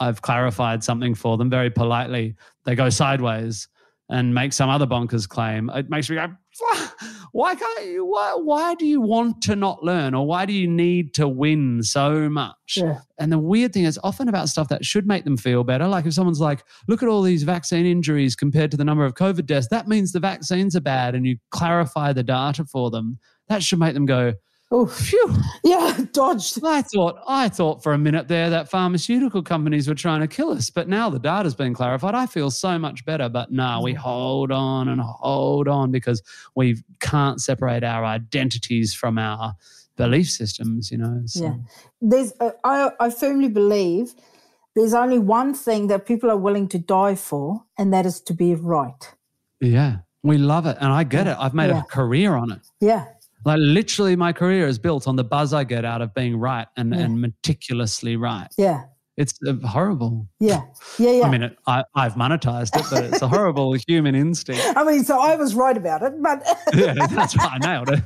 I've 0.00 0.22
clarified 0.22 0.82
something 0.82 1.14
for 1.14 1.36
them 1.36 1.50
very 1.50 1.70
politely, 1.70 2.34
they 2.64 2.74
go 2.74 2.90
sideways 2.90 3.68
and 4.10 4.34
make 4.34 4.52
some 4.52 4.68
other 4.68 4.86
bonkers 4.86 5.26
claim. 5.26 5.70
It 5.74 5.88
makes 5.88 6.10
me 6.10 6.16
go, 6.16 6.28
why 7.32 7.54
can't 7.54 7.86
you? 7.86 8.04
Why, 8.04 8.34
why 8.36 8.74
do 8.74 8.86
you 8.86 9.00
want 9.00 9.42
to 9.42 9.56
not 9.56 9.82
learn, 9.82 10.14
or 10.14 10.26
why 10.26 10.46
do 10.46 10.52
you 10.52 10.68
need 10.68 11.14
to 11.14 11.26
win 11.26 11.82
so 11.82 12.28
much? 12.28 12.76
Yeah. 12.76 13.00
And 13.18 13.32
the 13.32 13.38
weird 13.38 13.72
thing 13.72 13.84
is 13.84 13.98
often 14.04 14.28
about 14.28 14.48
stuff 14.48 14.68
that 14.68 14.84
should 14.84 15.06
make 15.06 15.24
them 15.24 15.36
feel 15.36 15.64
better. 15.64 15.88
Like 15.88 16.06
if 16.06 16.12
someone's 16.12 16.40
like, 16.40 16.62
look 16.86 17.02
at 17.02 17.08
all 17.08 17.22
these 17.22 17.42
vaccine 17.42 17.86
injuries 17.86 18.36
compared 18.36 18.70
to 18.70 18.76
the 18.76 18.84
number 18.84 19.04
of 19.04 19.14
COVID 19.14 19.46
deaths, 19.46 19.68
that 19.70 19.88
means 19.88 20.12
the 20.12 20.20
vaccines 20.20 20.76
are 20.76 20.80
bad, 20.80 21.14
and 21.14 21.26
you 21.26 21.38
clarify 21.50 22.12
the 22.12 22.22
data 22.22 22.64
for 22.66 22.90
them. 22.90 23.18
That 23.48 23.62
should 23.62 23.78
make 23.78 23.94
them 23.94 24.06
go, 24.06 24.34
Oh, 24.76 24.86
phew. 24.86 25.32
yeah. 25.62 25.96
Dodged. 26.12 26.58
I 26.64 26.82
thought 26.82 27.16
I 27.28 27.48
thought 27.48 27.82
for 27.82 27.92
a 27.92 27.98
minute 27.98 28.26
there 28.26 28.50
that 28.50 28.68
pharmaceutical 28.68 29.40
companies 29.42 29.86
were 29.88 29.94
trying 29.94 30.20
to 30.20 30.26
kill 30.26 30.50
us, 30.50 30.68
but 30.68 30.88
now 30.88 31.08
the 31.08 31.20
data's 31.20 31.54
been 31.54 31.74
clarified. 31.74 32.14
I 32.16 32.26
feel 32.26 32.50
so 32.50 32.76
much 32.78 33.04
better. 33.04 33.28
But 33.28 33.52
no, 33.52 33.80
we 33.82 33.92
hold 33.94 34.50
on 34.50 34.88
and 34.88 35.00
hold 35.00 35.68
on 35.68 35.92
because 35.92 36.22
we 36.56 36.82
can't 36.98 37.40
separate 37.40 37.84
our 37.84 38.04
identities 38.04 38.92
from 38.94 39.16
our 39.16 39.54
belief 39.96 40.28
systems. 40.28 40.90
You 40.90 40.98
know. 40.98 41.22
So, 41.26 41.44
Yeah. 41.44 41.54
There's, 42.00 42.32
uh, 42.40 42.50
I, 42.64 42.90
I 42.98 43.10
firmly 43.10 43.48
believe 43.48 44.12
there's 44.74 44.92
only 44.94 45.20
one 45.20 45.54
thing 45.54 45.86
that 45.86 46.04
people 46.04 46.28
are 46.32 46.36
willing 46.36 46.66
to 46.68 46.78
die 46.80 47.14
for, 47.14 47.62
and 47.78 47.92
that 47.92 48.06
is 48.06 48.20
to 48.22 48.34
be 48.34 48.56
right. 48.56 49.14
yeah, 49.60 49.98
we 50.24 50.36
love 50.36 50.66
it, 50.66 50.76
and 50.80 50.90
I 50.92 51.04
get 51.04 51.28
it. 51.28 51.36
I've 51.38 51.54
made 51.54 51.68
Yeah. 51.70 51.80
a 51.80 51.84
career 51.84 52.34
on 52.34 52.50
it. 52.50 52.60
Yeah. 52.80 53.04
Like 53.44 53.58
literally, 53.60 54.16
my 54.16 54.32
career 54.32 54.66
is 54.66 54.78
built 54.78 55.06
on 55.06 55.16
the 55.16 55.24
buzz 55.24 55.52
I 55.52 55.64
get 55.64 55.84
out 55.84 56.00
of 56.02 56.14
being 56.14 56.36
right 56.36 56.66
and, 56.76 56.94
Yeah. 56.94 57.00
and 57.00 57.20
meticulously 57.20 58.16
right. 58.16 58.48
Yeah. 58.56 58.84
It's 59.16 59.38
uh, 59.46 59.54
horrible. 59.64 60.26
Yeah. 60.40 60.62
Yeah. 60.98 61.10
Yeah. 61.12 61.26
I 61.26 61.30
mean, 61.30 61.42
it, 61.44 61.56
I, 61.68 61.84
I've 61.94 62.14
monetized 62.14 62.74
it, 62.76 62.84
but 62.90 63.04
it's 63.04 63.22
a 63.22 63.28
horrible 63.28 63.76
human 63.86 64.16
instinct. 64.16 64.60
I 64.76 64.82
mean, 64.82 65.04
so 65.04 65.20
I 65.20 65.36
was 65.36 65.54
right 65.54 65.76
about 65.76 66.02
it, 66.02 66.14
but 66.20 66.42
yeah, 66.74 66.94
that's 66.94 67.36
right. 67.36 67.50
I 67.52 67.58
nailed 67.58 67.90
it. 67.90 68.02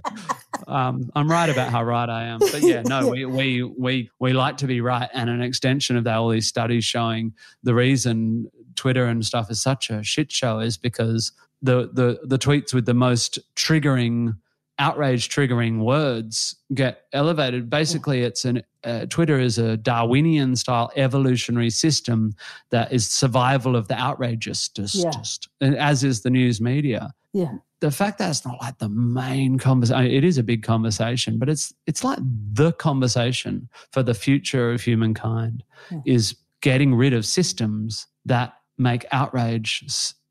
Um, 0.67 1.11
I'm 1.15 1.31
right 1.31 1.49
about 1.49 1.71
how 1.71 1.83
right 1.83 2.09
I 2.11 2.25
am. 2.25 2.41
But 2.41 2.61
yeah, 2.61 2.83
no, 2.83 3.09
we, 3.11 3.25
we 3.25 3.63
we 3.63 4.11
we 4.19 4.33
like 4.35 4.59
to 4.59 4.67
be 4.67 4.83
right, 4.83 5.09
and 5.15 5.31
an 5.31 5.41
extension 5.41 5.97
of 5.97 6.05
that, 6.05 6.17
all 6.17 6.29
these 6.29 6.47
studies 6.47 6.85
showing 6.85 7.33
the 7.63 7.75
reason 7.75 8.51
Twitter 8.75 9.07
and 9.07 9.25
stuff 9.25 9.51
is 9.51 9.63
such 9.63 9.89
a 9.89 10.03
shit 10.03 10.31
show 10.31 10.59
is 10.59 10.77
because 10.77 11.33
the 11.63 11.89
the 11.93 12.21
the 12.25 12.39
tweets 12.39 12.75
with 12.75 12.85
the 12.85 12.93
most 12.95 13.39
triggering 13.57 14.37
outrage 14.79 15.29
triggering 15.29 15.81
words 15.81 16.55
get 16.75 17.03
elevated 17.13 17.69
basically 17.69 18.23
it's 18.23 18.45
an 18.45 18.63
uh, 18.85 19.07
twitter 19.11 19.39
is 19.41 19.59
a 19.59 19.77
darwinian 19.79 20.55
style 20.55 20.91
evolutionary 20.97 21.71
system 21.71 22.33
that 22.71 22.93
is 22.93 23.07
survival 23.09 23.75
of 23.77 23.89
the 23.89 23.99
outrageous 23.99 24.69
just, 24.69 24.95
Yeah. 24.95 25.11
just 25.11 25.49
and 25.61 25.77
as 25.77 26.05
is 26.05 26.23
the 26.23 26.31
news 26.31 26.61
media 26.61 27.13
yeah. 27.33 27.53
the 27.81 27.91
fact 27.91 28.19
that 28.19 28.31
it's 28.31 28.47
not 28.47 28.61
like 28.61 28.79
the 28.79 28.89
main 28.89 29.59
conversation 29.59 30.07
it 30.07 30.25
is 30.25 30.39
a 30.39 30.43
big 30.45 30.63
conversation 30.63 31.39
but 31.39 31.49
it's 31.49 31.73
it's 31.87 32.05
like 32.05 32.19
the 32.53 32.73
conversation 32.73 33.69
for 33.93 34.03
the 34.03 34.15
future 34.15 34.71
of 34.73 34.81
humankind 34.83 35.65
Yeah. 35.91 36.01
is 36.07 36.37
getting 36.61 36.95
rid 36.95 37.13
of 37.15 37.25
systems 37.27 38.07
that 38.27 38.55
make 38.79 39.07
outrage 39.11 39.85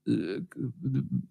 uh, 0.10 0.14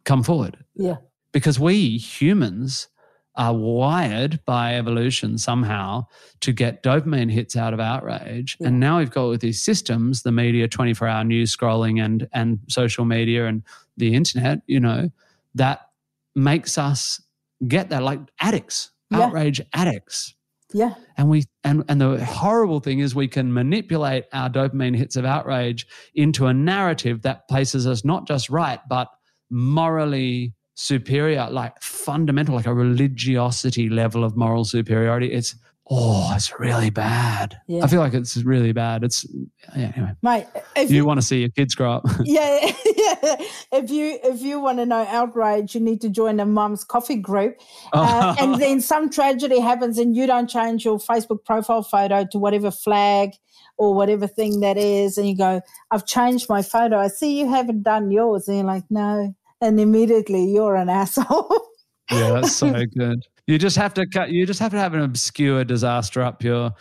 come 0.04 0.22
forward 0.22 0.58
Yeah. 0.74 0.96
because 1.32 1.58
we 1.58 1.96
humans 1.96 2.88
are 3.36 3.54
wired 3.54 4.40
by 4.44 4.76
evolution 4.76 5.38
somehow 5.38 6.06
to 6.40 6.52
get 6.52 6.82
dopamine 6.82 7.30
hits 7.30 7.56
out 7.56 7.74
of 7.74 7.80
outrage. 7.80 8.56
Yeah. 8.60 8.68
And 8.68 8.80
now 8.80 8.98
we've 8.98 9.10
got 9.10 9.28
with 9.28 9.40
these 9.40 9.62
systems, 9.62 10.22
the 10.22 10.32
media, 10.32 10.68
24 10.68 11.06
hour 11.08 11.24
news 11.24 11.56
scrolling 11.56 12.02
and 12.04 12.28
and 12.32 12.58
social 12.68 13.04
media 13.04 13.46
and 13.46 13.62
the 13.96 14.14
internet, 14.14 14.60
you 14.66 14.80
know, 14.80 15.10
that 15.54 15.88
makes 16.34 16.78
us 16.78 17.20
get 17.66 17.90
that 17.90 18.02
like 18.02 18.20
addicts, 18.40 18.90
Yeah. 19.10 19.22
outrage 19.22 19.60
addicts. 19.72 20.34
Yeah. 20.74 20.94
And 21.16 21.28
we 21.30 21.44
and 21.64 21.84
and 21.88 22.00
the 22.00 22.24
horrible 22.24 22.80
thing 22.80 22.98
is 22.98 23.14
we 23.14 23.28
can 23.28 23.52
manipulate 23.52 24.24
our 24.32 24.50
dopamine 24.50 24.96
hits 24.96 25.16
of 25.16 25.24
outrage 25.24 25.86
into 26.14 26.46
a 26.46 26.52
narrative 26.54 27.22
that 27.22 27.48
places 27.48 27.86
us 27.86 28.04
not 28.04 28.26
just 28.26 28.50
right, 28.50 28.80
but 28.88 29.08
morally 29.48 30.52
superior, 30.76 31.48
like 31.50 31.82
fundamental, 31.82 32.54
like 32.54 32.66
a 32.66 32.74
religiosity 32.74 33.88
level 33.88 34.22
of 34.22 34.36
moral 34.36 34.64
superiority. 34.64 35.32
It's 35.32 35.56
oh, 35.88 36.32
it's 36.34 36.58
really 36.60 36.90
bad. 36.90 37.58
Yeah. 37.66 37.82
I 37.82 37.88
feel 37.88 38.00
like 38.00 38.12
it's 38.12 38.36
really 38.36 38.72
bad. 38.72 39.02
It's 39.02 39.26
yeah, 39.74 39.92
anyway. 39.96 40.12
Mate, 40.22 40.46
if 40.76 40.90
You 40.90 40.98
you, 40.98 41.04
want 41.06 41.18
to 41.18 41.26
see 41.26 41.40
your 41.40 41.48
kids 41.48 41.74
grow 41.74 41.92
up. 41.94 42.04
yeah, 42.24 42.72
yeah, 42.84 43.36
if 43.72 43.90
you 43.90 44.18
if 44.22 44.42
you 44.42 44.60
want 44.60 44.78
to 44.78 44.86
know 44.86 45.06
outrage, 45.08 45.74
you 45.74 45.80
need 45.80 46.00
to 46.02 46.10
join 46.10 46.38
a 46.40 46.46
mum's 46.46 46.84
coffee 46.84 47.16
group. 47.16 47.56
Uh, 47.92 48.36
and 48.38 48.60
then 48.60 48.80
some 48.80 49.08
tragedy 49.10 49.58
happens 49.58 49.98
and 49.98 50.14
you 50.14 50.26
don't 50.26 50.48
change 50.48 50.84
your 50.84 50.98
Facebook 50.98 51.44
profile 51.44 51.82
photo 51.82 52.26
to 52.30 52.38
whatever 52.38 52.70
flag 52.70 53.30
or 53.78 53.94
whatever 53.94 54.26
thing 54.26 54.60
that 54.60 54.76
is. 54.76 55.16
And 55.16 55.26
you 55.26 55.36
go, 55.36 55.62
I've 55.90 56.06
changed 56.06 56.48
my 56.50 56.60
photo. 56.60 56.98
I 56.98 57.08
see 57.08 57.40
you 57.40 57.48
haven't 57.48 57.82
done 57.82 58.10
yours. 58.10 58.46
And 58.46 58.58
you're 58.58 58.66
like, 58.66 58.84
no. 58.90 59.34
And 59.60 59.80
immediately 59.80 60.44
you're 60.44 60.76
an 60.76 60.88
asshole. 61.00 61.60
Yeah, 62.10 62.32
that's 62.32 62.52
so 62.52 62.72
good. 62.96 63.24
You 63.46 63.58
just 63.58 63.76
have 63.76 63.94
to 63.94 64.06
cut. 64.06 64.30
You 64.30 64.46
just 64.46 64.60
have 64.60 64.72
to 64.72 64.78
have 64.78 64.94
an 64.94 65.00
obscure 65.00 65.64
disaster 65.64 66.22
up 66.22 66.42
your 66.42 66.72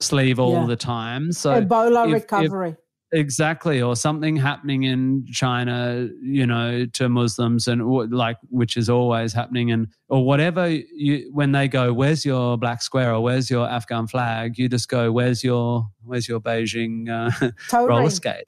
sleeve 0.00 0.38
all 0.38 0.52
Yeah. 0.62 0.66
the 0.66 0.76
time. 0.76 1.32
So 1.32 1.60
Ebola 1.62 2.04
if- 2.04 2.08
if- 2.08 2.22
recovery. 2.22 2.76
exactly, 3.12 3.80
or 3.80 3.94
something 3.94 4.34
happening 4.36 4.82
in 4.82 5.24
China, 5.32 6.08
you 6.20 6.46
know, 6.46 6.86
to 6.94 7.08
Muslims, 7.08 7.68
and 7.68 7.86
like 8.10 8.36
which 8.50 8.76
is 8.76 8.90
always 8.90 9.32
happening, 9.32 9.70
and 9.70 9.86
or 10.08 10.24
whatever. 10.26 10.68
You 10.68 11.30
when 11.32 11.52
they 11.52 11.68
go, 11.68 11.92
"Where's 11.92 12.24
your 12.24 12.58
black 12.58 12.82
square?" 12.82 13.12
or 13.14 13.22
"Where's 13.22 13.48
your 13.50 13.68
Afghan 13.68 14.06
flag?" 14.06 14.58
You 14.58 14.68
just 14.68 14.88
go, 14.88 15.12
"Where's 15.12 15.44
your 15.44 15.86
Where's 16.02 16.26
your 16.28 16.40
Beijing 16.40 17.08
uh, 17.08 17.50
roller 17.86 18.10
skate?" 18.10 18.44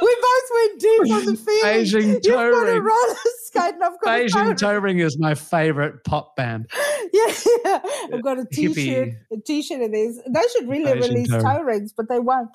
We 0.00 0.16
both 0.20 0.50
went 0.52 0.80
deep 0.80 1.12
on 1.12 1.24
the 1.26 1.36
feeling. 1.36 1.64
Beijing 1.64 2.08
You've 2.08 2.22
toe 2.22 2.50
got 2.50 2.68
a 2.68 2.72
ring. 2.72 2.82
roller 2.82 3.14
skate 3.42 3.74
and 3.74 3.84
I've 3.84 4.00
got 4.00 4.18
Beijing 4.18 4.46
ring. 4.46 4.98
toe 4.98 5.06
is 5.06 5.18
my 5.18 5.34
favorite 5.34 6.04
pop 6.04 6.36
band. 6.36 6.70
Yeah, 7.12 7.32
yeah. 7.64 7.80
I've 8.12 8.24
got 8.24 8.40
a 8.40 8.44
t-shirt, 8.44 8.74
Hippie. 8.76 9.16
a 9.32 9.36
t-shirt 9.46 9.80
of 9.82 9.92
these. 9.92 10.20
They 10.26 10.40
should 10.52 10.68
really 10.68 10.90
Beijing 10.92 11.08
release 11.10 11.28
toe 11.28 11.40
toe 11.40 11.62
rings, 11.62 11.92
but 11.96 12.08
they 12.08 12.18
won't. 12.18 12.50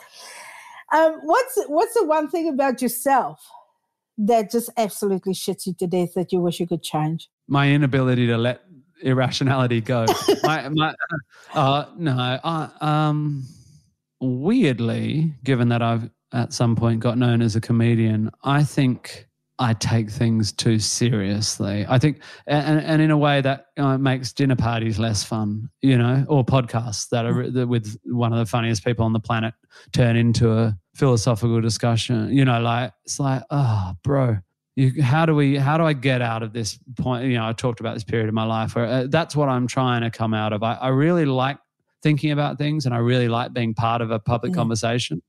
Um, 0.93 1.13
what's 1.23 1.57
what's 1.67 1.93
the 1.93 2.05
one 2.05 2.29
thing 2.29 2.49
about 2.49 2.81
yourself 2.81 3.39
that 4.17 4.51
just 4.51 4.69
absolutely 4.75 5.33
shits 5.33 5.65
you 5.65 5.73
to 5.79 5.87
death 5.87 6.13
that 6.15 6.33
you 6.33 6.41
wish 6.41 6.59
you 6.59 6.67
could 6.67 6.83
change? 6.83 7.29
my 7.49 7.69
inability 7.69 8.27
to 8.27 8.37
let 8.37 8.61
irrationality 9.01 9.81
go. 9.81 10.05
my, 10.43 10.69
my, 10.69 10.93
uh, 11.53 11.85
no, 11.97 12.15
I, 12.43 12.69
um, 12.79 13.45
weirdly, 14.21 15.33
given 15.43 15.69
that 15.69 15.81
I've 15.81 16.09
at 16.33 16.53
some 16.53 16.75
point 16.75 16.99
got 16.99 17.17
known 17.17 17.41
as 17.41 17.55
a 17.55 17.61
comedian, 17.61 18.31
I 18.43 18.63
think 18.63 19.27
I 19.57 19.73
take 19.73 20.09
things 20.09 20.53
too 20.53 20.79
seriously. 20.79 21.85
I 21.89 21.99
think, 21.99 22.21
and, 22.47 22.79
and 22.79 23.01
in 23.01 23.11
a 23.11 23.17
way 23.17 23.41
that 23.41 23.65
uh, 23.77 23.97
makes 23.97 24.31
dinner 24.31 24.55
parties 24.55 24.97
less 24.99 25.23
fun, 25.23 25.69
you 25.81 25.97
know, 25.97 26.25
or 26.29 26.45
podcasts 26.45 27.09
that 27.09 27.25
are 27.25 27.49
that 27.49 27.67
with 27.67 27.97
one 28.05 28.31
of 28.31 28.39
the 28.39 28.45
funniest 28.45 28.85
people 28.85 29.03
on 29.03 29.11
the 29.11 29.19
planet 29.19 29.53
turn 29.91 30.15
into 30.15 30.53
a 30.53 30.77
philosophical 30.95 31.59
discussion. 31.59 32.31
You 32.31 32.45
know, 32.45 32.61
like 32.61 32.93
it's 33.03 33.19
like, 33.19 33.43
oh, 33.49 33.93
bro, 34.01 34.37
you, 34.79 35.03
how 35.03 35.25
do 35.25 35.35
we 35.35 35.57
how 35.57 35.77
do 35.77 35.83
i 35.83 35.91
get 35.91 36.21
out 36.21 36.41
of 36.41 36.53
this 36.53 36.79
point 36.97 37.25
you 37.25 37.33
know 37.33 37.47
i 37.47 37.51
talked 37.51 37.81
about 37.81 37.95
this 37.95 38.03
period 38.03 38.29
of 38.29 38.33
my 38.33 38.45
life 38.45 38.75
where 38.75 38.85
uh, 38.85 39.07
that's 39.09 39.35
what 39.35 39.49
i'm 39.49 39.67
trying 39.67 40.01
to 40.01 40.09
come 40.09 40.33
out 40.33 40.53
of 40.53 40.63
I, 40.63 40.75
I 40.75 40.87
really 40.89 41.25
like 41.25 41.57
thinking 42.01 42.31
about 42.31 42.57
things 42.57 42.85
and 42.85 42.93
i 42.95 42.97
really 42.97 43.27
like 43.27 43.53
being 43.53 43.73
part 43.73 44.01
of 44.01 44.11
a 44.11 44.19
public 44.19 44.51
Yeah. 44.51 44.55
conversation 44.57 45.21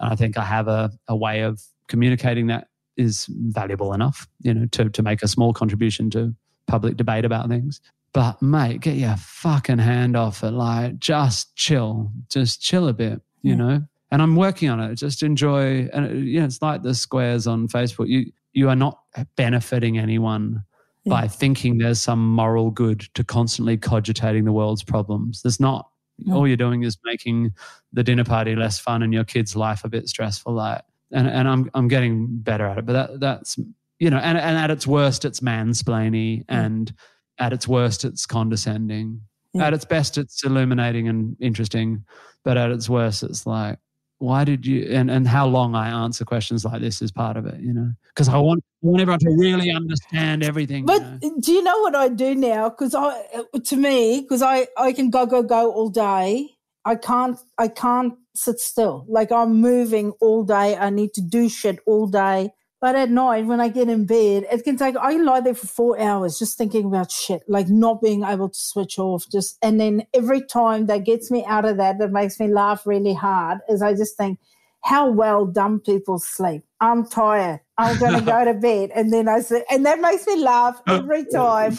and 0.00 0.12
i 0.12 0.16
think 0.16 0.36
i 0.38 0.44
have 0.44 0.68
a, 0.68 0.90
a 1.08 1.16
way 1.16 1.40
of 1.42 1.60
communicating 1.88 2.46
that 2.48 2.68
is 2.96 3.26
valuable 3.28 3.92
enough 3.94 4.28
you 4.40 4.52
know 4.54 4.66
to, 4.66 4.90
to 4.90 5.02
make 5.02 5.22
a 5.22 5.28
small 5.28 5.52
contribution 5.52 6.10
to 6.10 6.34
public 6.66 6.96
debate 6.96 7.24
about 7.24 7.48
things 7.48 7.80
but 8.12 8.40
mate 8.42 8.80
get 8.80 8.96
your 8.96 9.16
fucking 9.16 9.78
hand 9.78 10.16
off 10.16 10.42
it 10.44 10.50
like 10.50 10.98
just 10.98 11.54
chill 11.56 12.10
just 12.28 12.60
chill 12.60 12.88
a 12.88 12.92
bit 12.92 13.20
you 13.42 13.50
Yeah. 13.52 13.56
know 13.56 13.82
and 14.10 14.20
i'm 14.22 14.36
working 14.36 14.68
on 14.68 14.80
it 14.80 14.94
just 14.96 15.22
enjoy 15.22 15.88
and 15.92 16.06
uh, 16.06 16.12
you 16.12 16.40
know 16.40 16.46
it's 16.46 16.60
like 16.60 16.82
the 16.82 16.94
squares 16.94 17.46
on 17.46 17.66
facebook 17.68 18.08
you 18.08 18.30
you 18.52 18.68
are 18.68 18.76
not 18.76 18.98
benefiting 19.36 19.96
anyone 19.98 20.62
by 21.06 21.26
thinking 21.26 21.78
there's 21.78 22.00
some 22.00 22.18
moral 22.34 22.70
good 22.70 23.00
to 23.14 23.24
constantly 23.24 23.76
cogitating 23.76 24.44
the 24.44 24.52
world's 24.52 24.82
problems. 24.84 25.40
There's 25.42 25.58
not. 25.58 25.88
All 26.30 26.46
you're 26.46 26.56
doing 26.56 26.82
is 26.82 26.98
making 27.04 27.52
the 27.92 28.02
dinner 28.02 28.24
party 28.24 28.54
less 28.56 28.78
fun 28.78 29.02
and 29.02 29.12
your 29.12 29.24
kid's 29.24 29.56
life 29.56 29.84
a 29.84 29.88
bit 29.88 30.08
stressful. 30.08 30.52
Like, 30.52 30.82
and 31.12 31.28
and 31.28 31.48
I'm 31.48 31.70
I'm 31.74 31.88
getting 31.88 32.26
better 32.30 32.66
at 32.66 32.78
it, 32.78 32.86
but 32.86 32.92
that 32.92 33.20
that's 33.20 33.58
you 33.98 34.10
know, 34.10 34.18
and 34.18 34.38
and 34.38 34.58
at 34.58 34.70
its 34.70 34.86
worst, 34.86 35.24
it's 35.24 35.40
mansplaining, 35.40 36.44
and 36.48 36.92
at 37.38 37.52
its 37.52 37.66
worst, 37.66 38.04
it's 38.04 38.26
condescending. 38.26 39.20
Yeah. 39.52 39.66
At 39.66 39.74
its 39.74 39.84
best, 39.84 40.18
it's 40.18 40.44
illuminating 40.44 41.08
and 41.08 41.36
interesting, 41.40 42.04
but 42.44 42.56
at 42.56 42.70
its 42.70 42.88
worst, 42.88 43.22
it's 43.22 43.46
like 43.46 43.78
why 44.20 44.44
did 44.44 44.66
you 44.66 44.86
and, 44.90 45.10
and 45.10 45.26
how 45.26 45.46
long 45.46 45.74
I 45.74 45.88
answer 46.04 46.24
questions 46.24 46.64
like 46.64 46.82
this 46.82 47.00
is 47.02 47.10
part 47.10 47.36
of 47.38 47.46
it, 47.46 47.58
you 47.60 47.72
know? 47.72 47.90
Because 48.08 48.28
I 48.28 48.36
want, 48.36 48.62
I 48.82 48.86
want 48.86 49.02
everyone 49.02 49.18
to 49.20 49.30
really 49.36 49.70
understand 49.70 50.42
everything. 50.42 50.80
you 50.80 50.86
But 50.86 51.02
know? 51.02 51.34
do 51.40 51.52
you 51.52 51.62
know 51.62 51.78
what 51.80 51.94
I 51.94 52.08
do 52.08 52.34
now? 52.34 52.70
Because 52.70 52.94
I, 52.94 53.22
to 53.64 53.76
me, 53.76 54.22
because 54.22 54.40
I, 54.42 54.68
I 54.78 54.92
can 54.92 55.10
go 55.10 55.26
go 55.26 55.42
go 55.42 55.70
all 55.70 55.90
day. 55.90 56.50
I 56.84 56.94
can't 56.94 57.38
I 57.58 57.68
can't 57.68 58.14
sit 58.34 58.58
still. 58.58 59.04
Like 59.06 59.30
I'm 59.30 59.60
moving 59.60 60.12
all 60.20 60.44
day. 60.44 60.76
I 60.76 60.88
need 60.88 61.12
to 61.14 61.20
do 61.20 61.48
shit 61.48 61.78
all 61.86 62.06
day. 62.06 62.52
But 62.80 62.96
at 62.96 63.10
night, 63.10 63.44
when 63.44 63.60
I 63.60 63.68
get 63.68 63.90
in 63.90 64.06
bed, 64.06 64.46
it 64.50 64.64
can 64.64 64.78
take. 64.78 64.96
I 64.96 65.12
can 65.12 65.26
lie 65.26 65.40
there 65.40 65.54
for 65.54 65.66
four 65.66 66.00
hours 66.00 66.38
just 66.38 66.56
thinking 66.56 66.86
about 66.86 67.12
shit, 67.12 67.42
like 67.46 67.68
not 67.68 68.00
being 68.00 68.24
able 68.24 68.48
to 68.48 68.58
switch 68.58 68.98
off. 68.98 69.26
Just 69.30 69.58
and 69.62 69.78
then 69.78 70.06
every 70.14 70.40
time 70.40 70.86
that 70.86 71.04
gets 71.04 71.30
me 71.30 71.44
out 71.44 71.66
of 71.66 71.76
that, 71.76 71.98
that 71.98 72.10
makes 72.10 72.40
me 72.40 72.48
laugh 72.48 72.86
really 72.86 73.12
hard. 73.12 73.58
Is 73.68 73.82
I 73.82 73.92
just 73.92 74.16
think 74.16 74.38
how 74.82 75.10
well 75.10 75.44
dumb 75.44 75.80
people 75.80 76.18
sleep. 76.18 76.62
I'm 76.80 77.06
tired. 77.06 77.60
I'm 77.80 77.98
going 77.98 78.14
to 78.14 78.20
go 78.20 78.44
to 78.44 78.54
bed. 78.54 78.90
And 78.94 79.12
then 79.12 79.28
I 79.28 79.40
say, 79.40 79.64
and 79.70 79.84
that 79.86 80.00
makes 80.00 80.26
me 80.26 80.36
laugh 80.36 80.80
every 80.88 81.24
time. 81.32 81.76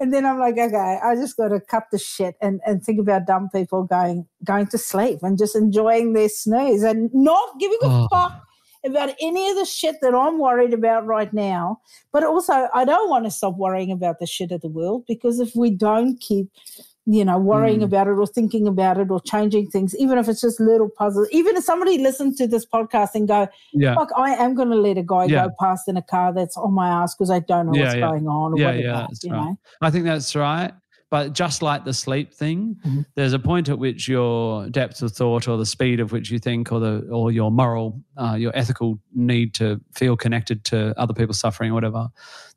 And 0.00 0.12
then 0.12 0.26
I'm 0.26 0.38
like, 0.38 0.58
okay, 0.58 0.98
I 1.02 1.14
just 1.14 1.36
got 1.36 1.48
to 1.48 1.60
cut 1.60 1.84
the 1.92 1.98
shit 1.98 2.34
and, 2.42 2.60
and 2.66 2.82
think 2.82 2.98
about 3.00 3.26
dumb 3.26 3.48
people 3.54 3.84
going 3.84 4.26
going 4.44 4.66
to 4.68 4.78
sleep 4.78 5.20
and 5.22 5.38
just 5.38 5.54
enjoying 5.56 6.12
their 6.12 6.28
snooze 6.28 6.82
and 6.82 7.10
not 7.14 7.58
giving 7.60 7.78
a 7.82 7.86
Oh. 7.86 8.08
fuck 8.10 8.42
about 8.84 9.14
any 9.20 9.48
of 9.48 9.56
the 9.56 9.64
shit 9.64 9.96
that 10.02 10.14
I'm 10.14 10.38
worried 10.38 10.74
about 10.74 11.06
right 11.06 11.32
now. 11.32 11.80
But 12.12 12.24
also, 12.24 12.68
I 12.74 12.84
don't 12.84 13.08
want 13.08 13.24
to 13.24 13.30
stop 13.30 13.56
worrying 13.56 13.90
about 13.92 14.18
the 14.18 14.26
shit 14.26 14.50
of 14.52 14.60
the 14.60 14.68
world 14.68 15.04
because 15.06 15.40
if 15.40 15.54
we 15.56 15.70
don't 15.70 16.20
keep 16.20 16.50
you 17.06 17.24
know, 17.24 17.38
worrying 17.38 17.80
Mm. 17.80 17.84
about 17.84 18.06
it 18.06 18.12
or 18.12 18.26
thinking 18.26 18.66
about 18.66 18.96
it 18.98 19.10
or 19.10 19.20
changing 19.20 19.66
things, 19.68 19.94
even 19.96 20.16
if 20.16 20.26
it's 20.28 20.40
just 20.40 20.58
little 20.58 20.88
puzzles. 20.88 21.28
Even 21.32 21.54
if 21.56 21.62
somebody 21.64 21.98
listens 21.98 22.36
to 22.38 22.46
this 22.46 22.64
podcast 22.64 23.10
and 23.14 23.28
go, 23.28 23.46
yeah, 23.74 23.94
fuck, 23.94 24.10
I 24.16 24.30
am 24.30 24.54
going 24.54 24.70
to 24.70 24.76
let 24.76 24.96
a 24.96 25.02
guy 25.02 25.26
Yeah. 25.26 25.46
go 25.48 25.52
past 25.60 25.86
in 25.86 25.96
a 25.98 26.02
car 26.02 26.32
that's 26.32 26.56
on 26.56 26.72
my 26.72 26.88
ass 26.88 27.14
because 27.14 27.30
I 27.30 27.40
don't 27.40 27.66
know 27.66 27.74
Yeah, 27.74 27.82
what's 27.82 27.94
yeah. 27.96 28.00
going 28.00 28.26
on 28.26 28.52
or 28.54 28.58
Yeah, 28.58 28.66
whatever. 28.66 28.82
yeah, 28.82 29.06
you 29.22 29.32
right. 29.32 29.44
know? 29.50 29.58
I 29.82 29.90
think 29.90 30.04
that's 30.06 30.34
right. 30.34 30.72
But 31.10 31.32
just 31.34 31.62
like 31.62 31.84
the 31.84 31.92
sleep 31.92 32.32
thing, 32.32 32.76
Mhm. 32.84 33.04
there's 33.14 33.34
a 33.34 33.38
point 33.38 33.68
at 33.68 33.78
which 33.78 34.08
your 34.08 34.68
depth 34.70 35.00
of 35.02 35.12
thought 35.12 35.46
or 35.46 35.56
the 35.58 35.66
speed 35.66 36.00
of 36.00 36.10
which 36.10 36.30
you 36.30 36.38
think 36.40 36.72
or 36.72 36.80
the 36.80 37.06
or 37.12 37.30
your 37.30 37.52
moral, 37.52 38.00
uh, 38.16 38.34
your 38.36 38.50
ethical 38.56 38.98
need 39.14 39.54
to 39.54 39.80
feel 39.94 40.16
connected 40.16 40.64
to 40.64 40.98
other 40.98 41.12
people's 41.14 41.38
suffering 41.38 41.70
or 41.70 41.74
whatever, 41.74 42.08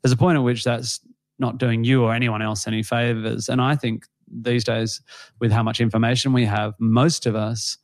there's 0.02 0.12
a 0.12 0.16
point 0.16 0.36
at 0.38 0.42
which 0.42 0.64
that's 0.64 1.00
not 1.38 1.58
doing 1.58 1.84
you 1.84 2.02
or 2.02 2.12
anyone 2.14 2.42
else 2.42 2.66
any 2.66 2.82
favors. 2.82 3.48
And 3.48 3.60
I 3.60 3.76
think 3.76 4.06
these 4.30 4.64
days, 4.64 5.00
with 5.40 5.52
how 5.52 5.62
much 5.62 5.80
information 5.80 6.32
we 6.32 6.44
have, 6.44 6.74
most 6.78 7.26
of 7.26 7.34
us 7.36 7.78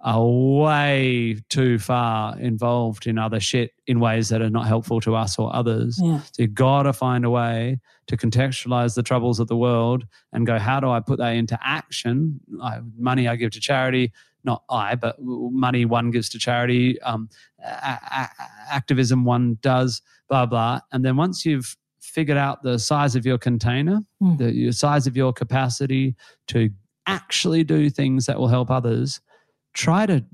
are 0.00 0.22
way 0.26 1.36
too 1.48 1.78
far 1.78 2.38
involved 2.38 3.06
in 3.06 3.16
other 3.18 3.40
shit 3.40 3.70
in 3.86 4.00
ways 4.00 4.28
that 4.28 4.42
are 4.42 4.50
not 4.50 4.66
helpful 4.66 5.00
to 5.00 5.14
us 5.14 5.38
or 5.38 5.54
others. 5.54 5.98
Yeah. 6.02 6.20
So 6.20 6.42
you've 6.42 6.54
gotta 6.54 6.92
find 6.92 7.24
a 7.24 7.30
way 7.30 7.80
to 8.08 8.16
contextualize 8.16 8.94
the 8.96 9.02
troubles 9.02 9.40
of 9.40 9.48
the 9.48 9.56
world 9.56 10.04
and 10.32 10.46
go, 10.46 10.58
how 10.58 10.78
do 10.78 10.90
I 10.90 11.00
put 11.00 11.18
that 11.20 11.30
into 11.30 11.58
action? 11.62 12.38
I, 12.62 12.80
money 12.98 13.28
I 13.28 13.36
give 13.36 13.52
to 13.52 13.60
charity, 13.60 14.12
not 14.44 14.62
I, 14.68 14.94
but 14.94 15.16
money 15.20 15.86
one 15.86 16.10
gives 16.10 16.28
to 16.30 16.38
charity, 16.38 17.00
um, 17.00 17.30
a- 17.64 17.98
a- 18.20 18.28
activism 18.70 19.24
one 19.24 19.56
does. 19.62 20.02
Blah 20.28 20.46
blah. 20.46 20.80
And 20.92 21.04
then 21.04 21.16
once 21.16 21.46
you've 21.46 21.76
figured 22.14 22.38
out 22.38 22.62
the 22.62 22.78
size 22.78 23.16
of 23.16 23.26
your 23.26 23.36
container, 23.38 24.00
Mm. 24.22 24.38
the 24.38 24.52
your 24.54 24.72
size 24.72 25.06
of 25.08 25.16
your 25.16 25.32
capacity 25.32 26.14
to 26.48 26.70
actually 27.06 27.64
do 27.64 27.90
things 27.90 28.26
that 28.26 28.38
will 28.38 28.48
help 28.48 28.70
others, 28.70 29.20
try 29.74 30.06
to 30.06 30.24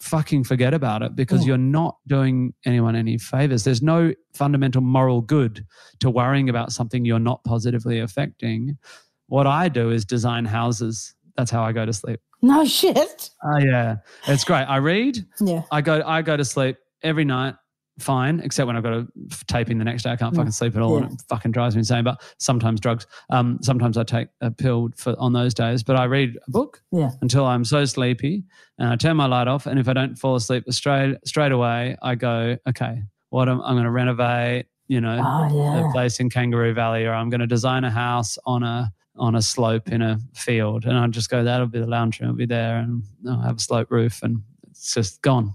fucking 0.00 0.44
forget 0.44 0.72
about 0.74 1.02
it 1.02 1.16
because 1.16 1.40
Yeah. 1.40 1.48
you're 1.48 1.58
not 1.58 1.96
doing 2.06 2.54
anyone 2.64 2.94
any 2.94 3.18
favors. 3.18 3.64
There's 3.64 3.82
no 3.82 4.12
fundamental 4.34 4.80
moral 4.82 5.20
good 5.22 5.66
to 6.00 6.08
worrying 6.10 6.48
about 6.48 6.72
something 6.72 7.04
you're 7.04 7.18
not 7.18 7.42
positively 7.44 7.98
affecting. 8.00 8.78
What 9.26 9.46
I 9.46 9.68
do 9.68 9.90
is 9.90 10.04
design 10.04 10.44
houses. 10.44 11.14
That's 11.36 11.50
how 11.50 11.62
I 11.62 11.72
go 11.72 11.84
to 11.86 11.92
sleep. 11.92 12.20
No 12.42 12.64
shit. 12.64 13.30
Oh 13.44 13.58
yeah, 13.58 13.96
it's 14.26 14.44
great. 14.44 14.64
I 14.64 14.76
read. 14.76 15.18
Yeah. 15.40 15.62
I 15.70 15.80
go. 15.82 16.02
I 16.06 16.22
go 16.22 16.36
to 16.36 16.44
sleep 16.44 16.76
every 17.02 17.24
night. 17.24 17.54
Fine, 18.00 18.40
except 18.40 18.66
when 18.66 18.76
I've 18.76 18.82
got 18.82 18.92
a 18.94 19.06
f- 19.30 19.46
taping 19.46 19.78
the 19.78 19.84
next 19.84 20.02
day. 20.02 20.10
I 20.10 20.16
can't 20.16 20.34
fucking 20.34 20.52
sleep 20.52 20.74
at 20.76 20.82
all, 20.82 20.96
and 20.98 21.12
it 21.12 21.22
fucking 21.28 21.52
drives 21.52 21.74
me 21.74 21.80
insane. 21.80 22.04
But 22.04 22.20
sometimes 22.38 22.80
drugs. 22.80 23.06
Um, 23.30 23.58
sometimes 23.62 23.96
I 23.96 24.04
take 24.04 24.28
a 24.40 24.50
pill 24.50 24.88
for 24.96 25.14
on 25.18 25.32
those 25.32 25.54
days. 25.54 25.82
But 25.82 25.96
I 25.96 26.04
read 26.04 26.36
a 26.46 26.50
book 26.50 26.82
Yeah. 26.92 27.10
until 27.22 27.44
I'm 27.46 27.64
so 27.64 27.84
sleepy, 27.84 28.44
and 28.78 28.88
I 28.88 28.96
turn 28.96 29.16
my 29.16 29.26
light 29.26 29.48
off. 29.48 29.66
And 29.66 29.78
if 29.78 29.88
I 29.88 29.92
don't 29.92 30.16
fall 30.16 30.34
asleep 30.36 30.64
straight 30.70 31.16
straight 31.24 31.52
away, 31.52 31.96
I 32.02 32.14
go, 32.14 32.56
okay, 32.68 33.02
what 33.30 33.48
am 33.48 33.60
I'm 33.62 33.74
going 33.74 33.84
to 33.84 33.90
renovate? 33.90 34.66
You 34.88 35.00
know, 35.00 35.22
Oh 35.24 35.56
yeah. 35.56 35.88
a 35.88 35.92
place 35.92 36.18
in 36.18 36.30
Kangaroo 36.30 36.74
Valley, 36.74 37.04
or 37.06 37.12
I'm 37.12 37.30
going 37.30 37.40
to 37.40 37.46
design 37.46 37.84
a 37.84 37.90
house 37.90 38.38
on 38.46 38.62
a 38.62 38.92
on 39.16 39.34
a 39.34 39.42
slope 39.42 39.88
in 39.92 40.00
a 40.02 40.18
field, 40.34 40.84
and 40.86 40.96
I 40.96 41.06
just 41.08 41.28
go, 41.28 41.44
that'll 41.44 41.66
be 41.66 41.78
the 41.80 41.86
lounge 41.86 42.20
room, 42.20 42.30
it'll 42.30 42.38
be 42.38 42.46
there, 42.46 42.78
and 42.78 43.02
I'll 43.28 43.40
have 43.42 43.56
a 43.56 43.60
slope 43.60 43.90
roof, 43.90 44.22
and 44.22 44.40
it's 44.70 44.94
just 44.94 45.20
gone. 45.20 45.52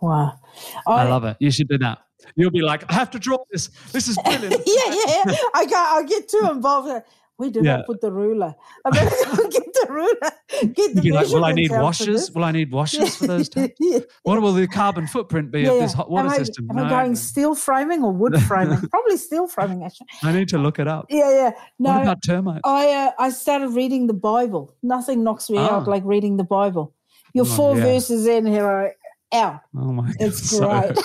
Wow. 0.00 0.38
I, 0.86 1.04
love 1.08 1.24
it. 1.24 1.36
You 1.40 1.50
should 1.50 1.68
do 1.68 1.78
that. 1.78 1.98
You'll 2.36 2.50
be 2.50 2.62
like, 2.62 2.90
I 2.90 2.94
have 2.94 3.10
to 3.12 3.18
draw 3.18 3.38
this. 3.50 3.68
This 3.92 4.08
is 4.08 4.18
brilliant. 4.24 4.54
yeah, 4.66 4.94
yeah, 5.06 5.22
yeah. 5.28 5.36
I 5.54 5.66
got. 5.66 5.96
I'll 5.96 6.04
get 6.06 6.28
too 6.28 6.48
involved. 6.50 7.04
We 7.38 7.50
did 7.50 7.64
Yeah. 7.64 7.76
not 7.76 7.86
put 7.86 8.00
the 8.00 8.10
ruler. 8.10 8.52
I 8.84 8.90
better 8.90 9.10
go 9.36 9.48
get 9.48 9.62
the 9.72 9.86
ruler. 9.88 10.72
Get 10.74 10.96
the 10.96 11.10
like, 11.12 11.28
will 11.28 11.44
I 11.44 11.52
need 11.52 11.70
washers? 11.70 12.26
this." 12.26 12.30
Will 12.34 12.42
I 12.42 12.50
need 12.50 12.72
washers 12.72 13.14
for 13.14 13.28
those? 13.28 13.48
Yeah, 13.78 14.00
What 14.24 14.42
will 14.42 14.52
the 14.52 14.66
carbon 14.66 15.06
footprint 15.06 15.52
be 15.52 15.60
yeah, 15.60 15.70
of 15.70 15.78
this 15.78 15.92
hot 15.92 16.10
water 16.10 16.26
am 16.26 16.32
I, 16.34 16.36
system? 16.38 16.68
Am 16.68 16.78
I 16.78 16.88
going 16.88 17.10
no. 17.10 17.14
steel 17.14 17.54
framing 17.54 18.02
or 18.02 18.10
wood 18.12 18.34
framing? 18.42 18.80
Probably 18.88 19.16
steel 19.18 19.46
framing, 19.46 19.84
actually. 19.84 20.08
I 20.24 20.32
need 20.32 20.48
to 20.48 20.58
look 20.58 20.80
it 20.80 20.88
up. 20.88 21.06
Yeah, 21.10 21.30
yeah. 21.30 21.50
No, 21.78 21.92
what 21.92 22.02
about 22.02 22.22
termites? 22.24 22.62
I 22.64 22.88
uh, 22.90 23.10
I 23.20 23.30
started 23.30 23.68
reading 23.68 24.08
the 24.08 24.14
Bible. 24.14 24.74
Nothing 24.82 25.22
knocks 25.22 25.48
me 25.48 25.58
out 25.58 25.86
Ah. 25.86 25.90
like 25.90 26.02
reading 26.04 26.38
the 26.38 26.44
Bible. 26.44 26.92
You're 27.34 27.46
Oh, 27.46 27.56
four 27.56 27.76
verses 27.76 28.26
in 28.26 28.46
here, 28.46 28.66
are 28.66 28.94
out. 29.34 29.60
Oh 29.76 29.92
my 29.92 30.06
god, 30.06 30.16
It's 30.20 30.50
so, 30.50 30.68
great. 30.68 30.96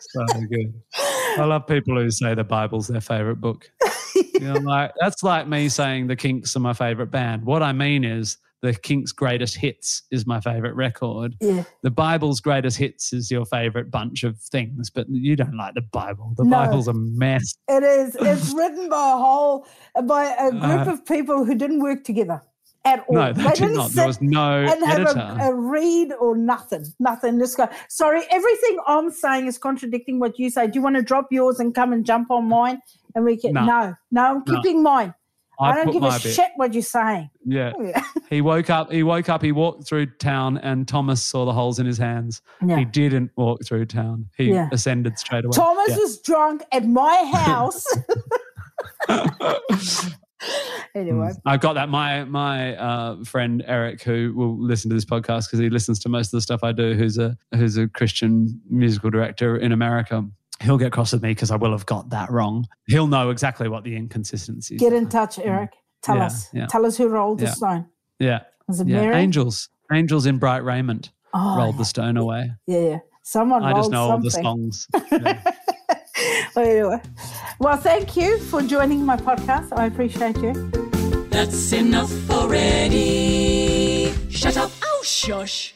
so 0.00 0.40
good. 0.50 0.74
I 1.38 1.44
love 1.44 1.66
people 1.66 1.94
who 2.00 2.10
say 2.10 2.34
the 2.34 2.44
Bible's 2.44 2.88
their 2.88 3.00
favorite 3.00 3.40
book. 3.40 3.70
You 4.14 4.40
know, 4.40 4.54
like 4.54 4.92
that's 5.00 5.22
like 5.22 5.46
me 5.48 5.68
saying 5.68 6.06
the 6.06 6.16
Kinks 6.16 6.56
are 6.56 6.60
my 6.60 6.72
favorite 6.72 7.10
band. 7.10 7.44
What 7.44 7.62
I 7.62 7.72
mean 7.72 8.04
is 8.04 8.38
the 8.62 8.72
Kinks' 8.74 9.12
greatest 9.12 9.56
hits 9.56 10.02
is 10.10 10.26
my 10.26 10.40
favorite 10.40 10.74
record. 10.74 11.34
yeah. 11.40 11.64
The 11.82 11.90
Bible's 11.90 12.40
greatest 12.40 12.78
hits 12.78 13.12
is 13.12 13.30
your 13.30 13.44
favorite 13.44 13.90
bunch 13.90 14.24
of 14.24 14.38
things, 14.40 14.88
but 14.90 15.06
you 15.10 15.36
don't 15.36 15.56
like 15.56 15.74
the 15.74 15.82
Bible. 15.82 16.32
The 16.36 16.44
No. 16.44 16.50
Bible's 16.56 16.88
a 16.88 16.94
mess. 16.94 17.54
It 17.68 17.82
is. 17.82 18.16
It's 18.18 18.54
written 18.56 18.88
by 18.88 19.10
a 19.12 19.16
whole 19.16 19.66
by 20.04 20.34
a 20.38 20.50
group 20.50 20.86
Uh, 20.88 20.92
of 20.92 21.04
people 21.04 21.44
who 21.44 21.54
didn't 21.54 21.80
work 21.80 22.02
together 22.04 22.40
at 22.86 23.04
all. 23.08 23.14
No, 23.16 23.32
they 23.32 23.42
didn't 23.42 23.68
did 23.68 23.76
not. 23.76 23.90
There 23.92 24.06
was 24.06 24.20
no 24.22 24.64
and 24.64 24.84
have 24.86 25.16
a, 25.16 25.50
a 25.50 25.54
read 25.54 26.12
or 26.18 26.36
nothing. 26.36 26.84
Nothing. 26.98 27.38
Just 27.38 27.56
go. 27.58 27.68
Sorry, 27.88 28.22
everything 28.30 28.78
I'm 28.86 29.10
saying 29.10 29.46
is 29.48 29.58
contradicting 29.58 30.20
what 30.20 30.38
you 30.38 30.48
say. 30.48 30.66
Do 30.68 30.72
you 30.78 30.82
want 30.82 30.96
to 30.96 31.02
drop 31.02 31.26
yours 31.30 31.60
and 31.60 31.74
come 31.74 31.92
and 31.92 32.06
jump 32.06 32.30
on 32.30 32.48
mine? 32.48 32.80
And 33.14 33.24
we 33.24 33.36
can. 33.36 33.52
No. 33.52 33.64
No, 33.66 33.94
no, 34.12 34.22
I'm 34.22 34.42
No. 34.46 34.60
keeping 34.62 34.82
mine. 34.82 35.12
I, 35.58 35.70
I 35.70 35.74
don't 35.76 35.90
give 35.90 36.02
a 36.02 36.10
bit. 36.10 36.20
shit 36.34 36.50
what 36.56 36.74
you're 36.74 36.82
saying. 36.82 37.30
Yeah. 37.44 37.72
Yeah. 37.80 38.02
He 38.28 38.40
woke 38.42 38.68
up. 38.68 38.92
He 38.92 39.02
woke 39.02 39.28
up. 39.30 39.40
He 39.40 39.52
walked 39.52 39.86
through 39.88 40.06
town, 40.18 40.58
and 40.58 40.86
Thomas 40.86 41.22
saw 41.22 41.44
the 41.46 41.52
holes 41.52 41.78
in 41.78 41.86
his 41.86 41.96
hands. 41.96 42.42
Yeah. 42.66 42.76
He 42.78 42.84
didn't 42.84 43.30
walk 43.36 43.64
through 43.64 43.86
town. 43.86 44.28
He 44.36 44.50
Yeah. 44.50 44.68
ascended 44.72 45.18
straight 45.18 45.44
away. 45.46 45.52
Thomas 45.56 45.88
Yeah. 45.90 45.96
was 45.98 46.20
drunk 46.20 46.62
at 46.72 46.86
my 46.86 47.24
house. 47.32 47.86
anyway, 50.94 51.32
I've 51.44 51.60
got 51.60 51.74
that. 51.74 51.88
My 51.88 52.24
my 52.24 52.76
uh, 52.76 53.24
friend 53.24 53.62
Eric, 53.66 54.02
who 54.02 54.32
will 54.36 54.58
listen 54.58 54.88
to 54.90 54.94
this 54.94 55.04
podcast 55.04 55.46
because 55.46 55.58
he 55.60 55.70
listens 55.70 55.98
to 56.00 56.08
most 56.08 56.28
of 56.28 56.32
the 56.32 56.40
stuff 56.40 56.62
I 56.62 56.72
do, 56.72 56.94
who's 56.94 57.18
a 57.18 57.36
who's 57.54 57.76
a 57.76 57.88
Christian 57.88 58.60
musical 58.70 59.10
director 59.10 59.56
in 59.56 59.72
America. 59.72 60.24
He'll 60.62 60.78
get 60.78 60.92
cross 60.92 61.12
with 61.12 61.22
me 61.22 61.30
because 61.30 61.50
I 61.50 61.56
will 61.56 61.72
have 61.72 61.84
got 61.86 62.10
that 62.10 62.30
wrong. 62.30 62.66
He'll 62.86 63.06
know 63.06 63.30
exactly 63.30 63.68
what 63.68 63.84
the 63.84 63.94
inconsistencies. 63.94 64.80
get 64.80 64.92
are. 64.92 64.96
in 64.96 65.08
touch, 65.08 65.38
Eric. 65.38 65.72
Tell 66.02 66.16
Yeah, 66.16 66.26
us. 66.26 66.48
yeah. 66.54 66.66
Tell 66.66 66.86
us 66.86 66.96
who 66.96 67.08
rolled 67.08 67.40
the 67.40 67.44
Yeah. 67.46 67.50
stone. 67.52 67.86
Yeah, 68.18 68.40
Was 68.66 68.80
it 68.80 68.88
yeah. 68.88 69.00
Mary? 69.02 69.14
Angels, 69.16 69.68
angels 69.92 70.24
in 70.24 70.38
bright 70.38 70.64
raiment 70.64 71.10
Oh, 71.34 71.58
rolled 71.58 71.76
the 71.76 71.84
stone 71.84 72.16
away. 72.16 72.52
yeah, 72.66 72.78
yeah. 72.78 72.98
Someone 73.22 73.64
I 73.64 73.72
just 73.74 73.90
know 73.90 74.10
all 74.10 74.18
the 74.18 74.30
something. 74.30 74.72
songs. 74.72 74.88
Yeah. 76.22 76.48
Well, 76.54 76.66
anyway. 76.66 77.00
well, 77.58 77.76
thank 77.76 78.16
you 78.16 78.38
for 78.38 78.62
joining 78.62 79.04
my 79.04 79.16
podcast. 79.16 79.76
I 79.76 79.86
appreciate 79.86 80.38
you. 80.38 80.54
That's 81.28 81.72
enough 81.72 82.30
already. 82.30 84.14
Shut 84.30 84.56
up. 84.56 84.70
Oh, 84.82 85.02
shush. 85.04 85.75